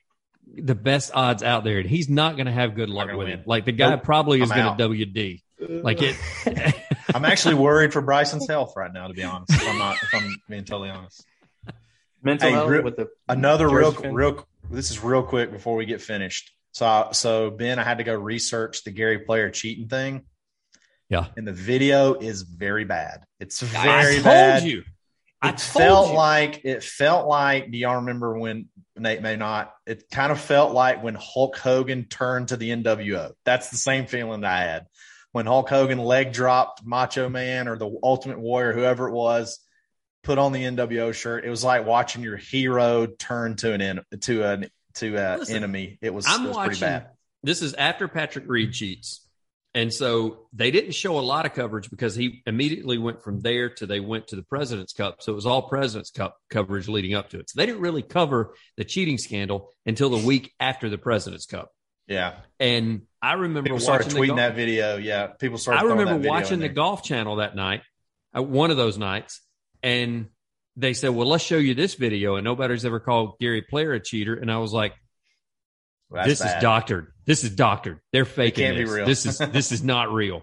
the 0.56 0.74
best 0.74 1.10
odds 1.14 1.42
out 1.42 1.64
there, 1.64 1.78
and 1.78 1.88
he's 1.88 2.08
not 2.08 2.36
going 2.36 2.46
to 2.46 2.52
have 2.52 2.74
good 2.74 2.88
luck 2.88 3.08
with 3.08 3.16
win. 3.18 3.28
it. 3.28 3.46
Like 3.46 3.64
the 3.64 3.72
guy 3.72 3.90
Nope. 3.90 4.02
probably 4.02 4.40
is 4.42 4.50
going 4.50 4.76
to 4.76 4.88
WD. 4.88 5.42
Like 5.82 5.98
it. 6.02 6.16
I'm 7.14 7.24
actually 7.24 7.54
worried 7.54 7.92
for 7.92 8.00
Bryson's 8.00 8.48
health 8.50 8.74
right 8.76 8.92
now, 8.92 9.08
to 9.08 9.14
be 9.14 9.22
honest. 9.24 9.52
If 9.52 9.68
I'm 9.68 9.78
not, 9.78 9.96
if 10.02 10.14
I'm 10.14 10.36
being 10.48 10.64
totally 10.64 10.90
honest. 10.90 11.24
mental 12.22 12.48
Hey, 12.48 12.54
health 12.54 12.68
real- 12.70 12.82
with 12.82 12.96
the 12.96 13.08
Another 13.28 13.68
real, 13.68 13.92
Jersey 13.92 14.08
real. 14.08 14.46
This 14.70 14.90
is 14.90 15.02
real 15.02 15.22
quick 15.22 15.50
before 15.52 15.74
we 15.76 15.86
get 15.86 16.00
finished. 16.02 16.52
So, 16.72 17.08
so 17.12 17.50
Ben, 17.50 17.78
I 17.78 17.82
had 17.82 17.98
to 17.98 18.04
go 18.04 18.14
research 18.14 18.84
the 18.84 18.90
Gary 18.90 19.20
Player 19.20 19.50
cheating 19.50 19.88
thing. 19.88 20.22
Yeah. 21.08 21.28
and 21.38 21.48
the 21.48 21.54
video 21.54 22.14
is 22.14 22.42
very 22.42 22.84
bad. 22.84 23.24
It's 23.40 23.62
I 23.62 23.66
very 24.02 24.14
told 24.16 24.24
bad. 24.24 24.62
you. 24.64 24.82
I 25.40 25.50
it 25.50 25.60
felt 25.60 26.10
you. 26.10 26.16
like 26.16 26.64
it 26.64 26.82
felt 26.82 27.28
like. 27.28 27.70
Do 27.70 27.78
y'all 27.78 27.96
remember 27.96 28.38
when 28.38 28.68
Nate 28.96 29.22
may 29.22 29.36
not? 29.36 29.72
It 29.86 30.04
kind 30.10 30.32
of 30.32 30.40
felt 30.40 30.74
like 30.74 31.02
when 31.02 31.14
Hulk 31.14 31.56
Hogan 31.56 32.06
turned 32.06 32.48
to 32.48 32.56
the 32.56 32.70
NWO. 32.70 33.32
That's 33.44 33.70
the 33.70 33.76
same 33.76 34.06
feeling 34.06 34.40
that 34.40 34.52
I 34.52 34.60
had 34.62 34.86
when 35.32 35.46
Hulk 35.46 35.68
Hogan 35.68 35.98
leg 35.98 36.32
dropped 36.32 36.84
Macho 36.84 37.28
Man 37.28 37.68
or 37.68 37.76
the 37.76 37.88
Ultimate 38.02 38.40
Warrior, 38.40 38.72
whoever 38.72 39.08
it 39.08 39.12
was, 39.12 39.60
put 40.24 40.38
on 40.38 40.52
the 40.52 40.62
NWO 40.64 41.14
shirt. 41.14 41.44
It 41.44 41.50
was 41.50 41.62
like 41.62 41.86
watching 41.86 42.22
your 42.22 42.36
hero 42.36 43.06
turn 43.06 43.56
to 43.56 43.72
an 43.72 43.80
en- 43.80 44.04
to 44.22 44.42
an 44.42 44.70
to 44.94 45.16
an 45.16 45.38
Listen, 45.40 45.56
enemy. 45.56 45.98
It 46.02 46.12
was, 46.12 46.26
I'm 46.26 46.44
it 46.44 46.48
was 46.48 46.56
watching. 46.56 46.68
pretty 46.70 46.80
bad. 46.80 47.10
This 47.44 47.62
is 47.62 47.74
after 47.74 48.08
Patrick 48.08 48.44
Reed 48.48 48.72
cheats. 48.72 49.24
And 49.74 49.92
so 49.92 50.46
they 50.52 50.70
didn't 50.70 50.92
show 50.92 51.18
a 51.18 51.20
lot 51.20 51.46
of 51.46 51.52
coverage 51.52 51.90
because 51.90 52.14
he 52.14 52.42
immediately 52.46 52.98
went 52.98 53.22
from 53.22 53.40
there 53.40 53.68
to 53.70 53.86
they 53.86 54.00
went 54.00 54.28
to 54.28 54.36
the 54.36 54.42
President's 54.42 54.92
Cup. 54.92 55.16
So 55.20 55.32
it 55.32 55.34
was 55.34 55.46
all 55.46 55.62
President's 55.62 56.10
Cup 56.10 56.36
coverage 56.50 56.88
leading 56.88 57.14
up 57.14 57.30
to 57.30 57.38
it. 57.38 57.50
So 57.50 57.60
they 57.60 57.66
didn't 57.66 57.82
really 57.82 58.02
cover 58.02 58.54
the 58.76 58.84
cheating 58.84 59.18
scandal 59.18 59.70
until 59.84 60.10
the 60.10 60.26
week 60.26 60.52
after 60.58 60.88
the 60.88 60.98
President's 60.98 61.46
Cup. 61.46 61.70
Yeah. 62.06 62.36
And 62.58 63.02
I 63.20 63.34
remember 63.34 63.68
People 63.68 63.80
started 63.80 64.06
watching 64.06 64.14
the 64.14 64.20
tweeting 64.20 64.28
golf- 64.28 64.38
that 64.38 64.54
video. 64.56 64.96
Yeah. 64.96 65.26
People 65.26 65.58
started 65.58 65.80
I 65.80 65.88
remember 65.90 66.28
watching 66.28 66.60
the 66.60 66.70
golf 66.70 67.04
channel 67.04 67.36
that 67.36 67.54
night, 67.54 67.82
uh, 68.36 68.42
one 68.42 68.70
of 68.70 68.78
those 68.78 68.96
nights, 68.96 69.42
and 69.82 70.28
they 70.76 70.94
said, 70.94 71.10
"Well, 71.10 71.26
let's 71.26 71.44
show 71.44 71.58
you 71.58 71.74
this 71.74 71.94
video." 71.94 72.36
And 72.36 72.44
nobody's 72.44 72.86
ever 72.86 73.00
called 73.00 73.38
Gary 73.40 73.62
Player 73.62 73.92
a 73.92 74.00
cheater, 74.00 74.34
and 74.34 74.50
I 74.50 74.58
was 74.58 74.72
like, 74.72 74.94
That's 76.10 76.28
"This 76.28 76.40
bad. 76.40 76.56
is 76.56 76.62
doctored. 76.62 77.12
This 77.26 77.44
is 77.44 77.50
doctored. 77.50 78.00
They're 78.12 78.24
faking 78.24 78.76
this. 78.76 79.24
This 79.24 79.26
is 79.26 79.38
this 79.52 79.72
is 79.72 79.82
not 79.82 80.12
real. 80.12 80.42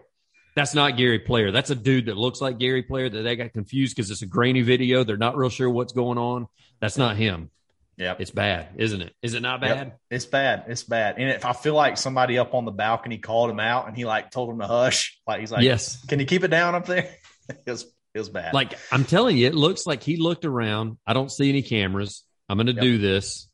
That's 0.56 0.74
not 0.74 0.96
Gary 0.96 1.20
Player. 1.20 1.52
That's 1.52 1.70
a 1.70 1.76
dude 1.76 2.06
that 2.06 2.16
looks 2.16 2.40
like 2.40 2.60
Gary 2.60 2.84
Player 2.84 3.10
that 3.10 3.22
they 3.24 3.36
got 3.36 3.52
confused 3.52 3.96
because 3.96 4.10
it's 4.10 4.22
a 4.22 4.26
grainy 4.26 4.62
video. 4.62 5.04
They're 5.04 5.18
not 5.18 5.36
real 5.36 5.50
sure 5.50 5.70
what's 5.70 5.92
going 5.92 6.18
on. 6.18 6.48
That's 6.80 6.98
not 6.98 7.18
him. 7.18 7.50
Yeah, 7.98 8.16
It's 8.20 8.32
bad, 8.32 8.70
isn't 8.76 9.02
it? 9.02 9.14
Is 9.22 9.36
it 9.36 9.42
not 9.42 9.62
bad? 9.62 9.78
Yep. 9.78 10.00
It's 10.12 10.26
bad. 10.26 10.66
It's 10.68 10.84
bad. 10.84 11.16
And 11.18 11.30
if 11.30 11.46
I 11.46 11.54
feel 11.54 11.76
like 11.76 11.98
somebody 11.98 12.38
up 12.38 12.54
on 12.54 12.66
the 12.66 12.72
balcony 12.72 13.18
called 13.18 13.50
him 13.50 13.60
out 13.62 13.88
and 13.88 13.96
he 13.96 14.04
like 14.04 14.32
told 14.32 14.50
him 14.50 14.60
to 14.60 14.68
hush, 14.68 15.18
like 15.26 15.40
he's 15.40 15.52
like, 15.52 15.64
yes. 15.64 16.06
can 16.06 16.20
you 16.20 16.26
keep 16.26 16.44
it 16.44 16.50
down 16.50 16.76
up 16.76 16.86
there? 16.88 17.10
it 17.50 17.72
was 17.72 17.84
it 18.14 18.20
was 18.20 18.28
bad. 18.30 18.54
Like 18.54 18.74
I'm 18.92 19.06
telling 19.06 19.38
you, 19.38 19.48
it 19.48 19.56
looks 19.56 19.88
like 19.88 20.04
he 20.04 20.18
looked 20.18 20.44
around. 20.44 20.98
I 21.08 21.14
don't 21.14 21.32
see 21.32 21.48
any 21.48 21.62
cameras. 21.62 22.24
I'm 22.50 22.58
going 22.58 22.68
to 22.68 22.74
Yep. 22.74 22.82
do 22.82 22.98
this. 22.98 23.48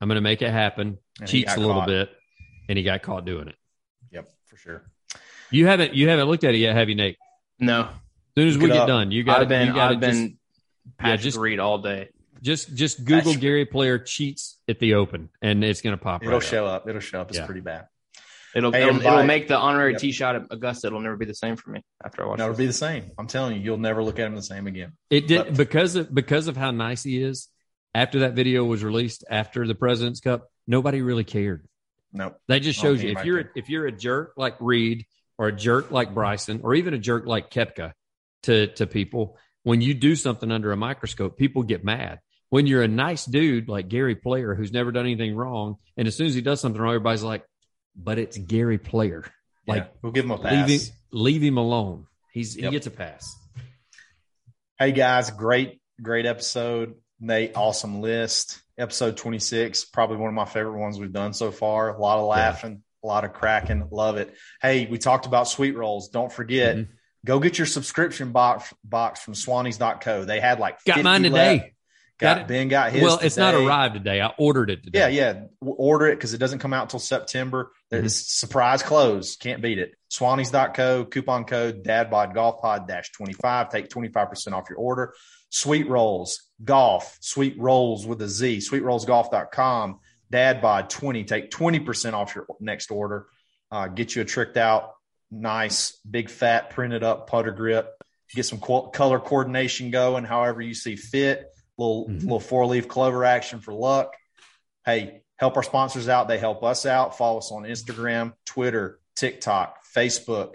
I'm 0.00 0.08
going 0.08 0.16
to 0.16 0.22
make 0.22 0.40
it 0.40 0.50
happen. 0.50 0.96
And 1.20 1.28
Cheats 1.28 1.54
a 1.54 1.60
little 1.60 1.74
caught. 1.76 1.88
bit, 1.88 2.10
and 2.68 2.78
he 2.78 2.84
got 2.84 3.02
caught 3.02 3.24
doing 3.24 3.48
it. 3.48 3.56
Yep, 4.12 4.30
for 4.46 4.56
sure. 4.56 4.82
You 5.50 5.66
haven't 5.66 5.94
you 5.94 6.08
haven't 6.08 6.26
looked 6.26 6.44
at 6.44 6.54
it 6.54 6.58
yet, 6.58 6.74
have 6.74 6.88
you, 6.88 6.94
Nate? 6.94 7.18
No, 7.58 7.82
As 7.82 7.88
soon 8.36 8.48
as 8.48 8.54
Look 8.56 8.62
we 8.64 8.68
get 8.68 8.78
up. 8.78 8.88
done, 8.88 9.10
you 9.10 9.22
got 9.22 9.40
I've 9.42 9.48
been 9.48 9.68
you 9.68 9.74
gotta 9.74 9.94
I've 9.94 10.00
been 10.00 10.38
Patrick 10.98 11.20
just- 11.20 11.38
read 11.38 11.58
all 11.60 11.78
day. 11.78 12.08
just 12.40 12.68
just 12.68 12.76
just 12.78 12.98
Google 13.04 13.16
That's- 13.32 13.36
Gary 13.36 13.66
Player 13.66 13.98
cheats 13.98 14.58
at 14.68 14.78
the 14.78 14.94
Open, 14.94 15.28
and 15.42 15.62
it's 15.62 15.82
going 15.82 15.96
to 15.96 16.02
pop. 16.02 16.22
It'll 16.22 16.34
right 16.38 16.42
show 16.42 16.66
up. 16.66 16.88
It'll 16.88 17.00
show 17.00 17.20
up. 17.20 17.28
It's 17.28 17.38
Yeah. 17.38 17.46
pretty 17.46 17.60
bad. 17.60 17.86
It'll 18.54 18.72
Hey, 18.72 18.78
it'll, 18.82 18.94
everybody. 18.96 19.14
it'll 19.16 19.26
make 19.26 19.48
the 19.48 19.56
honorary 19.56 19.92
Yep. 19.92 20.00
tee 20.00 20.12
shot 20.12 20.36
at 20.36 20.42
Augusta. 20.50 20.88
It'll 20.88 21.00
never 21.00 21.16
be 21.16 21.24
the 21.24 21.34
same 21.34 21.56
for 21.56 21.70
me 21.70 21.80
after 22.04 22.22
I 22.22 22.26
watch. 22.26 22.38
No, 22.38 22.44
it'll 22.44 22.54
this. 22.54 22.58
be 22.58 22.66
the 22.66 22.72
same. 22.72 23.10
I'm 23.18 23.26
telling 23.26 23.56
you, 23.56 23.62
you'll 23.62 23.78
never 23.78 24.02
look 24.02 24.18
at 24.18 24.26
him 24.26 24.34
the 24.34 24.42
same 24.42 24.66
again. 24.66 24.92
It 25.10 25.26
did 25.26 25.44
But- 25.44 25.56
because 25.56 25.94
of 25.96 26.14
because 26.14 26.48
of 26.48 26.56
how 26.56 26.70
nice 26.70 27.02
he 27.02 27.22
is. 27.22 27.48
After 27.94 28.20
that 28.20 28.32
video 28.32 28.64
was 28.64 28.82
released 28.82 29.22
after 29.28 29.66
the 29.66 29.74
President's 29.74 30.20
Cup, 30.20 30.48
nobody 30.66 31.02
really 31.02 31.24
cared. 31.24 31.66
Nope. 32.12 32.38
That 32.48 32.60
just 32.60 32.78
shows 32.78 33.02
you 33.02 33.10
if 33.10 33.24
you're 33.24 33.40
a, 33.40 33.44
if 33.56 33.68
you're 33.68 33.86
a 33.86 33.92
jerk 33.92 34.34
like 34.36 34.56
Reed 34.60 35.06
or 35.38 35.48
a 35.48 35.52
jerk 35.52 35.90
like 35.90 36.14
Bryson 36.14 36.60
or 36.62 36.74
even 36.74 36.94
a 36.94 36.98
jerk 36.98 37.26
like 37.26 37.50
Koepka 37.50 37.92
to 38.44 38.66
to 38.68 38.86
people, 38.86 39.38
when 39.62 39.80
you 39.80 39.94
do 39.94 40.14
something 40.14 40.50
under 40.50 40.72
a 40.72 40.76
microscope, 40.76 41.38
people 41.38 41.62
get 41.62 41.84
mad. 41.84 42.20
When 42.50 42.66
you're 42.66 42.82
a 42.82 42.88
nice 42.88 43.24
dude 43.24 43.68
like 43.68 43.88
Gary 43.88 44.14
Player 44.14 44.54
who's 44.54 44.72
never 44.72 44.92
done 44.92 45.06
anything 45.06 45.34
wrong, 45.34 45.76
and 45.96 46.06
as 46.06 46.16
soon 46.16 46.26
as 46.26 46.34
he 46.34 46.42
does 46.42 46.60
something 46.60 46.80
wrong, 46.80 46.94
everybody's 46.94 47.22
like, 47.22 47.44
"But 47.96 48.18
it's 48.18 48.36
Gary 48.36 48.78
Player." 48.78 49.24
Like 49.66 49.84
yeah, 49.84 49.88
we'll 50.02 50.12
give 50.12 50.24
him 50.24 50.32
a 50.32 50.38
pass. 50.38 50.68
leave 50.68 50.80
him 50.80 50.88
leave 51.12 51.42
him 51.42 51.56
alone. 51.56 52.06
He's 52.32 52.54
he 52.54 52.68
gets 52.68 52.86
a 52.86 52.90
pass. 52.90 53.34
Hey 54.78 54.92
guys, 54.92 55.30
great, 55.30 55.80
great 56.00 56.26
episode. 56.26 56.94
Nate, 57.20 57.52
awesome 57.54 58.00
list. 58.00 58.61
Episode 58.78 59.16
26, 59.18 59.84
probably 59.86 60.16
one 60.16 60.28
of 60.28 60.34
my 60.34 60.46
favorite 60.46 60.80
ones 60.80 60.98
we've 60.98 61.12
done 61.12 61.34
so 61.34 61.50
far. 61.50 61.94
A 61.94 62.00
lot 62.00 62.18
of 62.18 62.26
laughing, 62.26 62.82
a 63.04 63.06
lot 63.06 63.24
of 63.24 63.32
cracking. 63.34 63.86
Love 63.90 64.16
it. 64.16 64.34
Hey, 64.62 64.86
we 64.86 64.96
talked 64.98 65.26
about 65.26 65.46
sweet 65.46 65.76
rolls. 65.76 66.08
Don't 66.08 66.32
forget, 66.32 66.76
Mhm. 66.76 66.88
go 67.24 67.38
get 67.38 67.58
your 67.58 67.66
subscription 67.66 68.32
box 68.32 68.72
box 68.82 69.20
from 69.20 69.34
swannies.co. 69.34 70.24
They 70.24 70.40
had 70.40 70.58
like 70.58 70.82
Got 70.84 70.94
50 70.96 71.02
mine 71.02 71.22
left. 71.24 71.34
today. 71.34 71.74
Got, 72.18 72.34
Got 72.36 72.40
it. 72.42 72.48
Ben 72.48 72.68
got 72.68 72.92
his. 72.92 73.02
Well, 73.02 73.18
it's 73.22 73.36
not 73.36 73.54
arrived 73.54 73.94
today. 73.94 74.20
I 74.20 74.32
ordered 74.38 74.70
it 74.70 74.84
today. 74.84 75.00
Yeah, 75.00 75.08
yeah. 75.34 75.40
Order 75.60 76.06
it 76.06 76.16
because 76.16 76.32
it 76.34 76.38
doesn't 76.38 76.60
come 76.60 76.72
out 76.72 76.82
until 76.84 77.00
September. 77.00 77.72
Mm-hmm. 77.92 78.06
It's 78.06 78.32
surprise 78.38 78.82
close. 78.82 79.36
Can't 79.36 79.60
beat 79.60 79.78
it. 79.78 79.94
Swannies.co, 80.12 81.06
coupon 81.06 81.44
code 81.44 81.82
DadBod 81.82 82.34
Golf 82.34 82.60
Pod 82.60 82.86
dash 82.86 83.10
25. 83.12 83.70
Take 83.70 83.88
25% 83.88 84.52
off 84.52 84.68
your 84.68 84.78
order. 84.78 85.14
Sweet 85.48 85.88
Rolls, 85.88 86.50
golf, 86.62 87.16
sweet 87.20 87.58
rolls 87.58 88.06
with 88.06 88.20
a 88.22 88.28
Z, 88.28 88.60
sweet 88.60 88.82
rolls 88.82 89.06
sweetrollsgolf.com, 89.06 90.00
DadBod 90.32 90.88
20. 90.88 91.24
Take 91.24 91.50
20% 91.50 92.12
off 92.12 92.34
your 92.34 92.46
next 92.60 92.90
order. 92.90 93.26
Uh, 93.70 93.88
get 93.88 94.14
you 94.14 94.22
a 94.22 94.24
tricked 94.24 94.56
out, 94.58 94.92
nice, 95.30 95.98
big 96.08 96.28
fat, 96.28 96.70
printed 96.70 97.02
up 97.02 97.28
putter 97.28 97.52
grip. 97.52 97.90
Get 98.34 98.44
some 98.44 98.60
co- 98.60 98.88
color 98.88 99.18
coordination 99.18 99.90
going, 99.90 100.24
however 100.24 100.60
you 100.62 100.74
see 100.74 100.96
fit. 100.96 101.46
Little, 101.78 102.08
Mhm. 102.08 102.22
little 102.22 102.40
four 102.40 102.66
leaf 102.66 102.86
clover 102.86 103.24
action 103.24 103.60
for 103.60 103.72
luck 103.72 104.14
hey, 104.84 105.22
help 105.36 105.56
our 105.56 105.62
sponsors 105.62 106.08
out. 106.08 106.26
They 106.26 106.38
help 106.38 106.64
us 106.64 106.86
out. 106.86 107.16
Follow 107.16 107.38
us 107.38 107.52
on 107.52 107.62
Instagram, 107.62 108.32
Twitter, 108.44 108.98
TikTok, 109.14 109.76
Facebook, 109.94 110.54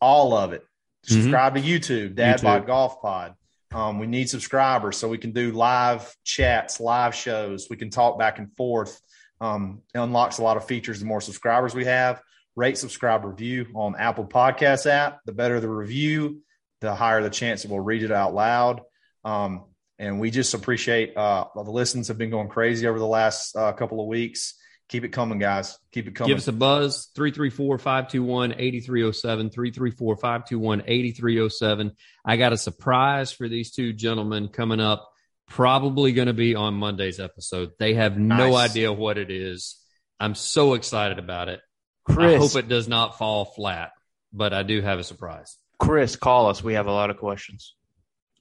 all 0.00 0.36
of 0.36 0.52
it. 0.52 0.62
Mhm. 1.06 1.12
Subscribe 1.22 1.54
to 1.54 1.60
YouTube, 1.60 2.14
Dad 2.14 2.38
YouTube. 2.38 2.42
Bod 2.42 2.66
Golf 2.66 3.02
Pod. 3.02 3.34
Um, 3.72 3.98
we 3.98 4.06
need 4.06 4.30
subscribers 4.30 4.96
so 4.96 5.08
we 5.08 5.18
can 5.18 5.32
do 5.32 5.50
live 5.52 6.14
chats, 6.24 6.78
live 6.80 7.14
shows. 7.14 7.68
We 7.68 7.76
can 7.76 7.90
talk 7.90 8.18
back 8.18 8.38
and 8.38 8.54
forth. 8.56 9.00
Um, 9.40 9.82
it 9.92 9.98
unlocks 9.98 10.38
a 10.38 10.42
lot 10.42 10.56
of 10.56 10.64
features 10.64 11.00
the 11.00 11.06
more 11.06 11.20
subscribers 11.20 11.74
we 11.74 11.84
have. 11.86 12.20
Rate, 12.56 12.78
subscribe, 12.78 13.24
review 13.24 13.66
on 13.74 13.96
Apple 13.96 14.24
Podcast 14.26 14.86
app. 14.86 15.18
The 15.26 15.32
better 15.32 15.58
the 15.58 15.68
review, 15.68 16.40
the 16.80 16.94
higher 16.94 17.20
the 17.20 17.30
chance 17.30 17.62
that 17.62 17.70
we'll 17.70 17.80
read 17.80 18.04
it 18.04 18.12
out 18.12 18.32
loud. 18.32 18.80
Um, 19.24 19.64
and 19.98 20.20
we 20.20 20.30
just 20.30 20.54
appreciate 20.54 21.16
uh, 21.16 21.46
the 21.54 21.62
listens 21.62 22.08
have 22.08 22.18
been 22.18 22.30
going 22.30 22.48
crazy 22.48 22.86
over 22.86 22.98
the 22.98 23.06
last 23.06 23.56
uh, 23.56 23.72
couple 23.72 24.00
of 24.00 24.06
weeks. 24.06 24.54
Keep 24.88 25.04
it 25.04 25.08
coming, 25.08 25.38
guys. 25.38 25.78
Keep 25.92 26.08
it 26.08 26.14
coming. 26.14 26.28
Give 26.28 26.38
us 26.38 26.46
a 26.48 26.52
buzz 26.52 27.10
334 27.14 27.78
521 27.78 28.52
8307. 28.58 29.50
334 29.50 30.16
521 30.16 30.82
8307. 30.86 31.92
I 32.24 32.36
got 32.36 32.52
a 32.52 32.56
surprise 32.58 33.32
for 33.32 33.48
these 33.48 33.70
two 33.72 33.92
gentlemen 33.94 34.48
coming 34.48 34.80
up. 34.80 35.10
Probably 35.48 36.12
going 36.12 36.26
to 36.28 36.34
be 36.34 36.54
on 36.54 36.74
Monday's 36.74 37.18
episode. 37.20 37.70
They 37.78 37.94
have 37.94 38.18
no 38.18 38.50
Nice. 38.50 38.70
idea 38.70 38.92
what 38.92 39.18
it 39.18 39.30
is. 39.30 39.76
I'm 40.20 40.34
so 40.34 40.74
excited 40.74 41.18
about 41.18 41.48
it. 41.48 41.60
Kris, 42.04 42.34
I 42.34 42.38
hope 42.38 42.56
it 42.56 42.68
does 42.68 42.86
not 42.88 43.16
fall 43.18 43.44
flat, 43.46 43.92
but 44.32 44.52
I 44.52 44.62
do 44.62 44.80
have 44.82 44.98
a 44.98 45.04
surprise. 45.04 45.56
Kris, 45.78 46.16
call 46.16 46.48
us. 46.48 46.62
We 46.62 46.74
have 46.74 46.86
a 46.86 46.92
lot 46.92 47.10
of 47.10 47.16
questions. 47.16 47.74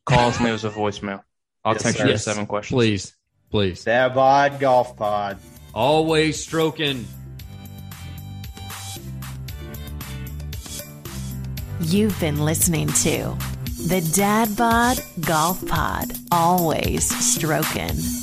Call 0.06 0.28
us 0.30 0.38
and 0.38 0.46
leave 0.46 0.56
us 0.56 0.64
a 0.66 0.70
voicemail. 0.70 1.22
I'll 1.64 1.74
Yes, 1.74 1.84
text 1.84 1.98
sir. 1.98 2.04
you 2.04 2.08
the 2.08 2.14
Yes. 2.16 2.26
seven 2.26 2.46
questions. 2.46 2.76
Please, 2.78 3.16
please. 3.50 3.84
Dad 3.86 4.14
Golf 4.60 4.98
Pod. 4.98 5.40
Always 5.74 6.40
stroking. 6.40 7.08
You've 11.82 12.18
been 12.20 12.46
listening 12.46 12.88
to 12.88 13.36
the 13.88 14.08
Dad 14.16 14.56
Bod 14.56 15.00
Golf 15.22 15.66
Pod, 15.68 16.14
always 16.32 17.10
stroking. 17.26 18.23